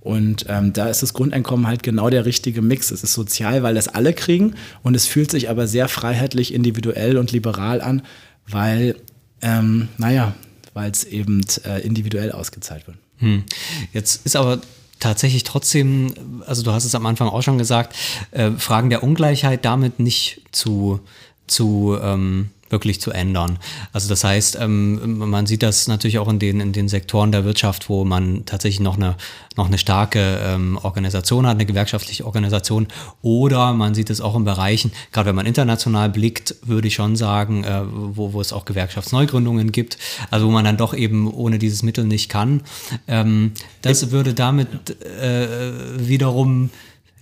Und 0.00 0.46
ähm, 0.48 0.72
da 0.72 0.88
ist 0.88 1.02
das 1.02 1.12
Grundeinkommen 1.12 1.66
halt 1.66 1.82
genau 1.82 2.10
der 2.10 2.24
richtige 2.24 2.62
Mix. 2.62 2.90
Es 2.90 3.04
ist 3.04 3.12
sozial, 3.12 3.62
weil 3.62 3.74
das 3.74 3.86
alle 3.86 4.12
kriegen 4.12 4.54
und 4.82 4.96
es 4.96 5.06
fühlt 5.06 5.30
sich 5.30 5.50
aber 5.50 5.68
sehr 5.68 5.88
freiheitlich, 5.88 6.52
individuell 6.52 7.16
und 7.16 7.30
liberal 7.30 7.80
an, 7.80 8.02
weil, 8.48 8.96
ähm, 9.42 9.88
naja, 9.98 10.34
weil 10.74 10.90
es 10.90 11.04
eben 11.04 11.40
äh, 11.64 11.80
individuell 11.80 12.32
ausgezahlt 12.32 12.86
wird. 12.86 12.96
Hm. 13.18 13.44
Jetzt 13.92 14.24
ist 14.24 14.36
aber 14.36 14.60
tatsächlich 14.98 15.44
trotzdem, 15.44 16.42
also 16.46 16.62
du 16.62 16.72
hast 16.72 16.84
es 16.84 16.94
am 16.94 17.06
Anfang 17.06 17.28
auch 17.28 17.42
schon 17.42 17.58
gesagt, 17.58 17.96
äh, 18.30 18.50
Fragen 18.52 18.90
der 18.90 19.02
Ungleichheit 19.02 19.64
damit 19.64 19.98
nicht 19.98 20.42
zu, 20.52 21.00
zu 21.46 21.98
ähm, 22.00 22.50
wirklich 22.70 23.00
zu 23.00 23.10
ändern. 23.10 23.58
Also 23.92 24.08
das 24.08 24.24
heißt, 24.24 24.58
ähm, 24.60 25.18
man 25.18 25.46
sieht 25.46 25.62
das 25.62 25.88
natürlich 25.88 26.18
auch 26.18 26.28
in 26.28 26.38
den, 26.38 26.60
in 26.60 26.72
den 26.72 26.88
Sektoren 26.88 27.32
der 27.32 27.44
Wirtschaft, 27.44 27.88
wo 27.88 28.04
man 28.04 28.44
tatsächlich 28.46 28.80
noch 28.80 28.96
eine, 28.96 29.16
noch 29.56 29.66
eine 29.66 29.78
starke 29.78 30.40
ähm, 30.42 30.78
Organisation 30.82 31.46
hat, 31.46 31.56
eine 31.56 31.66
gewerkschaftliche 31.66 32.24
Organisation. 32.24 32.86
Oder 33.22 33.72
man 33.72 33.94
sieht 33.94 34.10
es 34.10 34.20
auch 34.20 34.36
in 34.36 34.44
Bereichen, 34.44 34.92
gerade 35.12 35.28
wenn 35.28 35.36
man 35.36 35.46
international 35.46 36.08
blickt, 36.08 36.56
würde 36.62 36.88
ich 36.88 36.94
schon 36.94 37.16
sagen, 37.16 37.64
äh, 37.64 37.82
wo, 37.90 38.32
wo 38.32 38.40
es 38.40 38.52
auch 38.52 38.64
Gewerkschaftsneugründungen 38.64 39.72
gibt, 39.72 39.98
also 40.30 40.46
wo 40.46 40.50
man 40.50 40.64
dann 40.64 40.76
doch 40.76 40.94
eben 40.94 41.32
ohne 41.32 41.58
dieses 41.58 41.82
Mittel 41.82 42.04
nicht 42.04 42.30
kann. 42.30 42.62
Ähm, 43.08 43.52
das 43.82 44.10
würde 44.10 44.34
damit 44.34 44.68
äh, 45.02 45.58
wiederum 45.96 46.70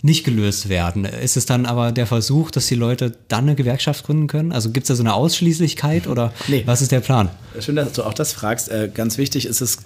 nicht 0.01 0.23
gelöst 0.23 0.69
werden. 0.69 1.03
Ist 1.03 1.35
es 1.35 1.45
dann 1.45 1.65
aber 1.65 1.91
der 1.91 2.07
Versuch, 2.07 2.51
dass 2.51 2.67
die 2.67 2.75
Leute 2.75 3.11
dann 3.27 3.45
eine 3.45 3.55
Gewerkschaft 3.55 4.05
gründen 4.05 4.27
können? 4.27 4.51
Also 4.51 4.71
gibt 4.71 4.85
es 4.85 4.87
da 4.87 4.95
so 4.95 5.03
eine 5.03 5.13
Ausschließlichkeit 5.13 6.07
oder 6.07 6.33
nee. 6.47 6.63
was 6.65 6.81
ist 6.81 6.91
der 6.91 7.01
Plan? 7.01 7.29
Schön, 7.59 7.75
dass 7.75 7.91
du 7.93 8.03
auch 8.03 8.13
das 8.13 8.31
fragst. 8.31 8.69
Äh, 8.69 8.89
ganz 8.93 9.17
wichtig 9.17 9.45
ist 9.45 9.61
es, 9.61 9.79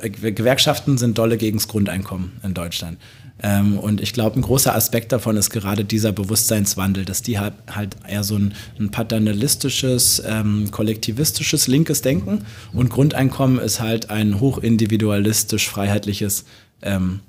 Gewerkschaften 0.00 0.96
sind 0.96 1.18
dolle 1.18 1.36
gegen 1.36 1.58
das 1.58 1.68
Grundeinkommen 1.68 2.32
in 2.42 2.54
Deutschland. 2.54 2.98
Ähm, 3.42 3.78
und 3.78 4.00
ich 4.00 4.12
glaube, 4.12 4.38
ein 4.38 4.42
großer 4.42 4.74
Aspekt 4.74 5.12
davon 5.12 5.36
ist 5.36 5.50
gerade 5.50 5.84
dieser 5.84 6.12
Bewusstseinswandel, 6.12 7.04
dass 7.04 7.22
die 7.22 7.38
halt, 7.38 7.54
halt 7.70 7.96
eher 8.08 8.24
so 8.24 8.36
ein, 8.36 8.54
ein 8.78 8.90
paternalistisches, 8.90 10.22
ähm, 10.26 10.70
kollektivistisches, 10.70 11.66
linkes 11.66 12.02
Denken 12.02 12.44
und 12.72 12.90
Grundeinkommen 12.90 13.58
ist 13.58 13.80
halt 13.80 14.10
ein 14.10 14.40
hochindividualistisch, 14.40 15.68
freiheitliches 15.68 16.44
ähm, 16.82 17.20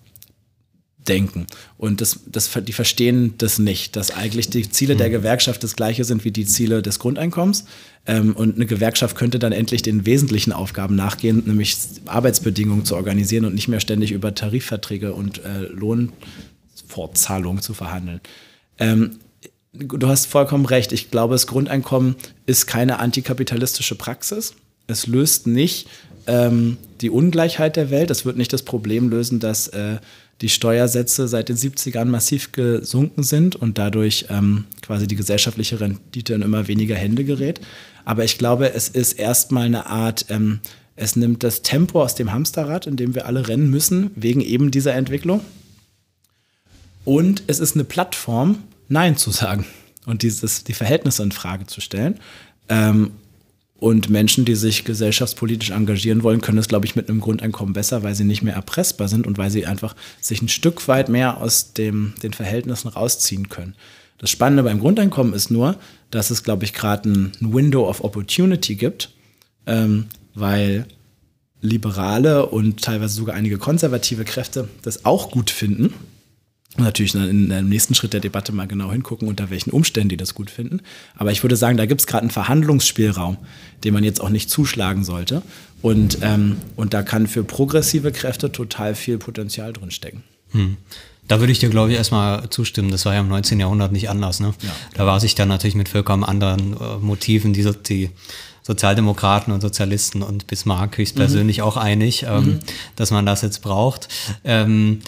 denken. 1.07 1.47
Und 1.77 2.01
das, 2.01 2.19
das, 2.27 2.49
die 2.63 2.73
verstehen 2.73 3.35
das 3.37 3.59
nicht, 3.59 3.95
dass 3.95 4.11
eigentlich 4.11 4.49
die 4.49 4.69
Ziele 4.69 4.95
der 4.95 5.09
Gewerkschaft 5.09 5.63
das 5.63 5.75
gleiche 5.75 6.03
sind 6.03 6.23
wie 6.25 6.31
die 6.31 6.45
Ziele 6.45 6.81
des 6.81 6.99
Grundeinkommens. 6.99 7.65
Ähm, 8.05 8.35
und 8.35 8.55
eine 8.55 8.65
Gewerkschaft 8.65 9.15
könnte 9.15 9.39
dann 9.39 9.51
endlich 9.51 9.81
den 9.81 10.05
wesentlichen 10.05 10.51
Aufgaben 10.53 10.95
nachgehen, 10.95 11.43
nämlich 11.45 11.77
Arbeitsbedingungen 12.05 12.85
zu 12.85 12.95
organisieren 12.95 13.45
und 13.45 13.55
nicht 13.55 13.67
mehr 13.67 13.79
ständig 13.79 14.11
über 14.11 14.35
Tarifverträge 14.35 15.13
und 15.13 15.43
äh, 15.43 15.61
Lohnfortzahlungen 15.63 17.61
zu 17.61 17.73
verhandeln. 17.73 18.21
Ähm, 18.77 19.19
du 19.73 20.07
hast 20.07 20.27
vollkommen 20.27 20.65
recht. 20.65 20.91
Ich 20.91 21.11
glaube, 21.11 21.33
das 21.35 21.47
Grundeinkommen 21.47 22.15
ist 22.45 22.67
keine 22.67 22.99
antikapitalistische 22.99 23.95
Praxis. 23.95 24.53
Es 24.87 25.07
löst 25.07 25.47
nicht 25.47 25.87
ähm, 26.27 26.77
die 27.01 27.09
Ungleichheit 27.09 27.75
der 27.75 27.89
Welt. 27.89 28.11
Es 28.11 28.25
wird 28.25 28.37
nicht 28.37 28.53
das 28.53 28.63
Problem 28.63 29.09
lösen, 29.09 29.39
dass 29.39 29.67
äh, 29.69 29.97
die 30.41 30.49
Steuersätze 30.49 31.27
seit 31.27 31.49
den 31.49 31.57
70ern 31.57 32.05
massiv 32.05 32.51
gesunken 32.51 33.23
sind 33.23 33.55
und 33.55 33.77
dadurch 33.77 34.25
ähm, 34.29 34.65
quasi 34.81 35.07
die 35.07 35.15
gesellschaftliche 35.15 35.79
Rendite 35.79 36.33
in 36.33 36.41
immer 36.41 36.67
weniger 36.67 36.95
Hände 36.95 37.23
gerät. 37.23 37.61
Aber 38.05 38.23
ich 38.23 38.37
glaube, 38.37 38.73
es 38.73 38.89
ist 38.89 39.13
erstmal 39.13 39.65
eine 39.65 39.85
Art, 39.85 40.25
ähm, 40.29 40.59
es 40.95 41.15
nimmt 41.15 41.43
das 41.43 41.61
Tempo 41.61 42.01
aus 42.01 42.15
dem 42.15 42.31
Hamsterrad, 42.33 42.87
in 42.87 42.97
dem 42.97 43.13
wir 43.13 43.27
alle 43.27 43.47
rennen 43.47 43.69
müssen, 43.69 44.11
wegen 44.15 44.41
eben 44.41 44.71
dieser 44.71 44.93
Entwicklung. 44.95 45.41
Und 47.05 47.43
es 47.47 47.59
ist 47.59 47.75
eine 47.75 47.83
Plattform, 47.83 48.59
Nein 48.87 49.17
zu 49.17 49.31
sagen 49.31 49.65
und 50.05 50.23
dieses, 50.23 50.63
die 50.63 50.73
Verhältnisse 50.73 51.23
in 51.23 51.31
Frage 51.31 51.67
zu 51.67 51.81
stellen. 51.81 52.19
Ähm, 52.67 53.11
und 53.81 54.11
Menschen, 54.11 54.45
die 54.45 54.53
sich 54.53 54.85
gesellschaftspolitisch 54.85 55.71
engagieren 55.71 56.21
wollen, 56.21 56.39
können 56.39 56.59
es, 56.59 56.67
glaube 56.67 56.85
ich, 56.85 56.95
mit 56.95 57.09
einem 57.09 57.19
Grundeinkommen 57.19 57.73
besser, 57.73 58.03
weil 58.03 58.13
sie 58.13 58.25
nicht 58.25 58.43
mehr 58.43 58.53
erpressbar 58.53 59.07
sind 59.07 59.25
und 59.25 59.39
weil 59.39 59.49
sie 59.49 59.65
einfach 59.65 59.95
sich 60.21 60.39
ein 60.39 60.49
Stück 60.49 60.87
weit 60.87 61.09
mehr 61.09 61.41
aus 61.41 61.73
dem, 61.73 62.13
den 62.21 62.31
Verhältnissen 62.31 62.89
rausziehen 62.89 63.49
können. 63.49 63.73
Das 64.19 64.29
Spannende 64.29 64.61
beim 64.61 64.79
Grundeinkommen 64.79 65.33
ist 65.33 65.49
nur, 65.49 65.77
dass 66.11 66.29
es, 66.29 66.43
glaube 66.43 66.63
ich, 66.63 66.73
gerade 66.73 67.09
ein 67.09 67.31
Window 67.39 67.89
of 67.89 68.03
Opportunity 68.03 68.75
gibt, 68.75 69.09
ähm, 69.65 70.05
weil 70.35 70.85
liberale 71.59 72.45
und 72.45 72.83
teilweise 72.83 73.15
sogar 73.15 73.35
einige 73.35 73.57
konservative 73.57 74.25
Kräfte 74.25 74.67
das 74.83 75.05
auch 75.05 75.31
gut 75.31 75.49
finden 75.49 75.91
und 76.77 76.85
natürlich 76.85 77.13
in 77.13 77.49
dem 77.49 77.67
nächsten 77.67 77.95
Schritt 77.95 78.13
der 78.13 78.21
Debatte 78.21 78.53
mal 78.53 78.65
genau 78.65 78.91
hingucken, 78.91 79.27
unter 79.27 79.49
welchen 79.49 79.71
Umständen 79.71 80.09
die 80.09 80.17
das 80.17 80.33
gut 80.33 80.49
finden. 80.49 80.79
Aber 81.15 81.31
ich 81.31 81.43
würde 81.43 81.57
sagen, 81.57 81.75
da 81.75 81.85
gibt 81.85 81.99
es 81.99 82.07
gerade 82.07 82.21
einen 82.21 82.31
Verhandlungsspielraum, 82.31 83.37
den 83.83 83.93
man 83.93 84.05
jetzt 84.05 84.21
auch 84.21 84.29
nicht 84.29 84.49
zuschlagen 84.49 85.03
sollte. 85.03 85.41
Und, 85.81 86.19
ähm, 86.21 86.57
und 86.77 86.93
da 86.93 87.03
kann 87.03 87.27
für 87.27 87.43
progressive 87.43 88.11
Kräfte 88.13 88.51
total 88.51 88.95
viel 88.95 89.17
Potenzial 89.17 89.73
drinstecken. 89.73 90.23
Hm. 90.51 90.77
Da 91.27 91.39
würde 91.39 91.51
ich 91.51 91.59
dir, 91.59 91.69
glaube 91.69 91.91
ich, 91.91 91.97
erstmal 91.97 92.49
zustimmen. 92.49 92.89
Das 92.89 93.05
war 93.05 93.13
ja 93.13 93.19
im 93.19 93.29
19. 93.29 93.59
Jahrhundert 93.59 93.91
nicht 93.91 94.09
anders. 94.09 94.39
Ne? 94.39 94.53
Ja. 94.61 94.69
Da 94.93 95.05
war 95.05 95.19
sich 95.19 95.35
dann 95.35 95.49
natürlich 95.49 95.75
mit 95.75 95.89
vollkommen 95.89 96.23
anderen 96.23 96.73
äh, 96.73 96.97
Motiven 96.99 97.53
die, 97.53 97.69
die 97.87 98.09
Sozialdemokraten 98.71 99.51
und 99.51 99.59
Sozialisten 99.59 100.23
und 100.23 100.47
Bismarck 100.47 100.97
höchstpersönlich 100.97 101.57
mhm. 101.57 101.63
auch 101.63 101.75
einig, 101.75 102.23
ähm, 102.23 102.43
mhm. 102.45 102.59
dass 102.95 103.11
man 103.11 103.25
das 103.25 103.41
jetzt 103.41 103.61
braucht. 103.61 104.07
Ähm, 104.45 105.01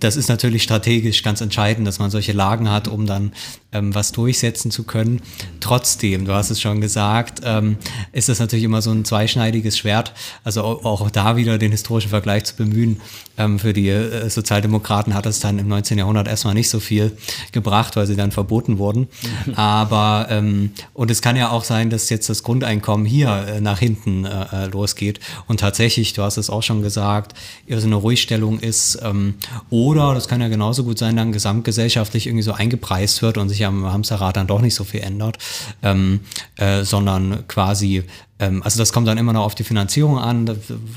das 0.00 0.16
ist 0.16 0.28
natürlich 0.28 0.62
strategisch 0.62 1.22
ganz 1.22 1.42
entscheidend, 1.42 1.86
dass 1.86 1.98
man 1.98 2.10
solche 2.10 2.32
Lagen 2.32 2.70
hat, 2.70 2.88
um 2.88 3.06
dann 3.06 3.32
ähm, 3.72 3.94
was 3.94 4.12
durchsetzen 4.12 4.70
zu 4.70 4.84
können. 4.84 5.20
Trotzdem, 5.60 6.24
du 6.24 6.32
hast 6.32 6.50
es 6.50 6.60
schon 6.60 6.80
gesagt, 6.80 7.40
ähm, 7.44 7.76
ist 8.12 8.28
das 8.28 8.38
natürlich 8.38 8.64
immer 8.64 8.82
so 8.82 8.90
ein 8.90 9.04
zweischneidiges 9.04 9.78
Schwert. 9.78 10.12
Also 10.44 10.62
auch, 10.62 11.10
da 11.10 11.36
wieder 11.36 11.58
den 11.58 11.72
historischen 11.72 12.10
Vergleich 12.10 12.44
zu 12.44 12.56
bemühen. 12.56 13.00
Ähm, 13.38 13.58
für 13.58 13.72
die 13.72 13.88
äh, 13.88 14.28
Sozialdemokraten 14.28 15.14
hat 15.14 15.26
es 15.26 15.40
dann 15.40 15.58
im 15.58 15.68
19. 15.68 15.98
Jahrhundert 15.98 16.28
erstmal 16.28 16.54
nicht 16.54 16.68
so 16.68 16.80
viel 16.80 17.16
gebracht, 17.52 17.96
weil 17.96 18.06
sie 18.06 18.16
dann 18.16 18.30
verboten 18.30 18.78
wurden. 18.78 19.08
Mhm. 19.46 19.54
Aber, 19.54 20.26
ähm, 20.28 20.72
und 20.92 21.10
es 21.10 21.22
kann 21.22 21.36
ja 21.36 21.50
auch 21.50 21.64
sein, 21.64 21.90
dass 21.90 22.10
jetzt 22.10 22.28
das 22.28 22.42
Grundeinkommen 22.42 23.01
hier 23.04 23.28
äh, 23.28 23.60
nach 23.60 23.78
hinten 23.78 24.24
äh, 24.24 24.46
äh 24.52 24.66
losgeht. 24.66 25.20
Und 25.46 25.60
tatsächlich, 25.60 26.12
du 26.12 26.22
hast 26.22 26.36
es 26.36 26.50
auch 26.50 26.62
schon 26.62 26.82
gesagt, 26.82 27.34
so 27.68 27.86
eine 27.86 27.96
Ruhigstellung 27.96 28.58
ist. 28.58 28.98
Ähm, 29.02 29.34
oder, 29.70 30.14
das 30.14 30.28
kann 30.28 30.40
ja 30.40 30.48
genauso 30.48 30.84
gut 30.84 30.98
sein, 30.98 31.16
dann 31.16 31.32
gesamtgesellschaftlich 31.32 32.26
irgendwie 32.26 32.42
so 32.42 32.52
eingepreist 32.52 33.22
wird 33.22 33.38
und 33.38 33.48
sich 33.48 33.64
am 33.64 33.90
Hamsterrad 33.90 34.36
dann 34.36 34.46
doch 34.46 34.60
nicht 34.60 34.74
so 34.74 34.84
viel 34.84 35.00
ändert, 35.00 35.38
ähm, 35.82 36.20
äh, 36.56 36.84
sondern 36.84 37.46
quasi 37.48 38.04
also 38.62 38.78
das 38.78 38.92
kommt 38.92 39.08
dann 39.08 39.18
immer 39.18 39.32
noch 39.32 39.44
auf 39.44 39.54
die 39.54 39.64
Finanzierung 39.64 40.18
an, 40.18 40.46
da 40.46 40.56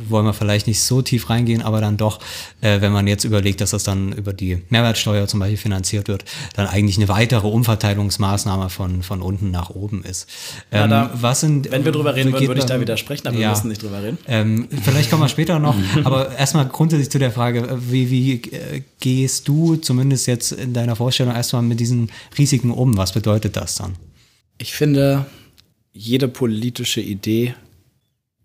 wollen 0.09 0.25
wir 0.25 0.33
vielleicht 0.33 0.67
nicht 0.67 0.81
so 0.81 1.01
tief 1.01 1.29
reingehen, 1.29 1.61
aber 1.61 1.81
dann 1.81 1.97
doch, 1.97 2.19
äh, 2.61 2.81
wenn 2.81 2.91
man 2.91 3.07
jetzt 3.07 3.23
überlegt, 3.23 3.61
dass 3.61 3.71
das 3.71 3.83
dann 3.83 4.11
über 4.13 4.33
die 4.33 4.61
Mehrwertsteuer 4.69 5.27
zum 5.27 5.39
Beispiel 5.39 5.57
finanziert 5.57 6.07
wird, 6.07 6.25
dann 6.55 6.67
eigentlich 6.67 6.97
eine 6.97 7.07
weitere 7.07 7.47
Umverteilungsmaßnahme 7.47 8.69
von, 8.69 9.03
von 9.03 9.21
unten 9.21 9.51
nach 9.51 9.69
oben 9.69 10.03
ist. 10.03 10.29
Ähm, 10.71 10.79
ja, 10.79 10.87
da, 10.87 11.11
was 11.13 11.41
sind, 11.41 11.71
wenn 11.71 11.85
wir 11.85 11.91
drüber 11.91 12.15
reden 12.15 12.33
würden, 12.33 12.47
würde 12.47 12.61
ich 12.61 12.65
da 12.65 12.79
widersprechen, 12.79 13.27
aber 13.27 13.37
ja, 13.37 13.49
wir 13.49 13.49
müssen 13.49 13.69
nicht 13.69 13.83
drüber 13.83 14.01
reden. 14.01 14.17
Ähm, 14.27 14.67
vielleicht 14.83 15.09
kommen 15.09 15.23
wir 15.23 15.29
später 15.29 15.59
noch, 15.59 15.75
aber 16.03 16.35
erstmal 16.37 16.67
grundsätzlich 16.67 17.09
zu 17.09 17.19
der 17.19 17.31
Frage, 17.31 17.79
wie, 17.89 18.09
wie 18.09 18.33
äh, 18.51 18.81
gehst 18.99 19.47
du 19.47 19.75
zumindest 19.75 20.27
jetzt 20.27 20.51
in 20.51 20.73
deiner 20.73 20.95
Vorstellung 20.95 21.35
erstmal 21.35 21.61
mit 21.61 21.79
diesen 21.79 22.09
Risiken 22.37 22.71
um? 22.71 22.97
Was 22.97 23.11
bedeutet 23.13 23.55
das 23.55 23.75
dann? 23.75 23.95
Ich 24.57 24.73
finde, 24.73 25.25
jede 25.95 26.27
politische 26.27 27.01
Idee 27.01 27.55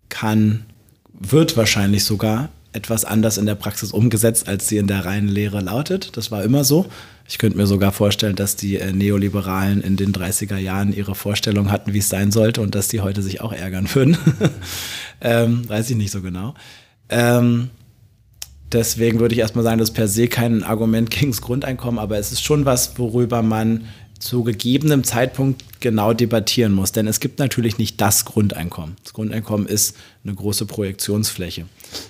kann, 0.09 0.65
wird 1.13 1.57
wahrscheinlich 1.57 2.05
sogar 2.05 2.49
etwas 2.73 3.03
anders 3.03 3.37
in 3.37 3.45
der 3.45 3.55
Praxis 3.55 3.91
umgesetzt, 3.91 4.47
als 4.47 4.69
sie 4.69 4.77
in 4.77 4.87
der 4.87 5.05
reinen 5.05 5.27
Lehre 5.27 5.59
lautet. 5.59 6.15
Das 6.15 6.31
war 6.31 6.43
immer 6.43 6.63
so. 6.63 6.85
Ich 7.27 7.37
könnte 7.37 7.57
mir 7.57 7.67
sogar 7.67 7.91
vorstellen, 7.91 8.37
dass 8.37 8.55
die 8.55 8.77
äh, 8.77 8.93
Neoliberalen 8.93 9.81
in 9.81 9.97
den 9.97 10.13
30er 10.13 10.57
Jahren 10.57 10.93
ihre 10.93 11.13
Vorstellung 11.13 11.69
hatten, 11.71 11.93
wie 11.93 11.99
es 11.99 12.09
sein 12.09 12.31
sollte 12.31 12.61
und 12.61 12.73
dass 12.73 12.87
die 12.87 13.01
heute 13.01 13.21
sich 13.21 13.41
auch 13.41 13.51
ärgern 13.51 13.93
würden. 13.93 14.17
ähm, 15.21 15.67
weiß 15.67 15.89
ich 15.89 15.97
nicht 15.97 16.11
so 16.11 16.21
genau. 16.21 16.55
Ähm, 17.09 17.69
deswegen 18.71 19.19
würde 19.19 19.35
ich 19.35 19.39
erstmal 19.39 19.65
sagen, 19.65 19.79
das 19.79 19.89
ist 19.89 19.95
per 19.95 20.07
se 20.07 20.27
kein 20.29 20.63
Argument 20.63 21.09
gegen 21.11 21.31
das 21.31 21.41
Grundeinkommen, 21.41 21.99
aber 21.99 22.17
es 22.17 22.31
ist 22.31 22.41
schon 22.43 22.65
was, 22.65 22.97
worüber 22.97 23.41
man 23.41 23.85
zu 24.21 24.43
gegebenem 24.43 25.03
Zeitpunkt 25.03 25.81
genau 25.81 26.13
debattieren 26.13 26.71
muss. 26.71 26.91
Denn 26.91 27.07
es 27.07 27.19
gibt 27.19 27.39
natürlich 27.39 27.77
nicht 27.77 27.99
das 27.99 28.25
Grundeinkommen. 28.25 28.95
Das 29.03 29.13
Grundeinkommen 29.13 29.67
ist 29.67 29.97
eine 30.23 30.33
große 30.33 30.65
Projektionsfläche. 30.65 31.65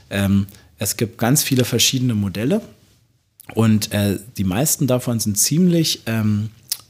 Ähm, 0.09 0.47
es 0.78 0.97
gibt 0.97 1.18
ganz 1.18 1.41
viele 1.43 1.64
verschiedene 1.64 2.14
Modelle 2.14 2.62
und 3.53 3.91
äh, 3.93 4.20
die 4.38 4.43
meisten 4.43 4.88
davon 4.88 5.20
sind 5.20 5.38
ziemlich 5.38 6.01
ähm, 6.05 6.49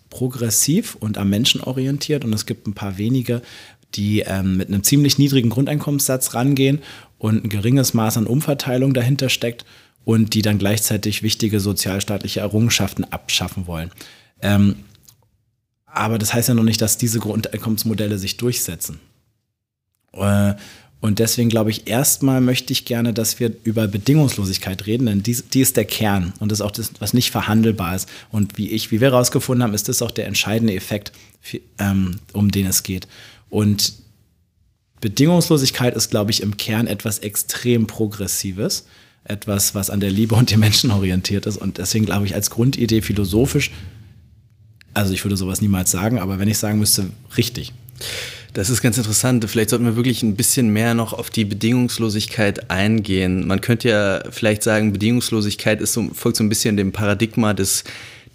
progressiv 0.09 0.95
und 0.95 1.17
am 1.17 1.29
Menschen 1.29 1.61
orientiert 1.61 2.25
und 2.25 2.33
es 2.33 2.45
gibt 2.45 2.67
ein 2.67 2.73
paar 2.73 2.97
wenige, 2.97 3.41
die 3.95 4.21
ähm, 4.21 4.57
mit 4.57 4.69
einem 4.69 4.83
ziemlich 4.83 5.17
niedrigen 5.17 5.49
Grundeinkommenssatz 5.49 6.33
rangehen 6.33 6.79
und 7.17 7.43
ein 7.43 7.49
geringes 7.49 7.93
Maß 7.93 8.17
an 8.17 8.27
Umverteilung 8.27 8.93
dahinter 8.93 9.29
steckt 9.29 9.65
und 10.05 10.33
die 10.33 10.41
dann 10.41 10.57
gleichzeitig 10.57 11.21
wichtige 11.23 11.59
sozialstaatliche 11.59 12.39
Errungenschaften 12.39 13.03
abschaffen 13.05 13.67
wollen. 13.67 13.91
Ähm, 14.41 14.75
aber 15.93 16.17
das 16.17 16.33
heißt 16.33 16.49
ja 16.49 16.53
noch 16.53 16.63
nicht, 16.63 16.81
dass 16.81 16.97
diese 16.97 17.19
Grundeinkommensmodelle 17.19 18.17
sich 18.17 18.37
durchsetzen. 18.37 18.99
Äh, 20.13 20.53
und 21.01 21.17
deswegen 21.17 21.49
glaube 21.49 21.71
ich, 21.71 21.87
erstmal 21.87 22.41
möchte 22.41 22.71
ich 22.73 22.85
gerne, 22.85 23.11
dass 23.11 23.39
wir 23.39 23.51
über 23.63 23.87
Bedingungslosigkeit 23.87 24.85
reden, 24.85 25.07
denn 25.07 25.23
die, 25.23 25.35
die 25.35 25.61
ist 25.61 25.75
der 25.75 25.85
Kern 25.85 26.31
und 26.39 26.51
das 26.51 26.59
ist 26.59 26.65
auch 26.65 26.71
das, 26.71 26.91
was 26.99 27.13
nicht 27.13 27.31
verhandelbar 27.31 27.95
ist. 27.95 28.07
Und 28.29 28.57
wie 28.57 28.69
ich, 28.69 28.91
wie 28.91 29.01
wir 29.01 29.11
herausgefunden 29.11 29.63
haben, 29.63 29.73
ist 29.73 29.89
das 29.89 30.03
auch 30.03 30.11
der 30.11 30.27
entscheidende 30.27 30.75
Effekt, 30.75 31.11
ähm, 31.79 32.19
um 32.33 32.51
den 32.51 32.67
es 32.67 32.83
geht. 32.83 33.07
Und 33.49 33.93
Bedingungslosigkeit 35.01 35.95
ist, 35.95 36.11
glaube 36.11 36.29
ich, 36.29 36.41
im 36.43 36.57
Kern 36.57 36.85
etwas 36.85 37.17
extrem 37.19 37.87
Progressives, 37.87 38.85
etwas, 39.23 39.73
was 39.73 39.89
an 39.89 39.99
der 39.99 40.11
Liebe 40.11 40.35
und 40.35 40.51
den 40.51 40.59
Menschen 40.59 40.91
orientiert 40.91 41.47
ist. 41.47 41.57
Und 41.57 41.79
deswegen 41.79 42.05
glaube 42.05 42.27
ich, 42.27 42.35
als 42.35 42.51
Grundidee 42.51 43.01
philosophisch 43.01 43.71
also 44.93 45.13
ich 45.13 45.23
würde 45.23 45.37
sowas 45.37 45.61
niemals 45.61 45.91
sagen, 45.91 46.19
aber 46.19 46.39
wenn 46.39 46.47
ich 46.47 46.57
sagen 46.57 46.79
müsste, 46.79 47.07
richtig. 47.37 47.73
Das 48.53 48.69
ist 48.69 48.81
ganz 48.81 48.97
interessant. 48.97 49.45
Vielleicht 49.49 49.69
sollten 49.69 49.85
wir 49.85 49.95
wirklich 49.95 50.23
ein 50.23 50.35
bisschen 50.35 50.73
mehr 50.73 50.93
noch 50.93 51.13
auf 51.13 51.29
die 51.29 51.45
Bedingungslosigkeit 51.45 52.69
eingehen. 52.69 53.47
Man 53.47 53.61
könnte 53.61 53.89
ja 53.89 54.23
vielleicht 54.29 54.63
sagen, 54.63 54.91
Bedingungslosigkeit 54.91 55.79
ist 55.79 55.93
so, 55.93 56.09
folgt 56.13 56.37
so 56.37 56.43
ein 56.43 56.49
bisschen 56.49 56.75
dem 56.75 56.91
Paradigma 56.91 57.53
des, 57.53 57.85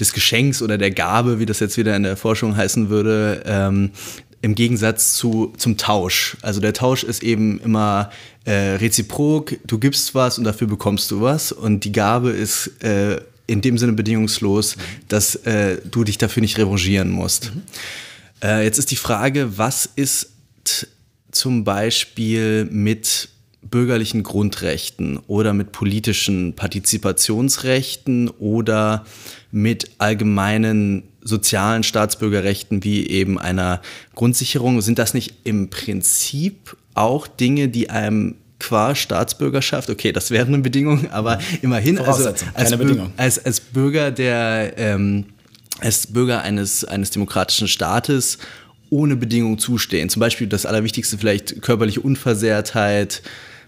des 0.01 0.15
Geschenks 0.15 0.63
oder 0.63 0.79
der 0.79 0.91
Gabe, 0.91 1.39
wie 1.39 1.45
das 1.45 1.61
jetzt 1.61 1.77
wieder 1.77 1.95
in 1.95 2.05
der 2.05 2.17
Forschung 2.17 2.57
heißen 2.57 2.89
würde, 2.89 3.43
ähm, 3.45 3.91
im 4.41 4.55
Gegensatz 4.55 5.15
zu, 5.15 5.53
zum 5.59 5.77
Tausch. 5.77 6.39
Also 6.41 6.61
der 6.61 6.73
Tausch 6.73 7.03
ist 7.03 7.23
eben 7.23 7.61
immer 7.61 8.11
äh, 8.45 8.77
reziprok, 8.77 9.59
du 9.67 9.79
gibst 9.79 10.15
was 10.15 10.39
und 10.39 10.45
dafür 10.45 10.67
bekommst 10.67 11.11
du 11.11 11.21
was. 11.21 11.53
Und 11.53 11.85
die 11.85 11.93
Gabe 11.93 12.31
ist 12.31 12.83
äh, 12.83 13.21
in 13.47 13.61
dem 13.61 13.78
Sinne 13.78 13.92
bedingungslos, 13.92 14.76
dass 15.09 15.36
äh, 15.36 15.78
du 15.90 16.05
dich 16.05 16.18
dafür 16.18 16.40
nicht 16.40 16.59
revanchieren 16.59 17.11
musst. 17.11 17.53
Äh, 18.42 18.64
jetzt 18.64 18.78
ist 18.78 18.90
die 18.90 18.97
Frage, 18.97 19.59
was 19.59 19.88
ist 19.97 20.32
zum 21.30 21.64
Beispiel 21.64 22.64
mit 22.70 23.28
bürgerlichen 23.62 24.22
Grundrechten 24.22 25.18
oder 25.26 25.53
mit 25.53 25.72
politischen 25.72 26.55
Partizipationsrechten 26.55 28.28
oder 28.30 29.05
mit 29.51 29.90
allgemeinen 29.99 31.05
sozialen 31.20 31.82
Staatsbürgerrechten 31.82 32.84
wie 32.84 33.07
eben 33.09 33.38
einer 33.38 33.80
Grundsicherung. 34.14 34.80
Sind 34.80 34.99
das 34.99 35.14
nicht 35.14 35.34
im 35.44 35.68
Prinzip 35.68 36.76
auch 36.94 37.26
Dinge, 37.26 37.68
die 37.68 37.90
einem 37.90 38.36
qua 38.59 38.95
Staatsbürgerschaft, 38.95 39.91
okay, 39.91 40.13
das 40.13 40.31
wäre 40.31 40.47
eine 40.47 40.59
Bedingung, 40.59 41.11
aber 41.11 41.39
immerhin, 41.63 41.99
also 41.99 42.33
als, 42.55 42.77
Bedingung. 42.77 43.13
als, 43.17 43.45
als 43.45 43.61
Bürger 43.61 44.11
der, 44.11 44.75
ähm, 44.77 45.27
als 45.81 46.07
Bürger 46.07 46.43
eines, 46.43 46.85
eines 46.85 47.11
demokratischen 47.11 47.69
Staates 47.69 48.39
ohne 48.89 49.17
Bedingung 49.17 49.59
zustehen. 49.59 50.09
Zum 50.09 50.21
Beispiel 50.21 50.47
das 50.47 50.65
Allerwichtigste 50.65 51.19
vielleicht 51.19 51.61
körperliche 51.61 52.01
Unversehrtheit, 52.01 53.23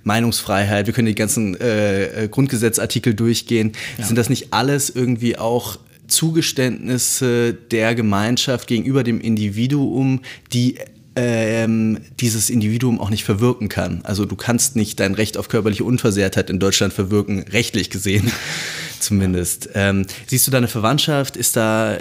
Meinungsfreiheit, 0.04 0.86
wir 0.86 0.94
können 0.94 1.06
die 1.06 1.14
ganzen 1.14 1.60
äh, 1.60 2.24
äh, 2.24 2.28
Grundgesetzartikel 2.28 3.14
durchgehen. 3.14 3.72
Ja. 3.98 4.06
Sind 4.06 4.16
das 4.16 4.30
nicht 4.30 4.52
alles 4.52 4.90
irgendwie 4.90 5.36
auch 5.36 5.78
Zugeständnisse 6.06 7.52
der 7.52 7.94
Gemeinschaft 7.94 8.68
gegenüber 8.68 9.04
dem 9.04 9.20
Individuum, 9.20 10.22
die 10.52 10.78
ähm, 11.18 11.98
dieses 12.20 12.48
Individuum 12.48 13.00
auch 13.00 13.10
nicht 13.10 13.24
verwirken 13.24 13.68
kann. 13.68 14.00
Also 14.04 14.24
du 14.24 14.36
kannst 14.36 14.76
nicht 14.76 15.00
dein 15.00 15.14
Recht 15.14 15.36
auf 15.36 15.48
körperliche 15.48 15.82
Unversehrtheit 15.82 16.48
in 16.48 16.60
Deutschland 16.60 16.92
verwirken, 16.92 17.44
rechtlich 17.50 17.90
gesehen 17.90 18.30
zumindest. 19.00 19.68
Ähm, 19.74 20.06
siehst 20.26 20.46
du 20.46 20.52
da 20.52 20.58
eine 20.58 20.68
Verwandtschaft? 20.68 21.36
Ist 21.36 21.56
da 21.56 21.98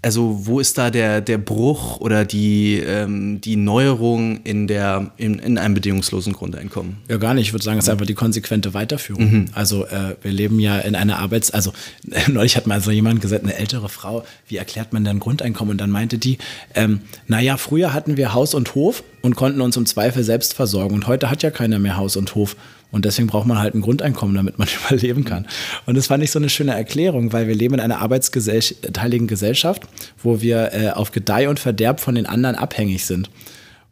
also 0.00 0.46
wo 0.46 0.60
ist 0.60 0.78
da 0.78 0.90
der, 0.90 1.20
der 1.20 1.38
Bruch 1.38 1.98
oder 1.98 2.24
die, 2.24 2.76
ähm, 2.76 3.40
die 3.40 3.56
Neuerung 3.56 4.42
in, 4.44 4.68
der, 4.68 5.10
in, 5.16 5.40
in 5.40 5.58
einem 5.58 5.74
bedingungslosen 5.74 6.34
Grundeinkommen? 6.34 6.98
Ja, 7.08 7.16
gar 7.16 7.34
nicht. 7.34 7.48
Ich 7.48 7.52
würde 7.52 7.64
sagen, 7.64 7.78
es 7.78 7.86
ist 7.86 7.90
einfach 7.90 8.06
die 8.06 8.14
konsequente 8.14 8.74
Weiterführung. 8.74 9.30
Mhm. 9.30 9.44
Also 9.54 9.86
äh, 9.86 10.14
wir 10.22 10.30
leben 10.30 10.60
ja 10.60 10.78
in 10.78 10.94
einer 10.94 11.18
Arbeits-, 11.18 11.50
also 11.50 11.72
äh, 12.10 12.30
neulich 12.30 12.56
hat 12.56 12.68
mal 12.68 12.80
so 12.80 12.92
jemand 12.92 13.20
gesagt, 13.20 13.42
eine 13.42 13.56
ältere 13.56 13.88
Frau, 13.88 14.24
wie 14.46 14.56
erklärt 14.56 14.92
man 14.92 15.04
denn 15.04 15.18
Grundeinkommen? 15.18 15.72
Und 15.72 15.78
dann 15.78 15.90
meinte 15.90 16.18
die, 16.18 16.38
ähm, 16.76 17.00
naja, 17.26 17.56
früher 17.56 17.92
hatten 17.92 18.16
wir 18.16 18.34
Haus 18.34 18.54
und 18.54 18.76
Hof 18.76 19.02
und 19.22 19.34
konnten 19.34 19.60
uns 19.60 19.76
im 19.76 19.84
Zweifel 19.84 20.22
selbst 20.22 20.54
versorgen. 20.54 20.94
Und 20.94 21.08
heute 21.08 21.28
hat 21.28 21.42
ja 21.42 21.50
keiner 21.50 21.80
mehr 21.80 21.96
Haus 21.96 22.16
und 22.16 22.36
Hof. 22.36 22.54
Und 22.90 23.04
deswegen 23.04 23.28
braucht 23.28 23.46
man 23.46 23.58
halt 23.58 23.74
ein 23.74 23.82
Grundeinkommen, 23.82 24.34
damit 24.34 24.58
man 24.58 24.68
überleben 24.86 25.24
kann. 25.24 25.46
Und 25.86 25.96
das 25.96 26.06
fand 26.06 26.22
ich 26.22 26.30
so 26.30 26.38
eine 26.38 26.48
schöne 26.48 26.74
Erklärung, 26.74 27.32
weil 27.32 27.46
wir 27.46 27.54
leben 27.54 27.74
in 27.74 27.80
einer 27.80 28.00
arbeitsteiligen 28.00 29.26
Gesellschaft, 29.26 29.82
wo 30.22 30.40
wir 30.40 30.72
äh, 30.72 30.90
auf 30.90 31.12
Gedeih 31.12 31.48
und 31.48 31.58
Verderb 31.58 32.00
von 32.00 32.14
den 32.14 32.26
anderen 32.26 32.56
abhängig 32.56 33.04
sind. 33.04 33.30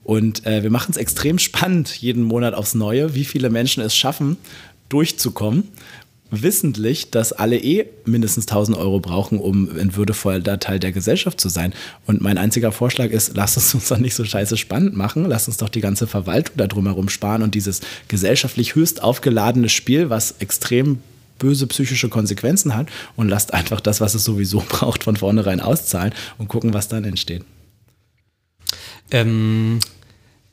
Und 0.02 0.46
äh, 0.46 0.62
wir 0.62 0.70
machen 0.70 0.92
es 0.92 0.96
extrem 0.96 1.38
spannend 1.38 1.94
jeden 1.96 2.22
Monat 2.22 2.54
aufs 2.54 2.74
Neue, 2.74 3.14
wie 3.14 3.24
viele 3.24 3.50
Menschen 3.50 3.82
es 3.82 3.96
schaffen, 3.96 4.36
durchzukommen 4.88 5.64
wissentlich, 6.30 7.10
dass 7.10 7.32
alle 7.32 7.58
eh 7.58 7.86
mindestens 8.04 8.46
1000 8.46 8.76
Euro 8.76 9.00
brauchen, 9.00 9.38
um 9.38 9.68
ein 9.78 9.94
würdevoller 9.96 10.58
Teil 10.58 10.78
der 10.78 10.92
Gesellschaft 10.92 11.40
zu 11.40 11.48
sein. 11.48 11.72
Und 12.06 12.20
mein 12.20 12.38
einziger 12.38 12.72
Vorschlag 12.72 13.10
ist, 13.10 13.32
lass 13.34 13.56
es 13.56 13.74
uns 13.74 13.88
doch 13.88 13.98
nicht 13.98 14.14
so 14.14 14.24
scheiße 14.24 14.56
spannend 14.56 14.96
machen, 14.96 15.24
lass 15.24 15.48
uns 15.48 15.56
doch 15.56 15.68
die 15.68 15.80
ganze 15.80 16.06
Verwaltung 16.06 16.56
da 16.56 16.66
drumherum 16.66 17.08
sparen 17.08 17.42
und 17.42 17.54
dieses 17.54 17.80
gesellschaftlich 18.08 18.74
höchst 18.74 19.02
aufgeladene 19.02 19.68
Spiel, 19.68 20.10
was 20.10 20.36
extrem 20.38 20.98
böse 21.38 21.66
psychische 21.66 22.08
Konsequenzen 22.08 22.74
hat 22.74 22.88
und 23.14 23.28
lasst 23.28 23.52
einfach 23.54 23.80
das, 23.80 24.00
was 24.00 24.14
es 24.14 24.24
sowieso 24.24 24.60
braucht, 24.68 25.04
von 25.04 25.16
vornherein 25.16 25.60
auszahlen 25.60 26.14
und 26.38 26.48
gucken, 26.48 26.74
was 26.74 26.88
dann 26.88 27.04
entsteht. 27.04 27.44
Ähm, 29.10 29.78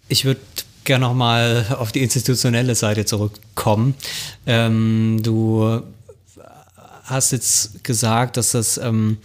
ich 0.08 0.26
würde 0.26 0.40
gerne 0.86 1.06
nochmal 1.06 1.66
auf 1.78 1.92
die 1.92 2.02
institutionelle 2.02 2.76
Seite 2.76 3.06
zurückkommen. 3.06 3.96
Ähm, 4.46 5.20
du 5.24 5.82
hast 7.04 7.32
jetzt 7.32 7.84
gesagt, 7.84 8.38
dass 8.38 8.52
das 8.52 8.78
ähm, 8.78 9.18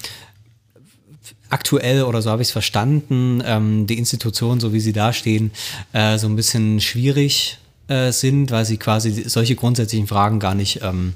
aktuell, 1.50 2.02
oder 2.02 2.22
so 2.22 2.30
habe 2.30 2.42
ich 2.42 2.48
es 2.48 2.52
verstanden, 2.52 3.42
ähm, 3.44 3.86
die 3.86 3.98
Institutionen, 3.98 4.60
so 4.60 4.72
wie 4.72 4.80
sie 4.80 4.92
dastehen, 4.92 5.50
äh, 5.92 6.18
so 6.18 6.26
ein 6.26 6.36
bisschen 6.36 6.80
schwierig 6.80 7.58
äh, 7.88 8.12
sind, 8.12 8.50
weil 8.50 8.64
sie 8.64 8.76
quasi 8.76 9.24
solche 9.28 9.54
grundsätzlichen 9.54 10.06
Fragen 10.06 10.40
gar 10.40 10.54
nicht 10.54 10.82
ähm, 10.82 11.14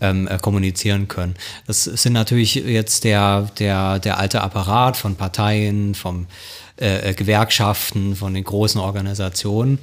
ähm, 0.00 0.26
äh, 0.26 0.38
kommunizieren 0.38 1.08
können. 1.08 1.34
Das 1.66 1.84
sind 1.84 2.12
natürlich 2.12 2.54
jetzt 2.54 3.04
der, 3.04 3.50
der, 3.58 3.98
der 3.98 4.18
alte 4.18 4.40
Apparat 4.40 4.96
von 4.96 5.16
Parteien, 5.16 5.94
vom 5.94 6.26
äh, 6.80 7.10
äh, 7.10 7.14
Gewerkschaften, 7.14 8.16
von 8.16 8.34
den 8.34 8.44
großen 8.44 8.80
Organisationen. 8.80 9.78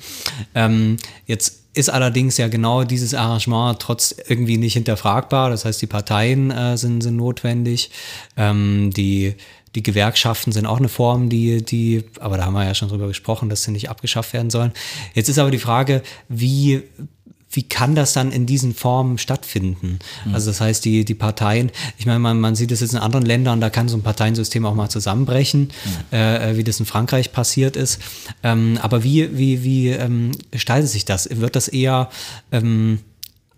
Ähm, 0.53 0.97
jetzt 1.25 1.61
ist 1.73 1.89
allerdings 1.89 2.37
ja 2.37 2.49
genau 2.49 2.83
dieses 2.83 3.13
Arrangement 3.13 3.79
trotz 3.79 4.13
irgendwie 4.27 4.57
nicht 4.57 4.73
hinterfragbar. 4.73 5.49
Das 5.49 5.63
heißt, 5.63 5.81
die 5.81 5.87
Parteien 5.87 6.51
äh, 6.51 6.77
sind, 6.77 7.01
sind 7.01 7.15
notwendig. 7.15 7.91
Ähm, 8.35 8.91
die, 8.91 9.35
die 9.75 9.83
Gewerkschaften 9.83 10.51
sind 10.51 10.65
auch 10.65 10.79
eine 10.79 10.89
Form, 10.89 11.29
die, 11.29 11.63
die, 11.63 12.03
aber 12.19 12.35
da 12.35 12.45
haben 12.45 12.53
wir 12.53 12.65
ja 12.65 12.75
schon 12.75 12.89
drüber 12.89 13.07
gesprochen, 13.07 13.47
dass 13.47 13.63
sie 13.63 13.71
nicht 13.71 13.89
abgeschafft 13.89 14.33
werden 14.33 14.49
sollen. 14.49 14.73
Jetzt 15.13 15.29
ist 15.29 15.39
aber 15.39 15.51
die 15.51 15.59
Frage, 15.59 16.03
wie 16.27 16.83
wie 17.51 17.63
kann 17.63 17.95
das 17.95 18.13
dann 18.13 18.31
in 18.31 18.45
diesen 18.45 18.73
Formen 18.73 19.17
stattfinden? 19.17 19.99
Mhm. 20.25 20.33
Also 20.33 20.49
das 20.49 20.61
heißt, 20.61 20.83
die, 20.85 21.05
die 21.05 21.13
Parteien, 21.13 21.71
ich 21.97 22.05
meine, 22.05 22.19
man, 22.19 22.39
man 22.39 22.55
sieht 22.55 22.71
es 22.71 22.79
jetzt 22.79 22.93
in 22.93 22.99
anderen 22.99 23.25
Ländern, 23.25 23.61
da 23.61 23.69
kann 23.69 23.89
so 23.89 23.97
ein 23.97 24.03
Parteiensystem 24.03 24.65
auch 24.65 24.75
mal 24.75 24.89
zusammenbrechen, 24.89 25.71
mhm. 26.11 26.17
äh, 26.17 26.57
wie 26.57 26.63
das 26.63 26.79
in 26.79 26.85
Frankreich 26.85 27.31
passiert 27.31 27.75
ist. 27.75 27.99
Ähm, 28.43 28.79
aber 28.81 29.03
wie, 29.03 29.37
wie, 29.37 29.63
wie 29.63 29.89
ähm, 29.89 30.31
gestaltet 30.51 30.89
sich 30.89 31.05
das? 31.05 31.29
Wird 31.31 31.55
das 31.55 31.67
eher 31.67 32.09
ähm, 32.51 32.99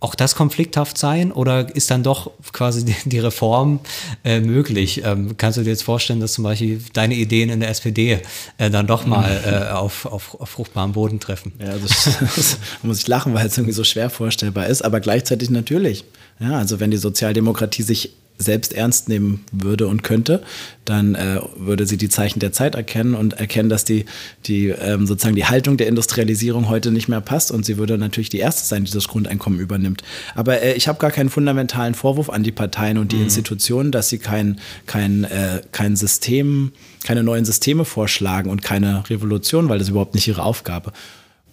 auch 0.04 0.16
das 0.16 0.36
konflikthaft 0.36 0.97
sein 0.97 1.32
oder 1.32 1.74
ist 1.74 1.89
dann 1.89 2.04
doch 2.04 2.32
quasi 2.51 2.84
die, 2.84 2.95
die 3.06 3.20
Reform 3.20 3.80
äh, 4.26 4.41
möglich? 4.41 5.01
Ähm, 5.06 5.38
kannst 5.38 5.58
du 5.58 5.64
dir 5.64 5.70
jetzt 5.70 5.84
vorstellen, 5.84 6.20
dass 6.20 6.34
zum 6.34 6.43
Beispiel 6.43 6.82
deine 6.91 7.16
Ideen 7.16 7.49
in 7.49 7.62
der 7.62 7.70
SPD 7.70 8.20
äh, 8.58 8.70
dann 8.70 8.86
doch 8.86 9.06
mal 9.06 9.41
äh, 9.45 9.72
auf, 9.72 10.06
auf, 10.06 10.39
auf 10.39 10.49
fruchtbaren 10.49 10.91
Boden 10.91 11.22
treffen? 11.22 11.54
Ja, 11.58 11.78
das, 11.78 12.18
das 12.36 12.58
muss 12.82 12.99
ich 12.99 13.08
lachen, 13.08 13.34
weil 13.34 13.47
es 13.47 13.58
irgendwie 13.58 13.74
so 13.74 13.86
schwer 13.86 14.10
vorstellbar 14.10 14.68
ist, 14.68 14.82
aber 14.82 14.99
gleichzeitig 14.99 15.49
natürlich. 15.49 16.04
Ja, 16.39 16.58
also 16.58 16.82
wenn 16.82 16.91
die 16.91 16.97
Sozialdemokratie 16.97 17.84
sich 17.84 18.12
selbst 18.38 18.73
ernst 18.73 19.09
nehmen 19.09 19.43
würde 19.51 19.88
und 19.88 20.03
könnte, 20.03 20.43
dann 20.86 21.15
äh, 21.15 21.39
würde 21.55 21.86
sie 21.86 21.97
die 21.97 22.09
Zeichen 22.09 22.39
der 22.39 22.51
Zeit 22.51 22.75
erkennen 22.75 23.15
und 23.15 23.34
erkennen, 23.34 23.69
dass 23.69 23.86
die, 23.86 24.05
die 24.45 24.67
ähm, 24.67 25.07
sozusagen 25.07 25.36
die 25.36 25.45
Haltung 25.45 25.77
der 25.77 25.88
Industrialisierung 25.88 26.67
heute 26.69 26.91
nicht 26.91 27.07
mehr 27.07 27.21
passt 27.21 27.51
und 27.51 27.65
sie 27.65 27.77
würde 27.77 27.97
natürlich 27.97 28.29
die 28.29 28.39
erste 28.39 28.65
sein, 28.65 28.84
die 28.84 28.91
das 28.91 29.07
Grundeinkommen 29.07 29.59
übernimmt. 29.59 30.03
Aber 30.36 30.61
äh, 30.61 30.73
ich 30.73 30.88
habe 30.88 30.99
gar 30.99 31.11
keinen 31.11 31.29
fundamentalen 31.29 31.93
Vorwurf 31.93 32.29
an 32.29 32.43
die 32.43 32.51
Parteien 32.51 32.97
und 32.97 33.11
die 33.11 33.17
mhm. 33.17 33.23
Institutionen, 33.23 33.91
dass 33.91 34.09
sie 34.09 34.17
kein, 34.17 34.59
kein, 34.86 35.23
äh, 35.23 35.61
kein 35.71 35.95
System, 35.95 36.71
keine 37.05 37.23
neuen 37.23 37.45
Systeme 37.45 37.86
vorschlagen 37.86 38.49
und 38.49 38.61
keine 38.61 39.09
Revolution, 39.09 39.69
weil 39.69 39.77
das 39.77 39.88
ist 39.88 39.91
überhaupt 39.91 40.15
nicht 40.15 40.27
ihre 40.27 40.43
Aufgabe. 40.43 40.91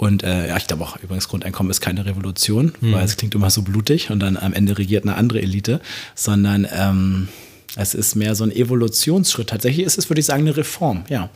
Und 0.00 0.22
äh, 0.22 0.48
ja, 0.48 0.56
ich 0.56 0.66
glaube 0.66 0.82
auch 0.82 0.96
übrigens, 1.02 1.28
Grundeinkommen 1.28 1.70
ist 1.70 1.82
keine 1.82 2.06
Revolution, 2.06 2.72
mhm. 2.80 2.94
weil 2.94 3.04
es 3.04 3.18
klingt 3.18 3.34
immer 3.34 3.50
so 3.50 3.60
blutig 3.60 4.10
und 4.10 4.20
dann 4.20 4.38
am 4.38 4.54
Ende 4.54 4.78
regiert 4.78 5.04
eine 5.04 5.14
andere 5.14 5.42
Elite, 5.42 5.82
sondern 6.14 6.66
ähm, 6.74 7.28
es 7.76 7.92
ist 7.92 8.14
mehr 8.14 8.34
so 8.34 8.44
ein 8.44 8.50
Evolutionsschritt. 8.50 9.50
Tatsächlich 9.50 9.84
ist 9.84 9.98
es, 9.98 10.08
würde 10.08 10.20
ich 10.20 10.24
sagen, 10.24 10.44
eine 10.44 10.56
Reform, 10.56 11.04
ja. 11.10 11.28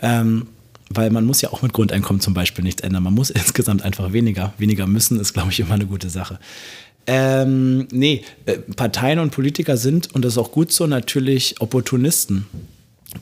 Ähm, 0.00 0.48
weil 0.88 1.10
man 1.10 1.24
muss 1.24 1.40
ja 1.40 1.52
auch 1.52 1.62
mit 1.62 1.72
Grundeinkommen 1.72 2.20
zum 2.20 2.34
Beispiel 2.34 2.64
nichts 2.64 2.82
ändern. 2.82 3.04
Man 3.04 3.14
muss 3.14 3.30
insgesamt 3.30 3.82
einfach 3.82 4.12
weniger. 4.12 4.54
Weniger 4.58 4.88
müssen 4.88 5.20
ist, 5.20 5.32
glaube 5.32 5.52
ich, 5.52 5.60
immer 5.60 5.74
eine 5.74 5.86
gute 5.86 6.10
Sache. 6.10 6.40
Ähm, 7.06 7.86
nee, 7.92 8.24
äh, 8.46 8.58
Parteien 8.58 9.20
und 9.20 9.30
Politiker 9.30 9.76
sind, 9.76 10.12
und 10.12 10.24
das 10.24 10.32
ist 10.32 10.38
auch 10.38 10.50
gut 10.50 10.72
so, 10.72 10.88
natürlich 10.88 11.60
Opportunisten 11.60 12.46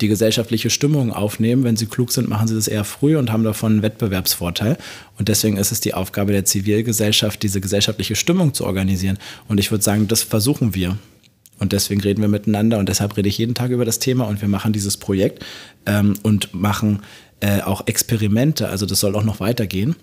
die 0.01 0.09
gesellschaftliche 0.09 0.71
Stimmung 0.71 1.13
aufnehmen. 1.13 1.65
Wenn 1.65 1.77
sie 1.77 1.87
klug 1.87 2.13
sind, 2.13 2.29
machen 2.29 2.49
sie 2.49 2.55
das 2.55 2.69
eher 2.69 2.85
früh 2.85 3.17
und 3.17 3.33
haben 3.33 3.45
davon 3.45 3.73
einen 3.73 3.83
Wettbewerbsvorteil. 3.83 4.77
Und 5.19 5.29
deswegen 5.29 5.57
ist 5.57 5.73
es 5.73 5.81
die 5.81 5.95
Aufgabe 5.95 6.33
der 6.33 6.45
Zivilgesellschaft, 6.45 7.43
diese 7.43 7.61
gesellschaftliche 7.61 8.17
Stimmung 8.17 8.55
zu 8.55 8.65
organisieren. 8.67 9.19
Und 9.49 9.59
ich 9.59 9.71
würde 9.71 9.85
sagen, 9.85 10.09
das 10.09 10.23
versuchen 10.23 10.75
wir. 10.75 10.99
Und 11.59 11.73
deswegen 11.73 12.01
reden 12.01 12.21
wir 12.21 12.29
miteinander 12.29 12.79
und 12.79 12.89
deshalb 12.89 13.17
rede 13.17 13.29
ich 13.29 13.39
jeden 13.39 13.55
Tag 13.55 13.71
über 13.71 13.85
das 13.85 13.99
Thema 13.99 14.27
und 14.29 14.41
wir 14.41 14.49
machen 14.49 14.73
dieses 14.73 14.97
Projekt 14.97 15.45
ähm, 15.87 16.15
und 16.23 16.55
machen 16.55 17.03
äh, 17.41 17.63
auch 17.63 17.87
Experimente. 17.87 18.69
Also 18.69 18.87
das 18.87 19.01
soll 19.01 19.17
auch 19.17 19.25
noch 19.25 19.41
weitergehen. 19.41 19.97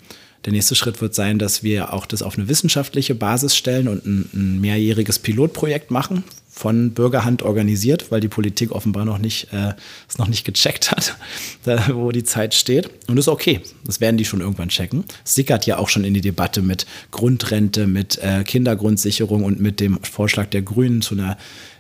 Der 0.44 0.52
nächste 0.52 0.76
Schritt 0.76 1.02
wird 1.02 1.16
sein, 1.16 1.40
dass 1.40 1.64
wir 1.64 1.94
auch 1.94 2.06
das 2.06 2.22
auf 2.22 2.38
eine 2.38 2.48
wissenschaftliche 2.48 3.16
Basis 3.16 3.56
stellen 3.56 3.88
und 3.88 4.06
ein, 4.06 4.30
ein 4.34 4.62
mehrjähriges 4.62 5.20
Pilotprojekt 5.20 5.92
machen, 5.92 6.24
von 6.56 6.91
Bürgerhand 6.91 7.43
organisiert, 7.43 8.12
weil 8.12 8.22
die 8.22 8.30
Politik 8.30 8.72
offenbar 8.72 9.03
noch 9.03 9.18
nicht, 9.18 9.51
äh, 9.51 9.74
es 10.08 10.18
noch 10.18 10.30
nicht 10.30 10.45
gecheckt 10.45 10.89
hat, 10.89 11.18
da, 11.66 11.89
wo 11.93 12.14
die 12.14 12.24
Zeit 12.24 12.53
steht. 12.53 12.89
Und 13.08 13.18
ist 13.18 13.28
okay. 13.28 13.60
Das 13.86 13.99
werden 13.99 14.16
die 14.16 14.24
schon 14.24 14.39
irgendwann 14.39 14.70
checken. 14.70 15.03
Es 15.26 15.36
sickert 15.36 15.66
ja 15.66 15.78
auch 15.78 15.89
schon 15.89 16.06
in 16.06 16.14
die 16.14 16.22
Debatte 16.22 16.62
mit 16.62 16.86
Grundrente, 17.12 17.88
mit 17.88 18.20
äh, 18.20 18.45
Kindergrundsicherung 18.45 19.43
und 19.43 19.60
mit 19.60 19.82
dem 19.82 20.01
Vorschlag 20.01 20.45
der 20.45 20.62
Grünen 20.62 21.01
zu 21.01 21.16
einer 21.16 21.38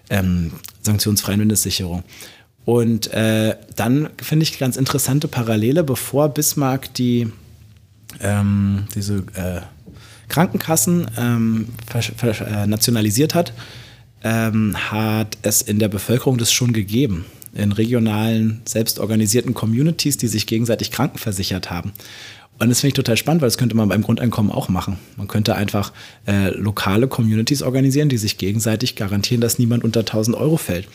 ähm, 0.09 0.51
sanktionsfreien 0.81 1.39
Mindestsicherung. 1.39 2.03
Und 2.65 3.07
äh, 3.13 3.55
dann 3.77 4.09
finde 4.21 4.43
ich 4.43 4.59
ganz 4.59 4.75
interessante 4.75 5.29
Parallele, 5.29 5.85
bevor 5.85 6.29
Bismarck 6.29 6.93
die 6.95 7.31
ähm, 8.19 8.87
diese 8.93 9.23
äh, 9.35 9.61
Krankenkassen 10.27 11.09
ähm, 11.17 11.67
äh, 11.93 12.67
nationalisiert 12.67 13.35
hat, 13.35 13.53
ähm, 14.25 14.75
hat 14.91 15.37
es 15.43 15.61
in 15.61 15.77
der 15.77 15.87
Bevölkerung 15.87 16.37
das 16.37 16.51
schon 16.51 16.73
gegeben. 16.73 17.25
In 17.53 17.71
regionalen, 17.71 18.61
selbstorganisierten 18.65 19.53
Communities, 19.53 20.17
die 20.17 20.27
sich 20.27 20.47
gegenseitig 20.47 20.91
krankenversichert 20.91 21.69
haben. 21.69 21.93
Und 22.57 22.69
das 22.69 22.79
finde 22.79 22.89
ich 22.89 22.93
total 22.95 23.17
spannend, 23.17 23.41
weil 23.41 23.47
das 23.47 23.57
könnte 23.57 23.75
man 23.75 23.87
beim 23.87 24.01
Grundeinkommen 24.01 24.51
auch 24.51 24.67
machen. 24.67 24.97
Man 25.15 25.27
könnte 25.27 25.55
einfach 25.55 25.93
äh, 26.25 26.49
lokale 26.49 27.07
Communities 27.07 27.61
organisieren, 27.61 28.09
die 28.09 28.17
sich 28.17 28.37
gegenseitig 28.37 28.95
garantieren, 28.95 29.41
dass 29.41 29.59
niemand 29.59 29.83
unter 29.83 30.01
1000 30.01 30.35
Euro 30.35 30.57
fällt. 30.57 30.87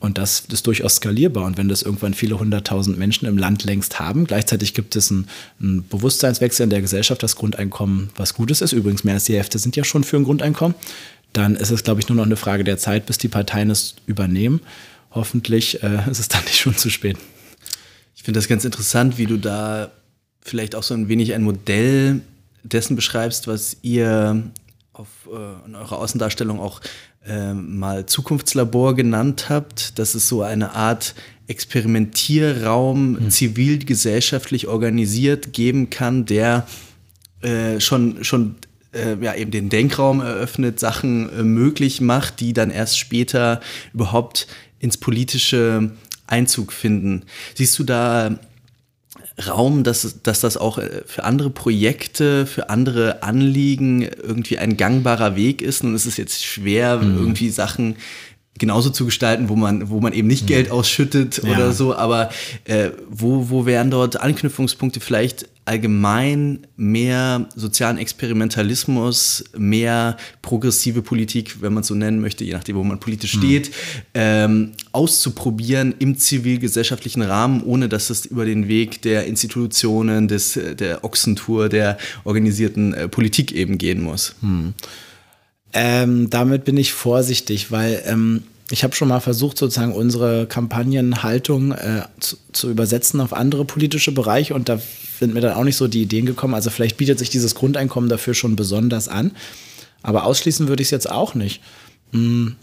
Und 0.00 0.18
das 0.18 0.42
ist 0.50 0.66
durchaus 0.66 0.96
skalierbar. 0.96 1.44
Und 1.44 1.58
wenn 1.58 1.68
das 1.68 1.82
irgendwann 1.82 2.12
viele 2.12 2.40
hunderttausend 2.40 2.98
Menschen 2.98 3.26
im 3.26 3.38
Land 3.38 3.62
längst 3.62 4.00
haben, 4.00 4.26
gleichzeitig 4.26 4.74
gibt 4.74 4.96
es 4.96 5.12
einen, 5.12 5.28
einen, 5.60 5.86
Bewusstseinswechsel 5.88 6.64
in 6.64 6.70
der 6.70 6.80
Gesellschaft, 6.80 7.22
dass 7.22 7.36
Grundeinkommen 7.36 8.10
was 8.16 8.34
Gutes 8.34 8.62
ist. 8.62 8.72
Übrigens, 8.72 9.04
mehr 9.04 9.14
als 9.14 9.24
die 9.24 9.36
Hälfte 9.36 9.60
sind 9.60 9.76
ja 9.76 9.84
schon 9.84 10.02
für 10.02 10.16
ein 10.16 10.24
Grundeinkommen. 10.24 10.74
Dann 11.32 11.56
ist 11.56 11.70
es, 11.70 11.84
glaube 11.84 12.00
ich, 12.00 12.08
nur 12.08 12.16
noch 12.16 12.26
eine 12.26 12.36
Frage 12.36 12.64
der 12.64 12.78
Zeit, 12.78 13.06
bis 13.06 13.18
die 13.18 13.28
Parteien 13.28 13.70
es 13.70 13.94
übernehmen. 14.06 14.60
Hoffentlich 15.10 15.82
äh, 15.82 16.10
ist 16.10 16.20
es 16.20 16.28
dann 16.28 16.44
nicht 16.44 16.58
schon 16.58 16.76
zu 16.76 16.90
spät. 16.90 17.16
Ich 18.14 18.22
finde 18.22 18.38
das 18.38 18.48
ganz 18.48 18.64
interessant, 18.64 19.18
wie 19.18 19.26
du 19.26 19.36
da 19.36 19.90
vielleicht 20.40 20.74
auch 20.74 20.82
so 20.82 20.94
ein 20.94 21.08
wenig 21.08 21.34
ein 21.34 21.42
Modell 21.42 22.20
dessen 22.62 22.96
beschreibst, 22.96 23.46
was 23.46 23.76
ihr 23.82 24.42
auf, 24.92 25.08
äh, 25.32 25.66
in 25.66 25.74
eurer 25.74 25.98
Außendarstellung 25.98 26.60
auch 26.60 26.80
äh, 27.26 27.52
mal 27.54 28.06
Zukunftslabor 28.06 28.94
genannt 28.94 29.48
habt, 29.48 29.98
dass 29.98 30.14
es 30.14 30.28
so 30.28 30.42
eine 30.42 30.74
Art 30.74 31.14
Experimentierraum 31.46 33.12
mhm. 33.12 33.30
zivilgesellschaftlich 33.30 34.68
organisiert 34.68 35.52
geben 35.52 35.90
kann, 35.90 36.24
der 36.24 36.66
äh, 37.40 37.80
schon, 37.80 38.24
schon 38.24 38.56
äh, 38.92 39.16
ja, 39.20 39.34
eben 39.34 39.50
den 39.50 39.68
Denkraum 39.68 40.20
eröffnet, 40.20 40.80
Sachen 40.80 41.30
äh, 41.30 41.42
möglich 41.42 42.00
macht, 42.00 42.40
die 42.40 42.52
dann 42.52 42.70
erst 42.70 42.98
später 42.98 43.60
überhaupt 43.92 44.46
ins 44.78 44.96
politische 44.96 45.92
Einzug 46.26 46.72
finden. 46.72 47.24
Siehst 47.54 47.78
du 47.78 47.84
da 47.84 48.38
Raum, 49.46 49.82
dass, 49.82 50.22
dass 50.22 50.40
das 50.40 50.56
auch 50.56 50.78
äh, 50.78 51.02
für 51.06 51.24
andere 51.24 51.50
Projekte, 51.50 52.46
für 52.46 52.70
andere 52.70 53.22
Anliegen 53.22 54.02
irgendwie 54.02 54.58
ein 54.58 54.76
gangbarer 54.76 55.36
Weg 55.36 55.62
ist. 55.62 55.82
Und 55.84 55.94
es 55.94 56.06
ist 56.06 56.18
jetzt 56.18 56.44
schwer, 56.44 56.98
mhm. 56.98 57.18
irgendwie 57.18 57.50
Sachen 57.50 57.96
genauso 58.58 58.90
zu 58.90 59.06
gestalten, 59.06 59.48
wo 59.48 59.56
man, 59.56 59.88
wo 59.88 60.00
man 60.00 60.12
eben 60.12 60.28
nicht 60.28 60.44
mhm. 60.44 60.48
Geld 60.48 60.70
ausschüttet 60.70 61.42
ja. 61.42 61.50
oder 61.50 61.72
so, 61.72 61.96
aber 61.96 62.30
äh, 62.64 62.90
wo, 63.08 63.48
wo 63.48 63.64
wären 63.64 63.90
dort 63.90 64.20
Anknüpfungspunkte 64.20 65.00
vielleicht 65.00 65.48
allgemein 65.64 66.66
mehr 66.76 67.48
sozialen 67.54 67.98
Experimentalismus, 67.98 69.44
mehr 69.56 70.16
progressive 70.42 71.02
Politik, 71.02 71.62
wenn 71.62 71.72
man 71.72 71.82
es 71.82 71.86
so 71.86 71.94
nennen 71.94 72.20
möchte, 72.20 72.44
je 72.44 72.52
nachdem, 72.52 72.76
wo 72.76 72.82
man 72.82 72.98
politisch 72.98 73.36
mhm. 73.36 73.40
steht, 73.40 73.70
ähm, 74.14 74.72
auszuprobieren 74.90 75.94
im 75.98 76.16
zivilgesellschaftlichen 76.16 77.22
Rahmen, 77.22 77.62
ohne 77.62 77.88
dass 77.88 78.10
es 78.10 78.26
über 78.26 78.44
den 78.44 78.66
Weg 78.66 79.02
der 79.02 79.26
Institutionen, 79.26 80.26
des, 80.26 80.58
der 80.78 81.04
Ochsentour, 81.04 81.68
der 81.68 81.96
organisierten 82.24 82.92
äh, 82.92 83.08
Politik 83.08 83.52
eben 83.52 83.78
gehen 83.78 84.02
muss. 84.02 84.34
Mhm. 84.40 84.74
Ähm, 85.74 86.28
damit 86.28 86.64
bin 86.64 86.76
ich 86.76 86.92
vorsichtig, 86.92 87.70
weil 87.70 88.02
ähm, 88.06 88.42
ich 88.70 88.84
habe 88.84 88.94
schon 88.94 89.08
mal 89.08 89.20
versucht, 89.20 89.58
sozusagen 89.58 89.92
unsere 89.92 90.46
Kampagnenhaltung 90.46 91.72
äh, 91.72 92.02
zu, 92.20 92.36
zu, 92.52 92.70
übersetzen 92.70 93.20
auf 93.20 93.32
andere 93.32 93.64
politische 93.64 94.12
Bereiche 94.12 94.54
und 94.54 94.68
da 94.68 94.80
sind 95.22 95.34
mir 95.34 95.40
dann 95.40 95.54
auch 95.54 95.62
nicht 95.62 95.76
so 95.76 95.86
die 95.86 96.02
Ideen 96.02 96.26
gekommen. 96.26 96.54
Also 96.54 96.68
vielleicht 96.68 96.96
bietet 96.96 97.20
sich 97.20 97.30
dieses 97.30 97.54
Grundeinkommen 97.54 98.10
dafür 98.10 98.34
schon 98.34 98.56
besonders 98.56 99.06
an, 99.06 99.30
aber 100.02 100.24
ausschließen 100.24 100.66
würde 100.66 100.82
ich 100.82 100.88
es 100.88 100.90
jetzt 100.90 101.08
auch 101.08 101.36
nicht. 101.36 101.62
Hm. 102.10 102.56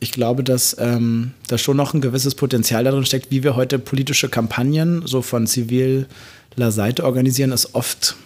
Ich 0.00 0.12
glaube, 0.12 0.44
dass 0.44 0.76
ähm, 0.78 1.32
da 1.48 1.56
schon 1.56 1.78
noch 1.78 1.94
ein 1.94 2.02
gewisses 2.02 2.34
Potenzial 2.34 2.84
darin 2.84 3.06
steckt, 3.06 3.30
wie 3.30 3.42
wir 3.42 3.56
heute 3.56 3.78
politische 3.78 4.28
Kampagnen 4.28 5.06
so 5.06 5.22
von 5.22 5.46
ziviler 5.46 6.06
Seite 6.56 7.04
organisieren, 7.04 7.52
ist 7.52 7.74
oft, 7.74 8.16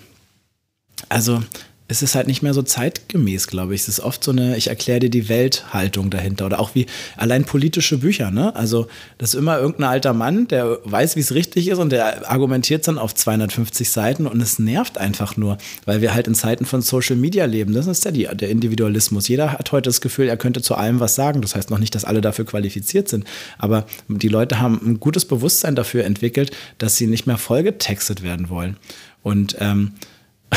also 1.09 1.41
es 1.87 2.01
ist 2.01 2.14
halt 2.14 2.26
nicht 2.28 2.43
mehr 2.43 2.55
so 2.55 2.62
zeitgemäß, 2.62 3.47
glaube 3.47 3.74
ich. 3.74 3.82
Es 3.82 3.89
ist 3.89 4.01
oft 4.01 4.24
so 4.24 4.30
eine, 4.30 4.57
ich 4.57 4.68
erkläre 4.68 5.01
dir 5.01 5.11
die 5.11 5.28
Welthaltung 5.28 6.09
dahinter. 6.09 6.47
Oder 6.47 6.59
auch 6.59 6.74
wie 6.74 6.87
allein 7.18 7.45
politische 7.45 7.99
Bücher, 7.99 8.30
ne? 8.30 8.57
Also, 8.57 8.87
das 9.18 9.35
ist 9.35 9.39
immer 9.39 9.59
irgendein 9.59 9.91
alter 9.91 10.14
Mann, 10.14 10.49
der 10.49 10.78
weiß, 10.85 11.16
wie 11.16 11.20
es 11.20 11.35
richtig 11.35 11.68
ist 11.68 11.78
und 11.78 11.91
der 11.91 12.30
argumentiert 12.30 12.89
dann 12.89 12.97
auf 12.97 13.14
250 13.14 13.91
Seiten 13.91 14.26
und 14.26 14.41
es 14.41 14.59
nervt 14.59 14.97
einfach 14.97 15.37
nur, 15.37 15.59
weil 15.85 16.01
wir 16.01 16.14
halt 16.14 16.26
in 16.26 16.35
Zeiten 16.35 16.64
von 16.64 16.80
Social 16.80 17.16
Media 17.16 17.45
leben. 17.45 17.74
Das 17.74 17.87
ist 17.87 18.07
ja 18.07 18.12
die, 18.12 18.28
der 18.32 18.49
Individualismus. 18.49 19.28
Jeder 19.28 19.53
hat 19.53 19.70
heute 19.70 19.91
das 19.91 20.01
Gefühl, 20.01 20.28
er 20.28 20.39
könnte 20.39 20.62
zu 20.62 20.76
allem 20.76 21.01
was 21.01 21.14
sagen. 21.14 21.43
Das 21.43 21.55
heißt 21.55 21.68
noch 21.70 21.78
nicht, 21.78 21.95
dass 21.95 22.07
alle 22.07 22.22
dafür 22.22 22.47
qualifiziert 22.47 23.11
sind. 23.11 23.26
Aber 23.59 23.85
die 24.09 24.28
Leute 24.28 24.59
haben 24.59 24.80
ein 24.82 25.01
gutes 25.01 25.26
Bewusstsein 25.26 25.76
dafür 25.76 26.05
entwickelt, 26.05 26.51
dass 26.78 26.97
sie 26.97 27.09
nicht 27.09 27.26
mehr 27.26 27.37
vollgetextet 27.37 28.22
werden 28.22 28.49
wollen. 28.49 28.78
Und 29.22 29.57
ähm, 29.61 29.93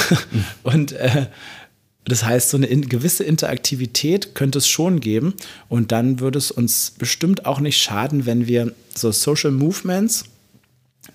und 0.63 0.93
äh, 0.93 1.27
das 2.07 2.23
heißt, 2.23 2.49
so 2.49 2.57
eine 2.57 2.67
in, 2.67 2.87
gewisse 2.87 3.23
Interaktivität 3.23 4.33
könnte 4.33 4.59
es 4.59 4.67
schon 4.67 5.01
geben. 5.01 5.33
Und 5.67 5.91
dann 5.91 6.19
würde 6.19 6.37
es 6.37 6.51
uns 6.51 6.91
bestimmt 6.91 7.45
auch 7.45 7.59
nicht 7.59 7.77
schaden, 7.77 8.25
wenn 8.25 8.47
wir 8.47 8.73
so 8.95 9.11
Social 9.11 9.51
Movements 9.51 10.25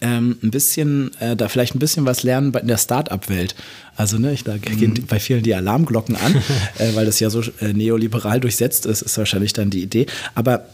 ähm, 0.01 0.37
ein 0.43 0.51
bisschen, 0.51 1.11
äh, 1.21 1.37
da 1.37 1.49
vielleicht 1.49 1.75
ein 1.75 1.79
bisschen 1.79 2.05
was 2.05 2.23
lernen 2.23 2.53
in 2.55 2.67
der 2.67 2.77
Start-up-Welt. 2.77 3.55
Also, 3.97 4.19
ne, 4.19 4.33
ich, 4.33 4.45
da 4.45 4.57
gehen 4.57 4.95
mhm. 4.95 5.07
bei 5.07 5.19
vielen 5.21 5.43
die 5.43 5.55
Alarmglocken 5.55 6.17
an, 6.17 6.35
äh, 6.79 6.95
weil 6.95 7.07
das 7.07 7.21
ja 7.21 7.31
so 7.31 7.43
äh, 7.61 7.73
neoliberal 7.73 8.41
durchsetzt 8.41 8.87
ist, 8.87 9.03
ist 9.03 9.17
wahrscheinlich 9.19 9.53
dann 9.53 9.71
die 9.71 9.83
Idee. 9.83 10.07
Aber 10.35 10.67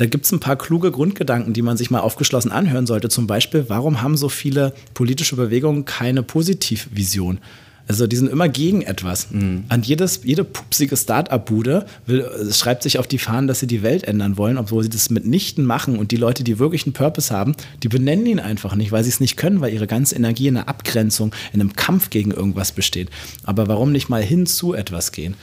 da 0.00 0.06
gibt 0.06 0.24
es 0.24 0.32
ein 0.32 0.40
paar 0.40 0.56
kluge 0.56 0.90
Grundgedanken, 0.90 1.52
die 1.52 1.60
man 1.60 1.76
sich 1.76 1.90
mal 1.90 2.00
aufgeschlossen 2.00 2.50
anhören 2.50 2.86
sollte. 2.86 3.10
Zum 3.10 3.26
Beispiel, 3.26 3.66
warum 3.68 4.00
haben 4.00 4.16
so 4.16 4.30
viele 4.30 4.72
politische 4.94 5.36
Bewegungen 5.36 5.84
keine 5.84 6.22
Positivvision? 6.22 7.38
Also 7.86 8.06
die 8.06 8.16
sind 8.16 8.30
immer 8.30 8.48
gegen 8.48 8.80
etwas. 8.80 9.30
Mhm. 9.30 9.64
An 9.68 9.82
jedes, 9.82 10.20
jede 10.24 10.44
pupsige 10.44 10.96
Start-up-Bude 10.96 11.84
schreibt 12.50 12.82
sich 12.82 12.98
auf 12.98 13.08
die 13.08 13.18
Fahnen, 13.18 13.46
dass 13.46 13.60
sie 13.60 13.66
die 13.66 13.82
Welt 13.82 14.04
ändern 14.04 14.38
wollen, 14.38 14.56
obwohl 14.56 14.82
sie 14.84 14.88
das 14.88 15.10
mitnichten 15.10 15.66
machen. 15.66 15.98
Und 15.98 16.12
die 16.12 16.16
Leute, 16.16 16.44
die 16.44 16.58
wirklich 16.58 16.86
einen 16.86 16.94
Purpose 16.94 17.34
haben, 17.34 17.54
die 17.82 17.88
benennen 17.88 18.24
ihn 18.24 18.40
einfach 18.40 18.76
nicht, 18.76 18.92
weil 18.92 19.04
sie 19.04 19.10
es 19.10 19.20
nicht 19.20 19.36
können, 19.36 19.60
weil 19.60 19.74
ihre 19.74 19.86
ganze 19.86 20.14
Energie 20.14 20.46
in 20.46 20.56
einer 20.56 20.68
Abgrenzung, 20.68 21.34
in 21.52 21.60
einem 21.60 21.74
Kampf 21.74 22.08
gegen 22.08 22.30
irgendwas 22.30 22.72
besteht. 22.72 23.10
Aber 23.42 23.68
warum 23.68 23.92
nicht 23.92 24.08
mal 24.08 24.22
hin 24.22 24.46
zu 24.46 24.72
etwas 24.72 25.12
gehen? 25.12 25.34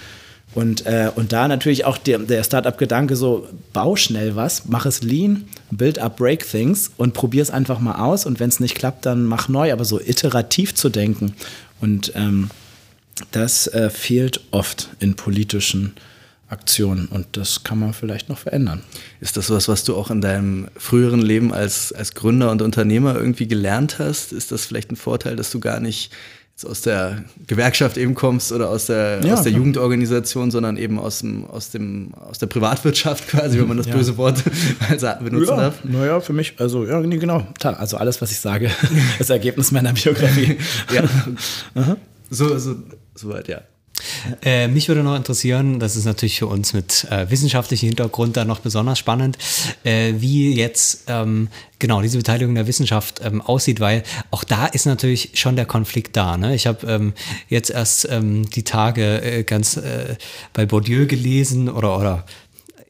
Und, 0.58 0.88
äh, 0.88 1.12
und 1.14 1.34
da 1.34 1.48
natürlich 1.48 1.86
auch 1.86 2.00
der, 2.00 2.18
der 2.18 2.44
Startup-Gedanke 2.44 3.16
so, 3.16 3.48
bau 3.74 3.96
schnell 3.96 4.36
was, 4.36 4.66
mach 4.66 4.88
es 4.88 5.04
lean, 5.04 5.46
build 5.70 6.00
up, 6.00 6.18
break 6.18 6.50
things 6.50 6.90
und 6.98 7.14
probier 7.14 7.44
es 7.44 7.52
einfach 7.52 7.80
mal 7.80 8.04
aus. 8.04 8.26
Und 8.26 8.40
wenn 8.40 8.50
es 8.50 8.60
nicht 8.60 8.74
klappt, 8.74 9.06
dann 9.06 9.26
mach 9.26 9.50
neu, 9.50 9.72
aber 9.72 9.86
so 9.86 10.00
iterativ 10.00 10.74
zu 10.74 10.90
denken. 10.90 11.36
Und 11.80 12.12
ähm, 12.16 12.50
das 13.30 13.68
äh, 13.68 13.92
fehlt 13.92 14.42
oft 14.50 14.90
in 15.00 15.16
politischen 15.16 15.94
Aktionen 16.50 17.06
und 17.06 17.28
das 17.34 17.64
kann 17.64 17.78
man 17.78 17.94
vielleicht 17.94 18.30
noch 18.30 18.40
verändern. 18.40 18.82
Ist 19.20 19.38
das 19.38 19.52
was, 19.52 19.68
was 19.68 19.84
du 19.84 19.96
auch 19.96 20.10
in 20.10 20.22
deinem 20.22 20.70
früheren 20.76 21.22
Leben 21.22 21.54
als, 21.54 21.92
als 21.92 22.16
Gründer 22.16 22.50
und 22.50 22.64
Unternehmer 22.64 23.16
irgendwie 23.16 23.48
gelernt 23.48 24.00
hast? 24.00 24.34
Ist 24.34 24.52
das 24.52 24.66
vielleicht 24.66 24.92
ein 24.92 24.96
Vorteil, 24.96 25.36
dass 25.36 25.52
du 25.52 25.60
gar 25.60 25.80
nicht 25.80 26.12
aus 26.66 26.82
der 26.82 27.24
Gewerkschaft 27.46 27.98
eben 27.98 28.16
kommst 28.16 28.52
oder 28.52 28.70
aus 28.70 28.88
der, 28.88 29.22
ja, 29.24 29.34
aus 29.34 29.44
der 29.44 29.52
Jugendorganisation, 29.52 30.50
sondern 30.50 30.78
eben 30.78 30.98
aus, 30.98 31.20
dem, 31.20 31.46
aus, 31.46 31.70
dem, 31.70 32.14
aus 32.16 32.40
der 32.40 32.48
Privatwirtschaft 32.48 33.28
quasi, 33.30 33.60
wenn 33.60 33.68
man 33.68 33.78
das 33.78 33.86
ja. 33.86 33.96
böse 33.96 34.18
Wort 34.18 34.44
benutzen 35.20 35.50
ja, 35.50 35.56
darf. 35.56 35.84
Naja, 35.84 36.20
für 36.20 36.34
mich, 36.34 36.56
also 36.58 36.86
ja, 36.86 37.00
nee, 37.00 37.18
genau. 37.18 37.46
Also 37.62 37.98
alles, 37.98 38.22
was 38.22 38.32
ich 38.32 38.40
sage, 38.40 38.72
ist 39.20 39.30
Ergebnis 39.30 39.72
meiner 39.72 39.94
Biografie. 39.94 40.58
ja. 40.94 41.04
so, 42.32 42.58
so, 42.58 42.76
soweit, 43.14 43.48
ja. 43.48 43.62
Äh, 44.44 44.68
mich 44.68 44.88
würde 44.88 45.04
noch 45.04 45.16
interessieren, 45.16 45.80
das 45.80 45.96
ist 45.96 46.06
natürlich 46.06 46.40
für 46.40 46.48
uns 46.48 46.74
mit 46.74 47.06
äh, 47.10 47.30
wissenschaftlichem 47.30 47.88
Hintergrund 47.88 48.38
da 48.38 48.46
noch 48.46 48.60
besonders 48.60 49.00
spannend, 49.00 49.38
äh, 49.84 50.14
wie 50.18 50.56
jetzt 50.56 51.06
ähm, 51.08 51.50
genau 51.80 52.02
diese 52.02 52.18
Beteiligung 52.18 52.56
der 52.56 52.68
Wissenschaft 52.68 53.22
ähm, 53.24 53.42
aussieht, 53.42 53.80
weil 53.80 54.04
auch 54.32 54.44
da 54.44 54.66
ist 54.68 54.86
natürlich 54.86 55.32
schon 55.34 55.56
der 55.56 55.66
Konflikt 55.66 56.16
da. 56.16 56.38
Ne? 56.38 56.56
Ich 56.56 56.68
habe 56.68 56.88
ähm, 56.88 57.14
jetzt 57.50 57.70
erst 57.70 58.08
ähm, 58.10 58.50
die 58.50 58.64
Tage 58.64 59.22
äh, 59.22 59.44
ganz 59.44 59.78
äh, 59.78 60.16
bei 60.54 60.66
Bourdieu 60.66 61.08
gelesen 61.08 61.70
oder, 61.70 61.98
oder 61.98 62.26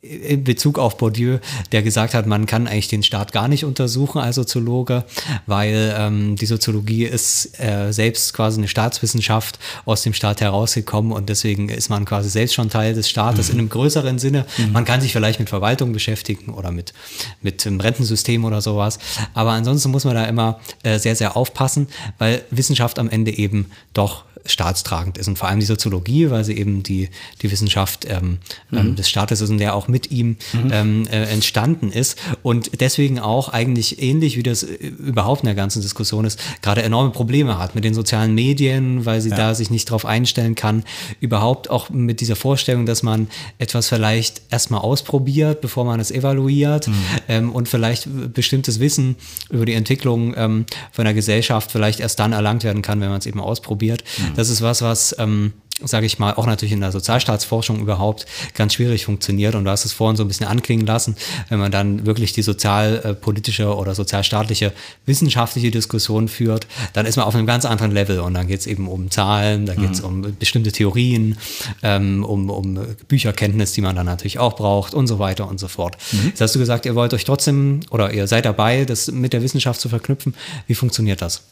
in 0.08 0.44
Bezug 0.44 0.80
auf 0.80 0.98
Bourdieu, 0.98 1.40
der 1.72 1.84
gesagt 1.84 2.14
hat, 2.14 2.26
man 2.26 2.46
kann 2.46 2.68
eigentlich 2.68 2.88
den 2.88 3.04
Staat 3.04 3.32
gar 3.32 3.48
nicht 3.48 3.66
untersuchen 3.66 4.20
als 4.20 4.36
Soziologe, 4.36 5.04
weil 5.46 5.96
ähm, 5.98 6.36
die 6.36 6.46
Soziologie 6.46 7.06
ist 7.06 7.60
äh, 7.60 7.92
selbst 7.92 8.34
quasi 8.34 8.60
eine 8.60 8.68
Staatswissenschaft 8.68 9.60
aus 9.86 10.04
dem 10.04 10.14
Staat 10.14 10.42
herausgekommen 10.42 11.12
und 11.12 11.30
deswegen 11.30 11.70
ist 11.70 11.90
man 11.90 12.06
quasi 12.06 12.30
selbst 12.30 12.56
schon 12.56 12.70
Teil 12.70 12.94
des 12.94 13.10
Staates 13.10 13.48
mhm. 13.48 13.54
in 13.54 13.60
einem 13.60 13.70
größeren 13.70 14.20
Sinne. 14.20 14.46
Mhm. 14.58 14.72
Man 14.72 14.86
kann 14.86 15.02
sich 15.02 15.12
vielleicht 15.12 15.40
mit 15.40 15.50
Verwaltung 15.50 15.94
beschäftigen 15.94 16.54
oder 16.54 16.72
mit, 16.72 16.94
mit 17.42 17.66
dem 17.66 17.80
Rentensystem 17.80 18.46
oder 18.46 18.62
sowas, 18.62 19.00
aber 19.34 19.52
ansonsten 19.52 19.92
muss 19.92 20.06
man 20.06 20.16
da 20.16 20.26
immer 20.26 20.60
äh, 20.84 21.00
sehr, 21.00 21.16
sehr 21.16 21.36
aufpassen, 21.36 21.88
weil 22.18 22.44
Wissenschaft 22.52 23.00
am 23.00 23.10
Ende 23.10 23.38
eben 23.38 23.68
doch 23.94 24.26
staatstragend 24.48 25.18
ist 25.18 25.28
und 25.28 25.38
vor 25.38 25.50
allem 25.50 25.60
die 25.60 25.66
Soziologie, 25.66 26.30
weil 26.30 26.44
sie 26.44 26.58
eben 26.58 26.84
die, 26.84 27.10
die 27.42 27.52
Wissenschaft 27.52 28.06
ähm, 28.06 28.40
mhm. 28.70 28.78
Ähm, 28.78 28.96
des 28.96 29.10
Staates 29.10 29.42
ist 29.42 29.50
und 29.50 29.58
der 29.58 29.76
auch 29.76 29.88
mit 29.88 29.97
ihm 30.06 30.38
mhm. 30.54 30.72
ähm, 30.72 31.08
äh, 31.08 31.24
entstanden 31.24 31.92
ist 31.92 32.18
und 32.44 32.80
deswegen 32.80 33.20
auch 33.20 33.50
eigentlich 33.50 34.02
ähnlich 34.02 34.38
wie 34.38 34.44
das 34.44 34.62
äh, 34.62 34.76
überhaupt 34.76 35.42
in 35.42 35.48
der 35.48 35.56
ganzen 35.56 35.82
Diskussion 35.82 36.26
ist, 36.26 36.40
gerade 36.62 36.84
enorme 36.84 37.10
Probleme 37.10 37.58
hat 37.58 37.74
mit 37.74 37.84
den 37.84 37.96
sozialen 37.96 38.36
Medien, 38.36 39.06
weil 39.06 39.22
sie 39.22 39.30
ja. 39.30 39.36
da 39.36 39.56
sich 39.56 39.72
nicht 39.72 39.90
darauf 39.90 40.06
einstellen 40.06 40.54
kann, 40.54 40.84
überhaupt 41.20 41.70
auch 41.70 41.90
mit 41.90 42.22
dieser 42.22 42.36
Vorstellung, 42.36 42.86
dass 42.86 43.02
man 43.02 43.28
etwas 43.58 43.90
vielleicht 43.90 44.42
erstmal 44.52 44.82
ausprobiert, 44.82 45.62
bevor 45.62 45.86
man 45.86 46.00
es 46.00 46.12
evaluiert 46.12 46.88
mhm. 46.88 46.94
ähm, 47.28 47.52
und 47.52 47.68
vielleicht 47.68 48.08
bestimmtes 48.34 48.80
Wissen 48.80 49.16
über 49.50 49.66
die 49.66 49.74
Entwicklung 49.74 50.34
ähm, 50.38 50.66
von 50.92 51.06
der 51.06 51.14
Gesellschaft 51.14 51.72
vielleicht 51.72 52.00
erst 52.00 52.20
dann 52.20 52.34
erlangt 52.34 52.64
werden 52.64 52.82
kann, 52.82 53.02
wenn 53.02 53.10
man 53.10 53.20
es 53.20 53.26
eben 53.26 53.40
ausprobiert. 53.40 54.04
Mhm. 54.18 54.36
Das 54.36 54.50
ist 54.50 54.62
was, 54.62 54.82
was 54.82 55.16
ähm, 55.18 55.54
sage 55.84 56.08
ich 56.08 56.18
mal, 56.18 56.34
auch 56.34 56.48
natürlich 56.48 56.72
in 56.72 56.82
der 56.82 56.92
Sozialstaatsforschung 56.92 57.80
überhaupt 57.80 58.26
ganz 58.56 58.74
schwierig 58.74 59.06
funktioniert. 59.06 59.54
Und 59.54 59.64
du 59.64 59.70
hast 59.70 59.86
es 59.86 59.94
vorhin 59.94 60.16
so 60.16 60.24
ein 60.24 60.28
bisschen 60.28 60.48
anklingen 60.48 60.88
lassen, 60.88 61.16
wenn 61.50 61.60
man 61.60 61.72
dann 61.72 62.08
wirklich 62.08 62.34
die 62.34 62.42
sozialpolitische 62.42 63.76
oder 63.76 63.94
sozialstaatliche 63.94 64.74
wissenschaftliche 65.06 65.70
Diskussion 65.70 66.30
führt, 66.30 66.66
dann 66.94 67.06
ist 67.06 67.16
man 67.16 67.26
auf 67.26 67.36
einem 67.36 67.46
ganz 67.46 67.66
anderen 67.66 67.92
Level. 67.92 68.20
Und 68.22 68.34
dann 68.34 68.48
geht 68.48 68.60
es 68.60 68.68
eben 68.68 68.88
um 68.88 69.12
Zahlen, 69.12 69.68
da 69.68 69.76
geht 69.76 69.92
es 69.92 70.02
mhm. 70.02 70.08
um 70.08 70.36
bestimmte 70.38 70.72
Theorien, 70.72 71.38
ähm, 71.84 72.24
um, 72.24 72.50
um 72.50 72.80
Bücherkenntnis, 73.08 73.74
die 73.74 73.82
man 73.82 73.96
dann 73.96 74.08
natürlich 74.08 74.40
auch 74.40 74.56
braucht 74.56 74.96
und 74.96 75.06
so 75.06 75.20
weiter 75.20 75.48
und 75.48 75.60
so 75.60 75.68
fort. 75.68 75.96
Mhm. 76.12 76.30
Jetzt 76.30 76.42
hast 76.42 76.56
du 76.56 76.60
gesagt, 76.60 76.88
ihr 76.88 76.96
wollt 76.96 77.14
euch 77.14 77.24
trotzdem 77.24 77.82
oder 77.92 78.12
ihr 78.14 78.28
seid 78.28 78.46
dabei, 78.46 78.86
das 78.86 79.12
mit 79.12 79.32
der 79.32 79.44
Wissenschaft 79.44 79.80
zu 79.80 79.90
verknüpfen. 79.90 80.34
Wie 80.66 80.76
funktioniert 80.76 81.22
das? 81.22 81.44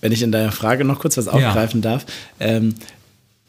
Wenn 0.00 0.12
ich 0.12 0.22
in 0.22 0.32
deiner 0.32 0.52
Frage 0.52 0.84
noch 0.84 1.00
kurz 1.00 1.16
was 1.16 1.28
aufgreifen 1.28 1.82
ja. 1.82 1.90
darf. 1.90 2.06
Ähm, 2.40 2.74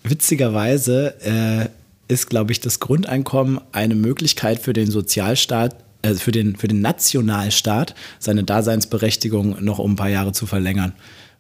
witzigerweise 0.10 1.16
äh, 1.22 1.70
ist, 2.08 2.30
glaube 2.30 2.52
ich, 2.52 2.60
das 2.60 2.80
Grundeinkommen 2.80 3.60
eine 3.72 3.96
Möglichkeit 3.96 4.60
für 4.60 4.74
den 4.74 4.90
Sozialstaat, 4.90 5.76
äh, 6.02 6.14
für, 6.14 6.32
den, 6.32 6.56
für 6.56 6.68
den 6.68 6.82
Nationalstaat, 6.82 7.96
seine 8.20 8.44
Daseinsberechtigung 8.44 9.64
noch 9.64 9.80
um 9.80 9.94
ein 9.94 9.96
paar 9.96 10.10
Jahre 10.10 10.32
zu 10.32 10.46
verlängern. 10.46 10.94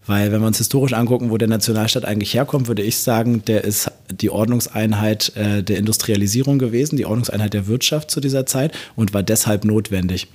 Weil 0.05 0.32
wenn 0.32 0.39
wir 0.39 0.47
uns 0.47 0.57
historisch 0.57 0.93
angucken, 0.93 1.32
wo 1.32 1.38
der 1.38 1.49
Nationalstaat 1.49 2.05
eigentlich 2.05 2.34
herkommt, 2.34 2.68
würde 2.70 2.82
ich 2.82 2.97
sagen, 2.97 3.43
der 3.45 3.65
ist 3.65 3.91
die 4.09 4.30
Ordnungseinheit 4.30 5.36
äh, 5.36 5.63
der 5.63 5.78
Industrialisierung 5.78 6.59
gewesen, 6.59 6.95
die 6.95 7.05
Ordnungseinheit 7.05 7.53
der 7.53 7.68
Wirtschaft 7.68 8.09
zu 8.09 8.22
dieser 8.22 8.45
Zeit 8.45 8.74
und 8.95 9.13
war 9.13 9.24
deshalb 9.24 9.65
notwendig. 9.65 10.28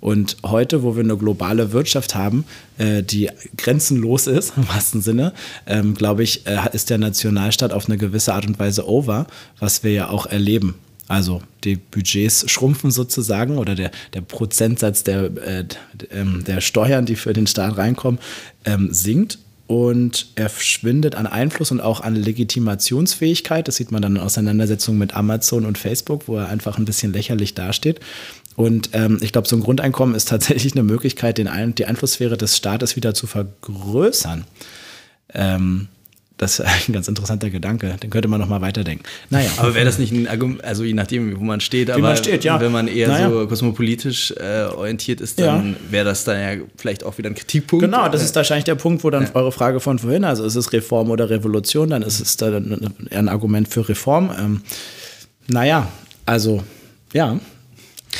Und 0.00 0.36
heute, 0.44 0.82
wo 0.82 0.94
wir 0.96 1.02
eine 1.02 1.16
globale 1.16 1.72
Wirtschaft 1.72 2.14
haben, 2.14 2.44
äh, 2.78 3.02
die 3.02 3.30
grenzenlos 3.56 4.26
ist, 4.26 4.52
im 4.56 4.68
wahrsten 4.68 5.02
Sinne, 5.02 5.32
ähm, 5.66 5.94
glaube 5.94 6.22
ich, 6.22 6.46
äh, 6.46 6.58
ist 6.72 6.90
der 6.90 6.98
Nationalstaat 6.98 7.72
auf 7.72 7.86
eine 7.86 7.98
gewisse 7.98 8.34
Art 8.34 8.46
und 8.46 8.58
Weise 8.58 8.88
over, 8.88 9.26
was 9.58 9.82
wir 9.82 9.92
ja 9.92 10.08
auch 10.08 10.26
erleben. 10.26 10.74
Also 11.08 11.42
die 11.64 11.76
Budgets 11.76 12.48
schrumpfen 12.50 12.90
sozusagen 12.90 13.56
oder 13.56 13.74
der, 13.74 13.90
der 14.12 14.20
Prozentsatz 14.20 15.02
der, 15.04 15.24
äh, 15.38 15.64
ähm, 16.10 16.44
der 16.46 16.60
Steuern, 16.60 17.06
die 17.06 17.16
für 17.16 17.32
den 17.32 17.46
Staat 17.46 17.78
reinkommen, 17.78 18.20
ähm, 18.66 18.92
sinkt 18.92 19.38
und 19.66 20.28
er 20.34 20.48
schwindet 20.50 21.14
an 21.14 21.26
Einfluss 21.26 21.70
und 21.70 21.80
auch 21.80 22.00
an 22.02 22.14
Legitimationsfähigkeit. 22.14 23.68
Das 23.68 23.76
sieht 23.76 23.90
man 23.90 24.02
dann 24.02 24.16
in 24.16 24.22
Auseinandersetzungen 24.22 24.98
mit 24.98 25.14
Amazon 25.14 25.64
und 25.64 25.78
Facebook, 25.78 26.28
wo 26.28 26.36
er 26.36 26.48
einfach 26.48 26.78
ein 26.78 26.84
bisschen 26.84 27.12
lächerlich 27.12 27.54
dasteht. 27.54 28.00
Und 28.58 28.90
ähm, 28.92 29.18
ich 29.20 29.30
glaube, 29.30 29.46
so 29.46 29.54
ein 29.54 29.60
Grundeinkommen 29.62 30.16
ist 30.16 30.28
tatsächlich 30.30 30.72
eine 30.72 30.82
Möglichkeit, 30.82 31.38
den 31.38 31.46
Ein 31.46 31.76
die 31.76 31.86
Einflusssphäre 31.86 32.36
des 32.36 32.56
Staates 32.56 32.96
wieder 32.96 33.14
zu 33.14 33.28
vergrößern. 33.28 34.46
Ähm, 35.32 35.86
das 36.38 36.58
ist 36.58 36.66
ein 36.88 36.92
ganz 36.92 37.06
interessanter 37.06 37.50
Gedanke. 37.50 37.94
Den 38.02 38.10
könnte 38.10 38.26
man 38.26 38.40
noch 38.40 38.48
mal 38.48 38.60
weiterdenken. 38.60 39.04
Naja. 39.30 39.48
Aber 39.58 39.76
wäre 39.76 39.84
das 39.84 40.00
nicht 40.00 40.10
ein 40.10 40.26
Argument, 40.26 40.64
also 40.64 40.82
je 40.82 40.92
nachdem, 40.92 41.38
wo 41.38 41.44
man 41.44 41.60
steht, 41.60 41.86
Wie 41.86 41.92
aber 41.92 42.02
man 42.02 42.16
steht, 42.16 42.42
ja. 42.42 42.60
wenn 42.60 42.72
man 42.72 42.88
eher 42.88 43.06
naja. 43.06 43.30
so 43.30 43.46
kosmopolitisch 43.46 44.32
äh, 44.32 44.64
orientiert 44.64 45.20
ist, 45.20 45.38
dann 45.38 45.74
ja. 45.74 45.92
wäre 45.92 46.04
das 46.06 46.24
dann 46.24 46.40
ja 46.40 46.64
vielleicht 46.76 47.04
auch 47.04 47.16
wieder 47.16 47.30
ein 47.30 47.36
Kritikpunkt. 47.36 47.84
Genau, 47.84 48.08
das 48.08 48.24
ist 48.24 48.34
wahrscheinlich 48.34 48.64
der 48.64 48.74
Punkt, 48.74 49.04
wo 49.04 49.10
dann 49.10 49.22
ja. 49.22 49.30
eure 49.34 49.52
Frage 49.52 49.78
von 49.78 50.00
vorhin, 50.00 50.24
also 50.24 50.44
ist 50.44 50.56
es 50.56 50.72
Reform 50.72 51.12
oder 51.12 51.30
Revolution, 51.30 51.90
dann 51.90 52.02
ist 52.02 52.18
es 52.18 52.36
dann 52.36 52.92
eher 53.08 53.20
ein 53.20 53.28
Argument 53.28 53.68
für 53.68 53.88
Reform. 53.88 54.32
Ähm, 54.36 54.62
naja, 55.46 55.86
also 56.26 56.64
ja, 57.12 57.38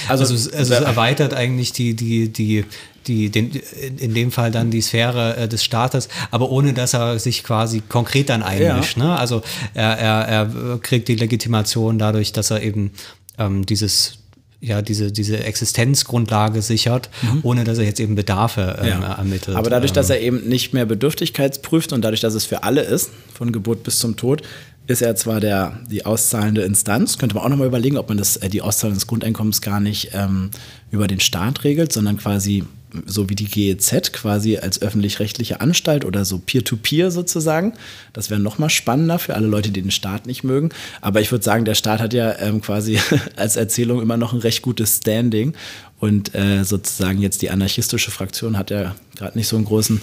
also, 0.06 0.22
also, 0.22 0.34
es, 0.34 0.52
also 0.52 0.74
es 0.74 0.80
erweitert 0.80 1.34
eigentlich 1.34 1.72
die, 1.72 1.94
die, 1.94 2.28
die, 2.28 2.64
die, 3.06 3.30
den, 3.30 3.50
in 3.98 4.14
dem 4.14 4.30
Fall 4.30 4.50
dann 4.50 4.70
die 4.70 4.82
Sphäre 4.82 5.36
äh, 5.36 5.48
des 5.48 5.64
Staates, 5.64 6.08
aber 6.30 6.50
ohne 6.50 6.72
dass 6.72 6.94
er 6.94 7.18
sich 7.18 7.42
quasi 7.42 7.82
konkret 7.88 8.28
dann 8.28 8.42
einmischt. 8.42 8.98
Ja. 8.98 9.04
Ne? 9.04 9.18
Also 9.18 9.42
er, 9.74 9.98
er, 9.98 10.28
er 10.28 10.78
kriegt 10.78 11.08
die 11.08 11.16
Legitimation 11.16 11.98
dadurch, 11.98 12.32
dass 12.32 12.50
er 12.50 12.62
eben 12.62 12.92
ähm, 13.38 13.66
dieses 13.66 14.18
ja, 14.60 14.82
diese, 14.82 15.12
diese 15.12 15.44
Existenzgrundlage 15.44 16.62
sichert, 16.62 17.10
mhm. 17.22 17.40
ohne 17.42 17.64
dass 17.64 17.78
er 17.78 17.84
jetzt 17.84 18.00
eben 18.00 18.16
Bedarfe 18.16 18.78
ähm, 18.80 18.88
ja. 18.88 19.14
ermittelt. 19.14 19.56
Aber 19.56 19.70
dadurch, 19.70 19.92
dass 19.92 20.10
er 20.10 20.20
eben 20.20 20.48
nicht 20.48 20.74
mehr 20.74 20.84
Bedürftigkeitsprüft 20.84 21.92
und 21.92 22.02
dadurch, 22.02 22.20
dass 22.20 22.34
es 22.34 22.44
für 22.44 22.64
alle 22.64 22.82
ist, 22.82 23.10
von 23.32 23.52
Geburt 23.52 23.84
bis 23.84 24.00
zum 24.00 24.16
Tod, 24.16 24.42
ist 24.88 25.02
er 25.02 25.14
zwar 25.14 25.38
der, 25.38 25.78
die 25.88 26.04
auszahlende 26.04 26.62
Instanz, 26.62 27.18
könnte 27.18 27.34
man 27.36 27.44
auch 27.44 27.48
nochmal 27.50 27.68
überlegen, 27.68 27.98
ob 27.98 28.08
man 28.08 28.18
das, 28.18 28.36
äh, 28.38 28.48
die 28.48 28.62
Auszahlung 28.62 28.94
des 28.94 29.06
Grundeinkommens 29.06 29.60
gar 29.60 29.80
nicht 29.80 30.10
ähm, 30.14 30.50
über 30.90 31.06
den 31.06 31.20
Staat 31.20 31.62
regelt, 31.62 31.92
sondern 31.92 32.16
quasi 32.16 32.64
so 33.04 33.28
wie 33.28 33.34
die 33.34 33.44
GEZ 33.44 34.14
quasi 34.14 34.56
als 34.56 34.80
öffentlich-rechtliche 34.80 35.60
Anstalt 35.60 36.06
oder 36.06 36.24
so 36.24 36.38
Peer-to-Peer 36.38 37.08
-Peer 37.08 37.10
sozusagen. 37.10 37.74
Das 38.14 38.30
wäre 38.30 38.40
nochmal 38.40 38.70
spannender 38.70 39.18
für 39.18 39.34
alle 39.34 39.46
Leute, 39.46 39.70
die 39.70 39.82
den 39.82 39.90
Staat 39.90 40.26
nicht 40.26 40.42
mögen. 40.42 40.70
Aber 41.02 41.20
ich 41.20 41.30
würde 41.30 41.44
sagen, 41.44 41.66
der 41.66 41.74
Staat 41.74 42.00
hat 42.00 42.14
ja 42.14 42.38
ähm, 42.38 42.62
quasi 42.62 42.98
als 43.36 43.56
Erzählung 43.56 44.00
immer 44.00 44.16
noch 44.16 44.32
ein 44.32 44.40
recht 44.40 44.62
gutes 44.62 44.98
Standing. 44.98 45.54
Und 46.00 46.34
äh, 46.34 46.64
sozusagen 46.64 47.20
jetzt 47.20 47.42
die 47.42 47.50
anarchistische 47.50 48.10
Fraktion 48.10 48.56
hat 48.56 48.70
ja 48.70 48.94
gerade 49.16 49.36
nicht 49.36 49.48
so 49.48 49.56
einen 49.56 49.64
großen, 49.64 50.00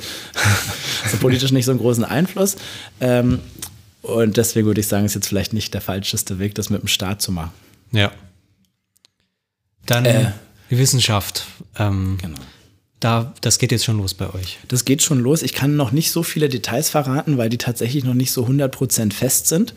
also 1.04 1.18
politisch 1.18 1.52
nicht 1.52 1.66
so 1.66 1.72
einen 1.72 1.80
großen 1.80 2.04
Einfluss. 2.04 2.56
Ähm, 3.00 3.40
und 4.06 4.38
deswegen 4.38 4.68
würde 4.68 4.82
ich 4.82 4.88
sagen, 4.88 5.06
ist 5.06 5.16
jetzt 5.16 5.28
vielleicht 5.28 5.54
nicht 5.54 5.74
der 5.74 5.82
falscheste 5.82 6.40
Weg, 6.40 6.56
das 6.56 6.70
mit 6.70 6.82
dem 6.82 6.88
Staat 6.88 7.22
zu 7.22 7.32
machen. 7.32 7.52
Ja. 7.92 8.12
Dann 9.86 10.06
äh, 10.06 10.32
die 10.70 10.78
Wissenschaft. 10.78 11.46
Ähm, 11.78 12.18
genau. 12.22 12.40
Da, 13.00 13.34
das 13.42 13.60
geht 13.60 13.72
jetzt 13.72 13.86
schon 13.86 13.98
los 13.98 14.14
bei 14.14 14.34
euch. 14.34 14.60
Das 14.68 14.86
geht 14.86 15.02
schon 15.04 15.20
los. 15.20 15.44
Ich 15.44 15.54
kann 15.54 15.76
noch 15.76 15.92
nicht 15.92 16.12
so 16.12 16.24
viele 16.24 16.50
Details 16.50 16.90
verraten, 16.90 17.38
weil 17.38 17.50
die 17.50 17.58
tatsächlich 17.58 18.04
noch 18.04 18.14
nicht 18.14 18.32
so 18.32 18.46
100% 18.46 19.14
fest 19.14 19.48
sind. 19.48 19.74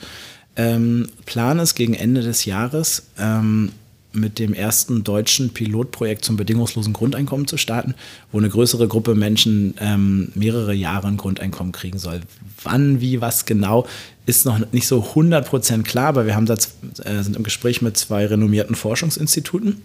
Ähm, 0.57 1.09
Plan 1.27 1.59
ist 1.59 1.75
gegen 1.75 1.95
Ende 1.95 2.23
des 2.23 2.45
Jahres 2.45 3.09
ähm, 3.19 3.73
mit 4.13 4.39
dem 4.39 4.55
ersten 4.55 5.05
deutschen 5.05 5.51
Pilotprojekt 5.51 6.25
zum 6.25 6.37
bedingungslosen 6.37 6.93
Grundeinkommen 6.93 7.47
zu 7.47 7.57
starten, 7.57 7.95
wo 8.33 8.39
eine 8.39 8.49
größere 8.49 8.89
Gruppe 8.89 9.15
Menschen 9.15 9.75
ähm, 9.81 10.33
mehrere 10.35 10.75
Jahre 10.75 11.09
ein 11.09 11.17
Grundeinkommen 11.17 11.73
kriegen 11.73 11.99
soll. 11.99 12.21
Wann, 12.63 13.01
wie, 13.01 13.21
was 13.21 13.45
genau, 13.45 13.87
ist 14.27 14.47
noch 14.47 14.61
nicht 14.73 14.87
so 14.87 15.03
100% 15.15 15.83
klar, 15.83 16.09
aber 16.09 16.27
wir 16.27 16.35
haben 16.35 16.47
da, 16.47 16.55
äh, 16.55 17.23
sind 17.23 17.37
im 17.37 17.43
Gespräch 17.43 17.83
mit 17.83 17.97
zwei 17.97 18.27
renommierten 18.27 18.75
Forschungsinstituten. 18.75 19.83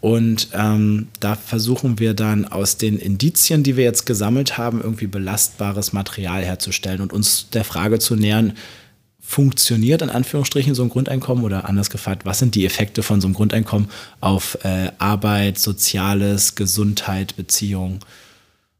Und 0.00 0.48
ähm, 0.52 1.08
da 1.18 1.34
versuchen 1.34 1.98
wir 1.98 2.12
dann 2.12 2.44
aus 2.44 2.76
den 2.76 2.98
Indizien, 2.98 3.62
die 3.62 3.76
wir 3.76 3.84
jetzt 3.84 4.04
gesammelt 4.04 4.58
haben, 4.58 4.82
irgendwie 4.82 5.06
belastbares 5.06 5.94
Material 5.94 6.44
herzustellen 6.44 7.00
und 7.00 7.12
uns 7.12 7.48
der 7.50 7.64
Frage 7.64 7.98
zu 7.98 8.14
nähern, 8.14 8.52
funktioniert 9.26 10.02
in 10.02 10.10
Anführungsstrichen 10.10 10.74
so 10.74 10.82
ein 10.82 10.90
Grundeinkommen 10.90 11.44
oder 11.44 11.66
anders 11.66 11.90
gefragt, 11.90 12.26
was 12.26 12.38
sind 12.38 12.54
die 12.54 12.66
Effekte 12.66 13.02
von 13.02 13.20
so 13.20 13.26
einem 13.26 13.34
Grundeinkommen 13.34 13.88
auf 14.20 14.58
äh, 14.64 14.90
Arbeit, 14.98 15.58
Soziales, 15.58 16.54
Gesundheit, 16.54 17.34
Beziehungen 17.34 18.00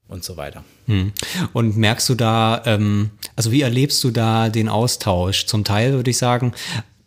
und 0.06 0.22
so 0.22 0.36
weiter. 0.36 0.62
Hm. 0.86 1.12
Und 1.54 1.76
merkst 1.76 2.08
du 2.10 2.14
da, 2.14 2.62
ähm, 2.66 3.10
also 3.36 3.52
wie 3.52 3.62
erlebst 3.62 4.04
du 4.04 4.10
da 4.10 4.50
den 4.50 4.68
Austausch? 4.68 5.46
Zum 5.46 5.64
Teil 5.64 5.94
würde 5.94 6.10
ich 6.10 6.18
sagen, 6.18 6.52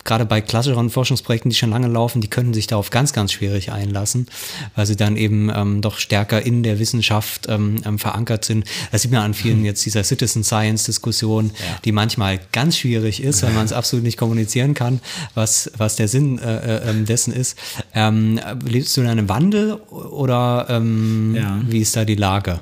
gerade 0.07 0.25
bei 0.25 0.41
klassischeren 0.41 0.89
Forschungsprojekten, 0.89 1.49
die 1.49 1.55
schon 1.55 1.69
lange 1.69 1.87
laufen, 1.87 2.21
die 2.21 2.29
könnten 2.29 2.53
sich 2.53 2.65
darauf 2.65 2.89
ganz, 2.89 3.13
ganz 3.13 3.33
schwierig 3.33 3.71
einlassen, 3.71 4.27
weil 4.75 4.87
sie 4.87 4.95
dann 4.95 5.17
eben 5.17 5.51
ähm, 5.53 5.81
doch 5.81 5.99
stärker 5.99 6.41
in 6.41 6.63
der 6.63 6.79
Wissenschaft 6.79 7.47
ähm, 7.49 7.75
ähm, 7.85 7.99
verankert 7.99 8.45
sind. 8.45 8.65
Das 8.91 9.03
sieht 9.03 9.11
man 9.11 9.21
an 9.21 9.33
vielen 9.35 9.63
jetzt 9.63 9.85
dieser 9.85 10.03
Citizen 10.03 10.43
Science 10.43 10.85
Diskussion, 10.85 11.51
ja. 11.59 11.77
die 11.85 11.91
manchmal 11.91 12.39
ganz 12.51 12.77
schwierig 12.77 13.21
ist, 13.21 13.43
weil 13.43 13.51
man 13.51 13.65
es 13.65 13.73
absolut 13.73 14.03
nicht 14.03 14.17
kommunizieren 14.17 14.73
kann, 14.73 15.01
was, 15.35 15.71
was 15.77 15.95
der 15.97 16.07
Sinn 16.07 16.39
äh, 16.39 16.77
äh, 16.77 16.89
ähm, 16.89 17.05
dessen 17.05 17.33
ist. 17.33 17.57
Ähm, 17.93 18.39
lebst 18.65 18.95
du 18.97 19.01
in 19.01 19.07
einem 19.07 19.29
Wandel 19.29 19.73
oder 19.73 20.67
ähm, 20.69 21.35
ja. 21.35 21.61
wie 21.67 21.81
ist 21.81 21.95
da 21.95 22.05
die 22.05 22.15
Lage? 22.15 22.61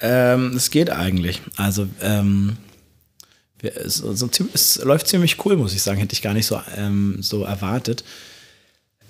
Ähm, 0.00 0.54
es 0.56 0.70
geht 0.70 0.90
eigentlich. 0.90 1.42
Also 1.56 1.86
ähm, 2.02 2.56
es, 3.62 3.96
so, 3.96 4.28
es, 4.52 4.82
läuft 4.82 5.08
ziemlich 5.08 5.44
cool, 5.44 5.56
muss 5.56 5.74
ich 5.74 5.82
sagen. 5.82 5.98
Hätte 5.98 6.14
ich 6.14 6.22
gar 6.22 6.34
nicht 6.34 6.46
so, 6.46 6.60
ähm, 6.76 7.18
so 7.20 7.44
erwartet. 7.44 8.04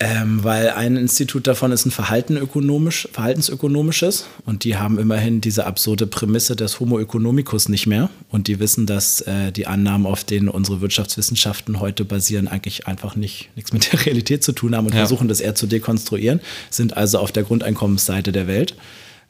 Ähm, 0.02 0.42
weil 0.42 0.70
ein 0.70 0.96
Institut 0.96 1.46
davon 1.46 1.72
ist 1.72 1.84
ein 1.84 1.90
Verhalten 1.90 2.38
ökonomisch, 2.38 3.06
verhaltensökonomisches 3.12 4.24
und 4.46 4.64
die 4.64 4.78
haben 4.78 4.98
immerhin 4.98 5.42
diese 5.42 5.66
absurde 5.66 6.06
Prämisse 6.06 6.56
des 6.56 6.80
Homo 6.80 6.98
economicus 6.98 7.68
nicht 7.68 7.86
mehr 7.86 8.08
und 8.30 8.48
die 8.48 8.60
wissen, 8.60 8.86
dass 8.86 9.20
äh, 9.20 9.52
die 9.52 9.66
Annahmen, 9.66 10.06
auf 10.06 10.24
denen 10.24 10.48
unsere 10.48 10.80
Wirtschaftswissenschaften 10.80 11.80
heute 11.80 12.06
basieren, 12.06 12.48
eigentlich 12.48 12.86
einfach 12.86 13.14
nicht, 13.14 13.50
nichts 13.56 13.74
mit 13.74 13.92
der 13.92 14.00
Realität 14.06 14.42
zu 14.42 14.52
tun 14.52 14.74
haben 14.74 14.86
und 14.86 14.94
ja. 14.94 15.00
versuchen 15.00 15.28
das 15.28 15.40
eher 15.40 15.54
zu 15.54 15.66
dekonstruieren, 15.66 16.40
sind 16.70 16.96
also 16.96 17.18
auf 17.18 17.30
der 17.30 17.42
Grundeinkommensseite 17.42 18.32
der 18.32 18.46
Welt. 18.46 18.76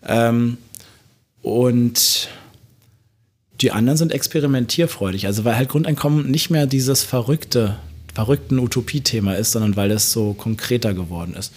Ähm, 0.07 0.57
und 1.43 2.29
die 3.61 3.73
anderen 3.73 3.97
sind 3.97 4.13
experimentierfreudig. 4.13 5.27
Also 5.27 5.45
weil 5.45 5.57
halt 5.57 5.69
Grundeinkommen 5.69 6.31
nicht 6.31 6.51
mehr 6.51 6.67
dieses 6.67 7.03
verrückte, 7.03 7.77
verrückten 8.15 8.59
Utopie-Thema 8.59 9.35
ist, 9.35 9.53
sondern 9.53 9.77
weil 9.77 9.91
es 9.91 10.13
so 10.13 10.33
konkreter 10.33 10.95
geworden 10.95 11.35
ist. 11.35 11.53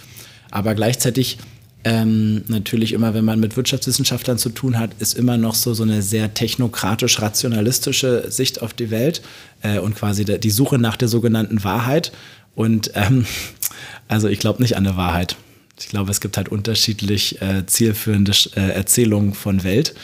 Aber 0.51 0.75
gleichzeitig 0.75 1.37
ähm, 1.85 2.43
natürlich 2.47 2.93
immer, 2.93 3.13
wenn 3.13 3.25
man 3.25 3.39
mit 3.39 3.57
Wirtschaftswissenschaftlern 3.57 4.37
zu 4.37 4.49
tun 4.49 4.79
hat, 4.79 4.91
ist 4.99 5.17
immer 5.17 5.37
noch 5.37 5.55
so, 5.55 5.73
so 5.73 5.83
eine 5.83 6.01
sehr 6.01 6.33
technokratisch-rationalistische 6.33 8.25
Sicht 8.29 8.61
auf 8.61 8.73
die 8.73 8.89
Welt 8.89 9.21
äh, 9.61 9.79
und 9.79 9.95
quasi 9.95 10.23
die 10.23 10.49
Suche 10.49 10.77
nach 10.77 10.95
der 10.95 11.09
sogenannten 11.09 11.63
Wahrheit. 11.63 12.11
Und 12.55 12.91
ähm, 12.95 13.25
also 14.07 14.27
ich 14.27 14.39
glaube 14.39 14.61
nicht 14.61 14.77
an 14.77 14.87
eine 14.87 14.97
Wahrheit. 14.97 15.35
Ich 15.79 15.89
glaube, 15.89 16.11
es 16.11 16.21
gibt 16.21 16.37
halt 16.37 16.49
unterschiedlich 16.49 17.41
äh, 17.41 17.65
zielführende 17.65 18.31
äh, 18.55 18.69
Erzählungen 18.69 19.33
von 19.33 19.63
Welt. 19.63 19.95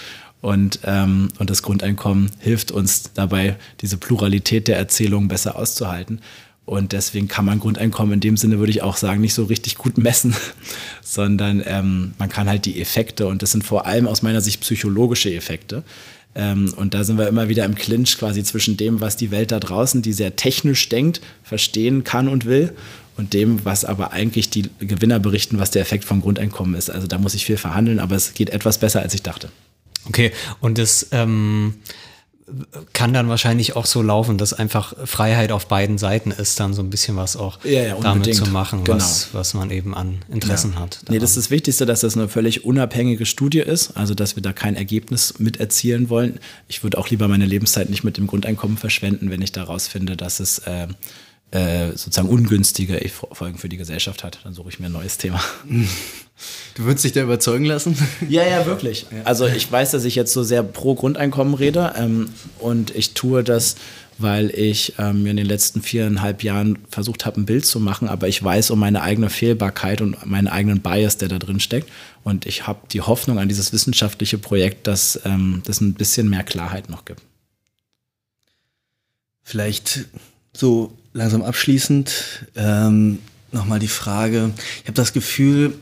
Und, 0.42 0.80
ähm, 0.86 1.30
und 1.38 1.50
das 1.50 1.64
Grundeinkommen 1.64 2.32
hilft 2.40 2.72
uns 2.72 3.12
dabei, 3.14 3.58
diese 3.82 3.98
Pluralität 3.98 4.68
der 4.68 4.78
Erzählungen 4.78 5.28
besser 5.28 5.58
auszuhalten. 5.58 6.22
Und 6.66 6.92
deswegen 6.92 7.28
kann 7.28 7.46
man 7.46 7.60
Grundeinkommen 7.60 8.14
in 8.14 8.20
dem 8.20 8.38
Sinne, 8.38 8.60
würde 8.60 8.72
ich 8.72 8.84
auch 8.84 8.96
sagen, 8.96 9.22
nicht 9.22 9.34
so 9.34 9.46
richtig 9.46 9.76
gut 9.76 9.98
messen, 9.98 10.36
sondern 11.04 11.64
ähm, 11.66 12.14
man 12.20 12.30
kann 12.30 12.48
halt 12.48 12.66
die 12.66 12.80
Effekte, 12.80 13.28
und 13.28 13.42
das 13.42 13.52
sind 13.52 13.64
vor 13.64 13.88
allem 13.88 14.08
aus 14.08 14.22
meiner 14.22 14.40
Sicht 14.40 14.62
psychologische 14.62 15.34
Effekte. 15.34 15.84
Ähm, 16.36 16.72
und 16.76 16.94
da 16.94 17.04
sind 17.04 17.18
wir 17.18 17.28
immer 17.28 17.50
wieder 17.50 17.66
im 17.66 17.74
Clinch 17.74 18.18
quasi 18.20 18.44
zwischen 18.44 18.78
dem, 18.78 19.02
was 19.02 19.18
die 19.18 19.32
Welt 19.32 19.52
da 19.52 19.60
draußen, 19.60 20.04
die 20.04 20.14
sehr 20.14 20.36
technisch 20.36 20.88
denkt, 20.90 21.22
verstehen 21.44 22.04
kann 22.04 22.28
und 22.28 22.46
will, 22.46 22.74
und 23.18 23.34
dem, 23.34 23.66
was 23.66 23.84
aber 23.84 24.14
eigentlich 24.14 24.50
die 24.50 24.70
Gewinner 24.80 25.20
berichten, 25.20 25.60
was 25.60 25.72
der 25.72 25.82
Effekt 25.82 26.06
vom 26.06 26.22
Grundeinkommen 26.22 26.76
ist. 26.76 26.90
Also 26.90 27.08
da 27.08 27.18
muss 27.18 27.34
ich 27.34 27.46
viel 27.46 27.58
verhandeln, 27.58 28.00
aber 28.00 28.16
es 28.16 28.34
geht 28.34 28.52
etwas 28.52 28.78
besser, 28.78 29.02
als 29.02 29.14
ich 29.14 29.24
dachte. 29.24 29.50
Okay, 30.06 30.32
und 30.62 30.78
das 30.78 31.08
ähm, 31.12 31.76
kann 32.94 33.14
dann 33.14 33.30
wahrscheinlich 33.30 33.76
auch 33.76 33.86
so 33.86 34.02
laufen, 34.02 34.38
dass 34.38 34.54
einfach 34.54 34.94
Freiheit 35.06 35.52
auf 35.52 35.68
beiden 35.68 35.98
Seiten 35.98 36.32
ist, 36.32 36.60
dann 36.60 36.74
so 36.74 36.82
ein 36.82 36.90
bisschen 36.90 37.16
was 37.16 37.36
auch 37.36 37.64
ja, 37.64 37.84
ja, 37.84 37.98
damit 38.00 38.34
zu 38.34 38.46
machen, 38.46 38.84
genau. 38.84 38.98
was, 38.98 39.30
was 39.34 39.54
man 39.54 39.70
eben 39.72 39.94
an 39.94 40.20
Interessen 40.32 40.74
ja. 40.74 40.80
hat. 40.80 40.96
Daran. 41.02 41.14
Nee, 41.14 41.20
das 41.20 41.32
ist 41.32 41.38
das 41.38 41.52
Wichtigste, 41.52 41.86
dass 41.86 42.02
das 42.02 42.16
eine 42.18 42.28
völlig 42.28 42.66
unabhängige 42.66 43.26
Studie 43.26 43.60
ist, 43.60 43.96
also 43.98 44.14
dass 44.14 44.36
wir 44.36 44.44
da 44.44 44.54
kein 44.54 44.76
Ergebnis 44.76 45.36
mit 45.40 45.58
erzielen 45.60 46.10
wollen. 46.10 46.40
Ich 46.68 46.84
würde 46.84 46.98
auch 46.98 47.10
lieber 47.10 47.28
meine 47.28 47.46
Lebenszeit 47.46 47.90
nicht 47.90 48.04
mit 48.04 48.18
dem 48.18 48.28
Grundeinkommen 48.28 48.78
verschwenden, 48.78 49.30
wenn 49.30 49.42
ich 49.42 49.52
daraus 49.52 49.88
finde, 49.88 50.18
dass 50.18 50.40
es 50.40 50.60
äh, 50.60 50.88
äh, 51.52 51.88
sozusagen 51.90 52.30
ungünstige 52.30 53.00
Folgen 53.10 53.58
für 53.58 53.70
die 53.70 53.78
Gesellschaft 53.78 54.24
hat. 54.24 54.40
Dann 54.44 54.54
suche 54.54 54.70
ich 54.70 54.80
mir 54.80 54.88
ein 54.88 54.92
neues 54.92 55.18
Thema. 55.18 55.42
Du 56.76 56.86
würdest 56.86 57.04
dich 57.04 57.12
da 57.12 57.22
überzeugen 57.22 57.66
lassen? 57.66 57.98
Ja, 58.30 58.48
ja, 58.48 58.66
wirklich. 58.66 59.08
Also 59.26 59.46
ich 59.46 59.70
weiß, 59.70 59.92
dass 59.92 60.06
ich 60.06 60.16
jetzt 60.16 60.32
so 60.32 60.42
sehr 60.42 60.64
pro 60.64 60.96
Grundeinkommen 60.96 61.54
rede 61.54 61.94
ähm, 61.98 62.30
und 62.60 62.96
ich 62.96 63.14
tue 63.14 63.44
das, 63.44 63.76
weil 64.18 64.50
ich 64.52 64.94
ähm, 64.98 65.24
mir 65.24 65.32
in 65.32 65.38
den 65.38 65.46
letzten 65.46 65.82
viereinhalb 65.82 66.44
Jahren 66.44 66.80
versucht 66.90 67.26
habe, 67.26 67.42
ein 67.42 67.46
Bild 67.46 67.66
zu 67.66 67.80
machen, 67.80 68.08
aber 68.08 68.28
ich 68.28 68.42
weiß 68.42 68.72
um 68.72 68.80
meine 68.80 69.02
eigene 69.02 69.30
Fehlbarkeit 69.30 70.02
und 70.02 70.26
meinen 70.26 70.48
eigenen 70.48 70.82
Bias, 70.82 71.18
der 71.18 71.28
da 71.28 71.40
drin 71.40 71.60
steckt. 71.60 71.90
Und 72.24 72.46
ich 72.46 72.68
habe 72.68 72.80
die 72.92 73.02
Hoffnung 73.02 73.40
an 73.40 73.48
dieses 73.48 73.74
wissenschaftliche 73.74 74.38
Projekt, 74.38 74.88
dass 74.88 75.20
ähm, 75.26 75.62
das 75.66 75.82
ein 75.82 75.94
bisschen 75.94 76.30
mehr 76.30 76.44
Klarheit 76.44 76.90
noch 76.90 77.06
gibt. 77.06 77.22
Vielleicht 79.44 80.06
so 80.54 80.94
langsam 81.14 81.42
abschließend 81.42 82.46
ähm, 82.56 83.20
nochmal 83.52 83.80
die 83.80 83.88
Frage. 83.88 84.52
Ich 84.82 84.88
habe 84.88 84.94
das 84.94 85.14
Gefühl, 85.14 85.74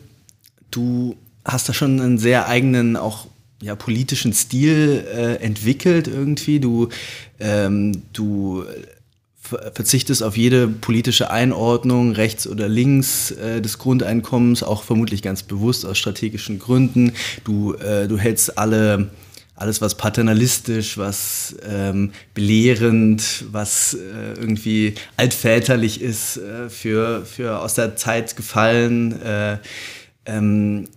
du 0.71 1.15
hast 1.43 1.69
da 1.69 1.73
schon 1.73 1.99
einen 1.99 2.17
sehr 2.17 2.47
eigenen, 2.47 2.95
auch 2.95 3.27
ja, 3.61 3.75
politischen 3.75 4.33
Stil 4.33 5.05
äh, 5.13 5.35
entwickelt 5.35 6.07
irgendwie. 6.07 6.59
Du, 6.59 6.89
ähm, 7.39 8.03
du 8.13 8.63
verzichtest 9.39 10.23
auf 10.23 10.35
jede 10.35 10.67
politische 10.67 11.31
Einordnung 11.31 12.11
rechts 12.11 12.47
oder 12.47 12.67
links 12.67 13.31
äh, 13.31 13.61
des 13.61 13.77
Grundeinkommens, 13.77 14.61
auch 14.61 14.83
vermutlich 14.83 15.21
ganz 15.21 15.43
bewusst 15.43 15.85
aus 15.85 15.97
strategischen 15.97 16.59
Gründen. 16.59 17.13
Du, 17.43 17.73
äh, 17.73 18.07
du 18.07 18.17
hältst 18.17 18.57
alle 18.57 19.09
alles, 19.57 19.81
was 19.81 19.95
paternalistisch, 19.95 20.97
was 20.97 21.55
ähm, 21.67 22.11
belehrend, 22.35 23.45
was 23.51 23.95
äh, 23.95 24.33
irgendwie 24.39 24.93
altväterlich 25.17 25.99
ist, 25.99 26.37
äh, 26.37 26.69
für, 26.69 27.25
für 27.25 27.59
aus 27.59 27.73
der 27.73 27.95
Zeit 27.95 28.35
gefallen. 28.35 29.19
Äh, 29.19 29.57
ähm, 30.27 30.87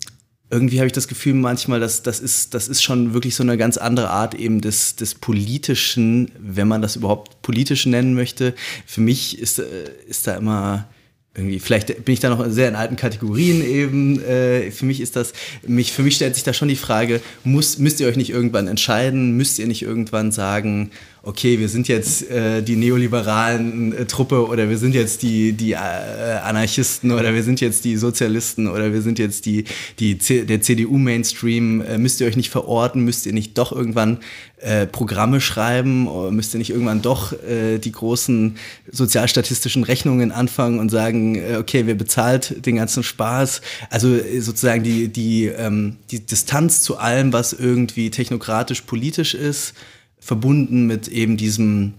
irgendwie 0.50 0.78
habe 0.78 0.86
ich 0.86 0.92
das 0.92 1.08
Gefühl 1.08 1.34
manchmal, 1.34 1.80
dass 1.80 2.02
das 2.02 2.20
ist, 2.20 2.52
das 2.52 2.68
ist 2.68 2.82
schon 2.82 3.14
wirklich 3.14 3.34
so 3.34 3.42
eine 3.42 3.56
ganz 3.56 3.78
andere 3.78 4.10
Art 4.10 4.34
eben 4.34 4.60
des, 4.60 4.94
des 4.94 5.14
Politischen, 5.14 6.30
wenn 6.38 6.68
man 6.68 6.82
das 6.82 6.96
überhaupt 6.96 7.40
politisch 7.40 7.86
nennen 7.86 8.14
möchte. 8.14 8.54
Für 8.84 9.00
mich 9.00 9.38
ist, 9.38 9.58
äh, 9.58 9.64
ist 10.06 10.26
da 10.26 10.36
immer 10.36 10.86
irgendwie, 11.34 11.60
vielleicht 11.60 12.04
bin 12.04 12.12
ich 12.12 12.20
da 12.20 12.28
noch 12.28 12.44
sehr 12.48 12.68
in 12.68 12.74
alten 12.74 12.96
Kategorien 12.96 13.64
eben. 13.64 14.20
Äh, 14.22 14.72
für 14.72 14.84
mich 14.84 15.00
ist 15.00 15.14
das, 15.14 15.32
mich, 15.64 15.92
für 15.92 16.02
mich 16.02 16.16
stellt 16.16 16.34
sich 16.34 16.42
da 16.42 16.52
schon 16.52 16.66
die 16.66 16.76
Frage, 16.76 17.20
muss, 17.44 17.78
müsst 17.78 18.00
ihr 18.00 18.08
euch 18.08 18.16
nicht 18.16 18.30
irgendwann 18.30 18.66
entscheiden? 18.66 19.36
Müsst 19.36 19.58
ihr 19.60 19.68
nicht 19.68 19.82
irgendwann 19.82 20.32
sagen, 20.32 20.90
okay, 21.22 21.58
wir 21.58 21.68
sind 21.68 21.88
jetzt 21.88 22.30
äh, 22.30 22.62
die 22.62 22.76
neoliberalen 22.76 23.92
äh, 23.92 24.06
Truppe 24.06 24.46
oder 24.46 24.70
wir 24.70 24.78
sind 24.78 24.94
jetzt 24.94 25.22
die, 25.22 25.52
die 25.52 25.72
äh, 25.72 25.76
Anarchisten 25.76 27.12
oder 27.12 27.34
wir 27.34 27.42
sind 27.42 27.60
jetzt 27.60 27.84
die 27.84 27.96
Sozialisten 27.96 28.66
oder 28.66 28.92
wir 28.92 29.02
sind 29.02 29.18
jetzt 29.18 29.44
die, 29.44 29.64
die 29.98 30.16
der 30.16 30.62
CDU-Mainstream, 30.62 31.82
äh, 31.82 31.98
müsst 31.98 32.20
ihr 32.20 32.26
euch 32.26 32.36
nicht 32.36 32.50
verorten, 32.50 33.04
müsst 33.04 33.26
ihr 33.26 33.34
nicht 33.34 33.58
doch 33.58 33.72
irgendwann 33.72 34.18
äh, 34.58 34.86
Programme 34.86 35.40
schreiben, 35.40 36.06
oder 36.08 36.30
müsst 36.30 36.54
ihr 36.54 36.58
nicht 36.58 36.70
irgendwann 36.70 37.02
doch 37.02 37.32
äh, 37.32 37.78
die 37.78 37.92
großen 37.92 38.56
sozialstatistischen 38.90 39.84
Rechnungen 39.84 40.32
anfangen 40.32 40.78
und 40.78 40.90
sagen, 40.90 41.34
äh, 41.34 41.56
okay, 41.58 41.82
wer 41.86 41.94
bezahlt 41.94 42.64
den 42.64 42.76
ganzen 42.76 43.02
Spaß? 43.02 43.60
Also 43.90 44.14
äh, 44.14 44.40
sozusagen 44.40 44.82
die, 44.82 45.08
die, 45.08 45.46
ähm, 45.46 45.96
die 46.10 46.20
Distanz 46.24 46.82
zu 46.82 46.96
allem, 46.96 47.32
was 47.32 47.52
irgendwie 47.52 48.10
technokratisch 48.10 48.82
politisch 48.82 49.34
ist, 49.34 49.74
verbunden 50.20 50.86
mit 50.86 51.08
eben 51.08 51.36
diesem, 51.36 51.94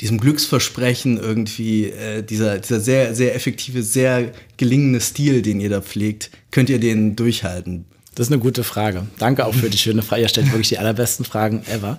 diesem 0.00 0.18
Glücksversprechen 0.18 1.18
irgendwie, 1.18 1.86
äh, 1.86 2.22
dieser, 2.22 2.58
dieser 2.58 2.80
sehr, 2.80 3.14
sehr 3.14 3.34
effektive, 3.34 3.82
sehr 3.82 4.32
gelingende 4.56 5.00
Stil, 5.00 5.42
den 5.42 5.60
ihr 5.60 5.70
da 5.70 5.80
pflegt, 5.80 6.30
könnt 6.50 6.70
ihr 6.70 6.78
den 6.78 7.16
durchhalten? 7.16 7.86
Das 8.14 8.28
ist 8.28 8.32
eine 8.32 8.40
gute 8.40 8.62
Frage. 8.62 9.06
Danke 9.18 9.44
auch 9.44 9.54
für 9.54 9.70
die 9.70 9.78
schöne 9.78 10.02
Frage. 10.02 10.22
Ihr 10.22 10.28
stellt 10.28 10.46
wirklich 10.46 10.68
die 10.68 10.78
allerbesten 10.78 11.24
Fragen 11.24 11.64
ever. 11.66 11.98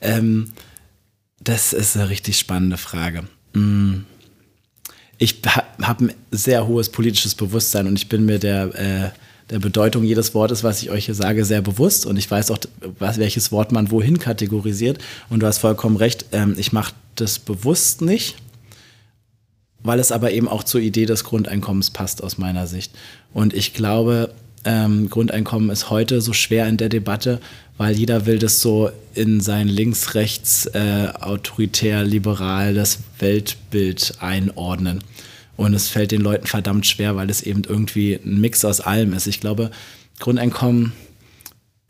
Ähm, 0.00 0.52
das 1.40 1.72
ist 1.72 1.96
eine 1.96 2.10
richtig 2.10 2.38
spannende 2.38 2.76
Frage. 2.76 3.24
Mm. 3.54 4.04
Ich 5.16 5.40
habe 5.80 6.06
ein 6.06 6.14
sehr 6.32 6.66
hohes 6.66 6.90
politisches 6.90 7.34
Bewusstsein 7.34 7.86
und 7.86 7.96
ich 7.96 8.08
bin 8.08 8.26
mir 8.26 8.38
der 8.38 8.74
äh, 8.74 9.10
der 9.54 9.60
Bedeutung 9.60 10.02
jedes 10.02 10.34
Wortes, 10.34 10.64
was 10.64 10.82
ich 10.82 10.90
euch 10.90 11.04
hier 11.04 11.14
sage, 11.14 11.44
sehr 11.44 11.62
bewusst 11.62 12.06
und 12.06 12.16
ich 12.16 12.28
weiß 12.28 12.50
auch, 12.50 12.58
was, 12.98 13.18
welches 13.18 13.52
Wort 13.52 13.70
man 13.70 13.92
wohin 13.92 14.18
kategorisiert. 14.18 14.98
Und 15.30 15.40
du 15.40 15.46
hast 15.46 15.58
vollkommen 15.58 15.96
recht, 15.96 16.26
ähm, 16.32 16.56
ich 16.58 16.72
mache 16.72 16.92
das 17.14 17.38
bewusst 17.38 18.02
nicht, 18.02 18.34
weil 19.84 20.00
es 20.00 20.10
aber 20.10 20.32
eben 20.32 20.48
auch 20.48 20.64
zur 20.64 20.80
Idee 20.80 21.06
des 21.06 21.22
Grundeinkommens 21.22 21.90
passt 21.90 22.20
aus 22.20 22.36
meiner 22.36 22.66
Sicht. 22.66 22.90
Und 23.32 23.54
ich 23.54 23.74
glaube, 23.74 24.34
ähm, 24.64 25.08
Grundeinkommen 25.08 25.70
ist 25.70 25.88
heute 25.88 26.20
so 26.20 26.32
schwer 26.32 26.66
in 26.66 26.76
der 26.76 26.88
Debatte, 26.88 27.40
weil 27.78 27.94
jeder 27.94 28.26
will 28.26 28.40
das 28.40 28.60
so 28.60 28.90
in 29.14 29.40
sein 29.40 29.68
links-rechts 29.68 30.66
äh, 30.66 31.12
Weltbild 33.20 34.14
einordnen. 34.18 35.04
Und 35.56 35.74
es 35.74 35.88
fällt 35.88 36.10
den 36.10 36.20
Leuten 36.20 36.46
verdammt 36.46 36.86
schwer, 36.86 37.16
weil 37.16 37.30
es 37.30 37.42
eben 37.42 37.62
irgendwie 37.64 38.14
ein 38.14 38.40
Mix 38.40 38.64
aus 38.64 38.80
allem 38.80 39.12
ist. 39.12 39.26
Ich 39.26 39.40
glaube, 39.40 39.70
Grundeinkommen 40.18 40.92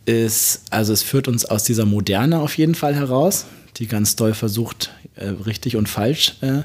ist, 0.04 0.62
also 0.70 0.92
es 0.92 1.02
führt 1.02 1.28
uns 1.28 1.44
aus 1.44 1.64
dieser 1.64 1.86
Moderne 1.86 2.40
auf 2.40 2.58
jeden 2.58 2.74
Fall 2.74 2.94
heraus, 2.94 3.46
die 3.76 3.86
ganz 3.86 4.16
doll 4.16 4.34
versucht, 4.34 4.92
äh, 5.16 5.28
richtig 5.28 5.76
und 5.76 5.88
falsch 5.88 6.34
äh, 6.42 6.62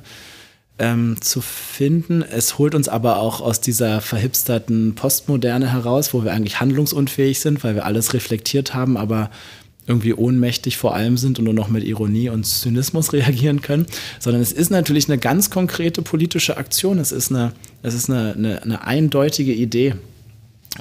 ähm, 0.78 1.18
zu 1.22 1.42
finden. 1.42 2.22
Es 2.22 2.58
holt 2.58 2.76
uns 2.76 2.90
aber 2.90 3.18
auch 3.18 3.42
aus 3.42 3.62
dieser 3.62 4.02
verhipsterten 4.02 4.96
Postmoderne 4.96 5.72
heraus, 5.72 6.14
wo 6.14 6.24
wir 6.24 6.32
eigentlich 6.32 6.60
handlungsunfähig 6.60 7.40
sind, 7.40 7.64
weil 7.64 7.76
wir 7.76 7.86
alles 7.86 8.14
reflektiert 8.14 8.74
haben, 8.74 8.98
aber 8.98 9.30
irgendwie 9.88 10.14
ohnmächtig 10.14 10.78
vor 10.78 10.96
allem 10.96 11.18
sind 11.18 11.40
und 11.40 11.46
nur 11.46 11.54
noch 11.54 11.70
mit 11.70 11.84
Ironie 11.84 12.30
und 12.30 12.46
Zynismus 12.46 13.14
reagieren 13.14 13.62
können, 13.62 13.86
sondern 14.20 14.42
es 14.42 14.52
ist 14.52 14.70
natürlich 14.70 15.10
eine 15.10 15.18
ganz 15.18 15.50
konkrete 15.50 16.02
politische 16.02 16.58
Aktion. 16.58 17.00
Es 17.00 17.12
ist 17.12 17.32
eine, 17.32 17.54
es 17.82 17.94
ist 17.94 18.10
eine, 18.10 18.34
eine, 18.34 18.64
eine 18.64 18.86
eindeutige 18.86 19.54
Idee. 19.54 19.96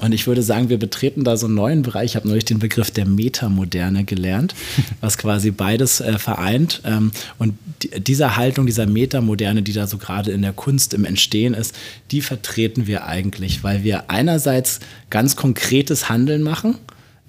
Und 0.00 0.12
ich 0.12 0.26
würde 0.26 0.42
sagen, 0.42 0.68
wir 0.68 0.78
betreten 0.78 1.24
da 1.24 1.36
so 1.36 1.46
einen 1.46 1.56
neuen 1.56 1.82
Bereich. 1.82 2.12
Ich 2.12 2.16
habe 2.16 2.28
neulich 2.28 2.44
den 2.44 2.58
Begriff 2.58 2.90
der 2.90 3.06
Metamoderne 3.06 4.04
gelernt, 4.04 4.54
was 5.00 5.18
quasi 5.18 5.50
beides 5.50 6.00
äh, 6.00 6.18
vereint. 6.18 6.82
Ähm, 6.84 7.10
und 7.38 7.58
die, 7.82 8.00
dieser 8.00 8.36
Haltung, 8.36 8.66
dieser 8.66 8.86
Metamoderne, 8.86 9.62
die 9.62 9.72
da 9.72 9.86
so 9.86 9.98
gerade 9.98 10.30
in 10.30 10.42
der 10.42 10.52
Kunst 10.52 10.94
im 10.94 11.04
Entstehen 11.04 11.54
ist, 11.54 11.74
die 12.10 12.20
vertreten 12.20 12.86
wir 12.86 13.06
eigentlich, 13.06 13.64
weil 13.64 13.82
wir 13.82 14.10
einerseits 14.10 14.80
ganz 15.10 15.34
konkretes 15.34 16.08
Handeln 16.08 16.42
machen 16.42 16.76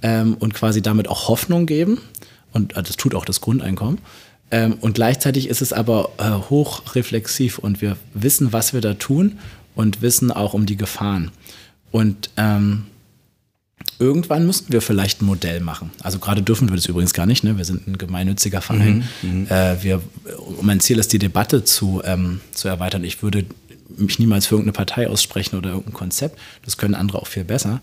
ähm, 0.01 0.35
und 0.39 0.53
quasi 0.53 0.81
damit 0.81 1.07
auch 1.07 1.27
Hoffnung 1.27 1.65
geben. 1.65 1.99
Und 2.53 2.75
äh, 2.75 2.83
das 2.83 2.95
tut 2.95 3.15
auch 3.15 3.25
das 3.25 3.41
Grundeinkommen. 3.41 3.99
Ähm, 4.51 4.73
und 4.81 4.93
gleichzeitig 4.93 5.47
ist 5.47 5.61
es 5.61 5.73
aber 5.73 6.11
äh, 6.17 6.49
hochreflexiv 6.49 7.59
und 7.59 7.81
wir 7.81 7.97
wissen, 8.13 8.51
was 8.51 8.73
wir 8.73 8.81
da 8.81 8.95
tun 8.95 9.37
und 9.75 10.01
wissen 10.01 10.31
auch 10.31 10.53
um 10.53 10.65
die 10.65 10.77
Gefahren. 10.77 11.31
Und 11.91 12.31
ähm, 12.37 12.85
irgendwann 13.99 14.45
müssten 14.45 14.73
wir 14.73 14.81
vielleicht 14.81 15.21
ein 15.21 15.25
Modell 15.25 15.59
machen. 15.59 15.91
Also 16.01 16.19
gerade 16.19 16.41
dürfen 16.41 16.69
wir 16.69 16.75
das 16.75 16.85
übrigens 16.87 17.13
gar 17.13 17.25
nicht. 17.25 17.43
Ne? 17.43 17.57
Wir 17.57 17.65
sind 17.65 17.87
ein 17.87 17.97
gemeinnütziger 17.97 18.61
Verein. 18.61 19.03
Mhm, 19.21 19.47
äh, 19.47 19.81
wir, 19.83 20.01
mein 20.61 20.79
Ziel 20.79 20.97
ist, 20.97 21.13
die 21.13 21.19
Debatte 21.19 21.63
zu, 21.63 22.01
ähm, 22.03 22.41
zu 22.51 22.67
erweitern. 22.67 23.03
Ich 23.03 23.21
würde 23.21 23.45
mich 23.97 24.19
niemals 24.19 24.47
für 24.47 24.55
irgendeine 24.55 24.73
Partei 24.73 25.09
aussprechen 25.09 25.57
oder 25.57 25.69
irgendein 25.71 25.93
Konzept. 25.93 26.39
Das 26.63 26.77
können 26.77 26.95
andere 26.95 27.19
auch 27.19 27.27
viel 27.27 27.43
besser. 27.43 27.81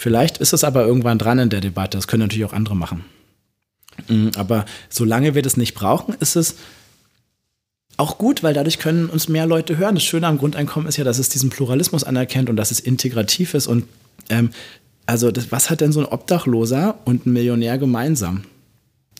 Vielleicht 0.00 0.38
ist 0.38 0.52
es 0.52 0.62
aber 0.62 0.86
irgendwann 0.86 1.18
dran 1.18 1.40
in 1.40 1.50
der 1.50 1.60
Debatte. 1.60 1.98
Das 1.98 2.06
können 2.06 2.20
natürlich 2.20 2.44
auch 2.44 2.52
andere 2.52 2.76
machen. 2.76 3.04
Mhm, 4.06 4.30
aber 4.36 4.64
solange 4.88 5.34
wir 5.34 5.42
das 5.42 5.56
nicht 5.56 5.74
brauchen, 5.74 6.14
ist 6.20 6.36
es 6.36 6.54
auch 7.96 8.16
gut, 8.16 8.44
weil 8.44 8.54
dadurch 8.54 8.78
können 8.78 9.10
uns 9.10 9.26
mehr 9.26 9.44
Leute 9.44 9.76
hören. 9.76 9.96
Das 9.96 10.04
Schöne 10.04 10.28
am 10.28 10.38
Grundeinkommen 10.38 10.88
ist 10.88 10.98
ja, 10.98 11.04
dass 11.04 11.18
es 11.18 11.30
diesen 11.30 11.50
Pluralismus 11.50 12.04
anerkennt 12.04 12.48
und 12.48 12.54
dass 12.54 12.70
es 12.70 12.78
integrativ 12.78 13.54
ist. 13.54 13.66
Und 13.66 13.86
ähm, 14.28 14.50
also, 15.04 15.32
das, 15.32 15.50
was 15.50 15.68
hat 15.68 15.80
denn 15.80 15.90
so 15.90 15.98
ein 15.98 16.06
Obdachloser 16.06 17.00
und 17.04 17.26
ein 17.26 17.32
Millionär 17.32 17.76
gemeinsam? 17.76 18.44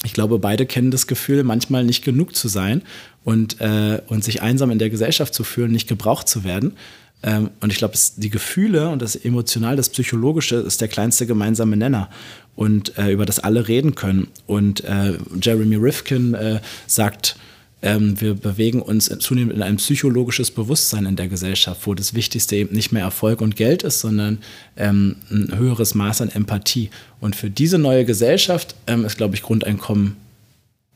Ich 0.04 0.12
glaube, 0.12 0.38
beide 0.38 0.64
kennen 0.64 0.92
das 0.92 1.08
Gefühl, 1.08 1.42
manchmal 1.42 1.82
nicht 1.82 2.04
genug 2.04 2.36
zu 2.36 2.46
sein 2.46 2.82
und, 3.24 3.60
äh, 3.60 4.00
und 4.06 4.22
sich 4.22 4.42
einsam 4.42 4.70
in 4.70 4.78
der 4.78 4.90
Gesellschaft 4.90 5.34
zu 5.34 5.42
fühlen, 5.42 5.72
nicht 5.72 5.88
gebraucht 5.88 6.28
zu 6.28 6.44
werden. 6.44 6.76
Ähm, 7.22 7.50
und 7.60 7.72
ich 7.72 7.78
glaube, 7.78 7.94
die 8.16 8.30
Gefühle 8.30 8.88
und 8.88 9.02
das 9.02 9.16
Emotional, 9.16 9.76
das 9.76 9.88
Psychologische 9.88 10.56
ist 10.56 10.80
der 10.80 10.88
kleinste 10.88 11.26
gemeinsame 11.26 11.76
Nenner 11.76 12.08
und 12.54 12.96
äh, 12.98 13.12
über 13.12 13.26
das 13.26 13.38
alle 13.38 13.68
reden 13.68 13.94
können. 13.94 14.28
Und 14.46 14.84
äh, 14.84 15.18
Jeremy 15.40 15.76
Rifkin 15.76 16.34
äh, 16.34 16.60
sagt, 16.86 17.36
ähm, 17.80 18.20
wir 18.20 18.34
bewegen 18.34 18.82
uns 18.82 19.06
zunehmend 19.20 19.54
in 19.54 19.62
ein 19.62 19.76
psychologisches 19.76 20.50
Bewusstsein 20.50 21.06
in 21.06 21.16
der 21.16 21.28
Gesellschaft, 21.28 21.86
wo 21.86 21.94
das 21.94 22.14
Wichtigste 22.14 22.56
eben 22.56 22.74
nicht 22.74 22.90
mehr 22.90 23.04
Erfolg 23.04 23.40
und 23.40 23.54
Geld 23.54 23.84
ist, 23.84 24.00
sondern 24.00 24.38
ähm, 24.76 25.16
ein 25.30 25.56
höheres 25.56 25.94
Maß 25.94 26.22
an 26.22 26.30
Empathie. 26.30 26.90
Und 27.20 27.36
für 27.36 27.50
diese 27.50 27.78
neue 27.78 28.04
Gesellschaft 28.04 28.74
ähm, 28.88 29.04
ist, 29.04 29.16
glaube 29.16 29.36
ich, 29.36 29.42
Grundeinkommen 29.42 30.16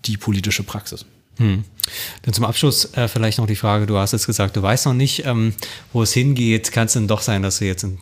die 0.06 0.16
politische 0.16 0.64
Praxis. 0.64 1.04
Hm. 1.38 1.64
Dann 2.22 2.34
zum 2.34 2.44
Abschluss 2.44 2.92
äh, 2.94 3.08
vielleicht 3.08 3.38
noch 3.38 3.46
die 3.46 3.56
Frage, 3.56 3.86
du 3.86 3.96
hast 3.98 4.12
jetzt 4.12 4.26
gesagt, 4.26 4.56
du 4.56 4.62
weißt 4.62 4.86
noch 4.86 4.94
nicht, 4.94 5.24
ähm, 5.26 5.54
wo 5.92 6.02
es 6.02 6.12
hingeht. 6.12 6.72
Kann 6.72 6.86
es 6.86 6.92
denn 6.92 7.08
doch 7.08 7.20
sein, 7.20 7.42
dass 7.42 7.58
du 7.58 7.64
jetzt 7.64 7.82
in 7.84 7.98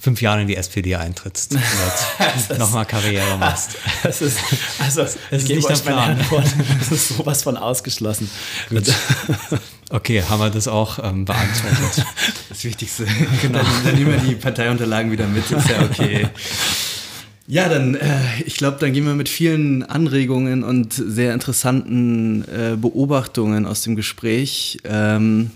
fünf 0.00 0.22
Jahren 0.22 0.40
in 0.40 0.48
die 0.48 0.56
SPD 0.56 0.96
eintrittst 0.96 1.52
und 1.52 2.58
nochmal 2.58 2.86
Karriere 2.86 3.36
machst. 3.36 3.76
Das 4.02 4.22
ist, 4.22 4.38
also, 4.78 5.02
das 5.02 5.16
ist 5.30 5.48
nicht 5.48 5.68
der 5.68 5.74
Plan. 5.74 6.18
Antwort. 6.18 6.46
Das 6.78 6.90
ist 6.90 7.08
sowas 7.08 7.42
von 7.42 7.56
ausgeschlossen. 7.58 8.30
Gut. 8.70 8.84
Okay, 9.90 10.22
haben 10.22 10.40
wir 10.40 10.50
das 10.50 10.68
auch 10.68 10.98
ähm, 11.02 11.26
beantwortet. 11.26 12.06
Das 12.48 12.64
Wichtigste. 12.64 13.06
Genau. 13.42 13.58
Dann, 13.58 13.84
dann 13.84 13.94
nehmen 13.94 14.12
wir 14.12 14.20
die 14.20 14.36
Parteiunterlagen 14.36 15.12
wieder 15.12 15.26
mit, 15.26 15.50
ist 15.50 15.68
ja 15.68 15.82
okay. 15.82 16.28
Ja, 17.46 17.68
dann, 17.68 17.96
äh, 17.96 18.06
ich 18.46 18.54
glaube, 18.54 18.78
dann 18.78 18.92
gehen 18.92 19.04
wir 19.04 19.14
mit 19.14 19.28
vielen 19.28 19.82
Anregungen 19.82 20.62
und 20.62 20.92
sehr 20.92 21.34
interessanten 21.34 22.44
äh, 22.44 22.76
Beobachtungen 22.76 23.66
aus 23.66 23.82
dem 23.82 23.96
Gespräch. 23.96 24.78
Ähm, 24.84 25.50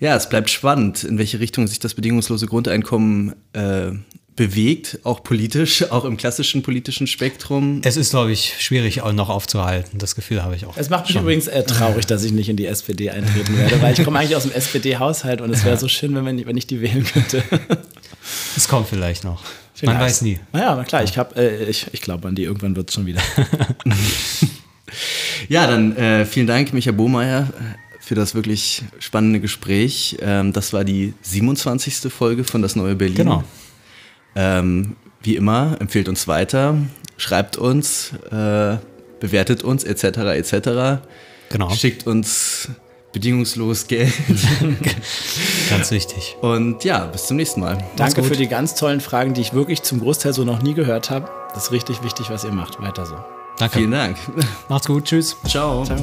ja, 0.00 0.16
es 0.16 0.28
bleibt 0.28 0.50
spannend, 0.50 1.04
in 1.04 1.18
welche 1.18 1.40
Richtung 1.40 1.66
sich 1.66 1.78
das 1.78 1.94
bedingungslose 1.94 2.46
Grundeinkommen 2.46 3.34
äh, 3.52 3.92
bewegt, 4.34 5.00
auch 5.04 5.22
politisch, 5.22 5.82
auch 5.90 6.06
im 6.06 6.16
klassischen 6.16 6.62
politischen 6.62 7.06
Spektrum. 7.06 7.82
Es 7.84 7.98
ist, 7.98 8.10
glaube 8.10 8.32
ich, 8.32 8.54
schwierig 8.58 9.02
auch 9.02 9.12
noch 9.12 9.28
aufzuhalten. 9.28 9.98
Das 9.98 10.14
Gefühl 10.14 10.42
habe 10.42 10.56
ich 10.56 10.64
auch. 10.64 10.78
Es 10.78 10.88
macht 10.88 11.04
mich 11.04 11.12
schon. 11.12 11.22
übrigens 11.22 11.46
äh, 11.46 11.62
traurig, 11.62 12.06
dass 12.06 12.24
ich 12.24 12.32
nicht 12.32 12.48
in 12.48 12.56
die 12.56 12.66
SPD 12.66 13.10
eintreten 13.10 13.56
werde, 13.58 13.82
weil 13.82 13.92
ich 13.92 14.02
komme 14.02 14.18
eigentlich 14.18 14.36
aus 14.36 14.44
dem 14.44 14.52
SPD-Haushalt 14.52 15.42
und 15.42 15.50
es 15.50 15.64
wäre 15.66 15.76
so 15.76 15.88
schön, 15.88 16.14
wenn, 16.14 16.46
wenn 16.46 16.56
ich 16.56 16.66
die 16.66 16.80
wählen 16.80 17.04
könnte. 17.04 17.42
Es 18.56 18.66
kommt 18.66 18.88
vielleicht 18.88 19.24
noch. 19.24 19.42
Vielleicht. 19.80 19.98
Man 19.98 20.06
weiß 20.06 20.20
nie. 20.20 20.38
Naja, 20.52 20.74
na 20.76 20.84
klar, 20.84 21.02
ich, 21.02 21.16
äh, 21.16 21.64
ich, 21.64 21.86
ich 21.90 22.02
glaube 22.02 22.28
an 22.28 22.34
die, 22.34 22.44
irgendwann 22.44 22.76
wird 22.76 22.90
es 22.90 22.94
schon 22.94 23.06
wieder. 23.06 23.22
ja, 25.48 25.66
dann 25.66 25.96
äh, 25.96 26.26
vielen 26.26 26.46
Dank, 26.46 26.74
Micha 26.74 26.92
Bohmeier 26.92 27.48
für 27.98 28.14
das 28.14 28.34
wirklich 28.34 28.82
spannende 28.98 29.40
Gespräch. 29.40 30.18
Ähm, 30.20 30.52
das 30.52 30.74
war 30.74 30.84
die 30.84 31.14
27. 31.22 32.12
Folge 32.12 32.44
von 32.44 32.60
Das 32.60 32.76
Neue 32.76 32.94
Berlin. 32.94 33.16
Genau. 33.16 33.44
Ähm, 34.36 34.96
wie 35.22 35.36
immer, 35.36 35.78
empfehlt 35.80 36.10
uns 36.10 36.28
weiter, 36.28 36.76
schreibt 37.16 37.56
uns, 37.56 38.12
äh, 38.30 38.76
bewertet 39.18 39.62
uns, 39.64 39.84
etc., 39.84 40.04
etc. 40.04 41.00
Genau. 41.48 41.70
Schickt 41.70 42.06
uns 42.06 42.68
bedingungslos 43.12 43.86
Geld. 43.86 44.12
ganz 45.70 45.90
wichtig. 45.90 46.36
Und 46.40 46.84
ja, 46.84 47.06
bis 47.06 47.26
zum 47.26 47.36
nächsten 47.36 47.60
Mal. 47.60 47.78
Danke 47.96 48.22
für 48.22 48.36
die 48.36 48.48
ganz 48.48 48.74
tollen 48.74 49.00
Fragen, 49.00 49.34
die 49.34 49.40
ich 49.40 49.52
wirklich 49.52 49.82
zum 49.82 50.00
Großteil 50.00 50.32
so 50.32 50.44
noch 50.44 50.62
nie 50.62 50.74
gehört 50.74 51.10
habe. 51.10 51.28
Das 51.54 51.64
ist 51.64 51.72
richtig 51.72 52.02
wichtig, 52.02 52.30
was 52.30 52.44
ihr 52.44 52.52
macht. 52.52 52.80
Weiter 52.80 53.06
so. 53.06 53.16
Danke. 53.58 53.78
Vielen 53.78 53.90
Dank. 53.90 54.16
Macht's 54.68 54.86
gut. 54.86 55.04
Tschüss. 55.04 55.36
Ciao. 55.46 55.84
Ciao. 55.84 55.98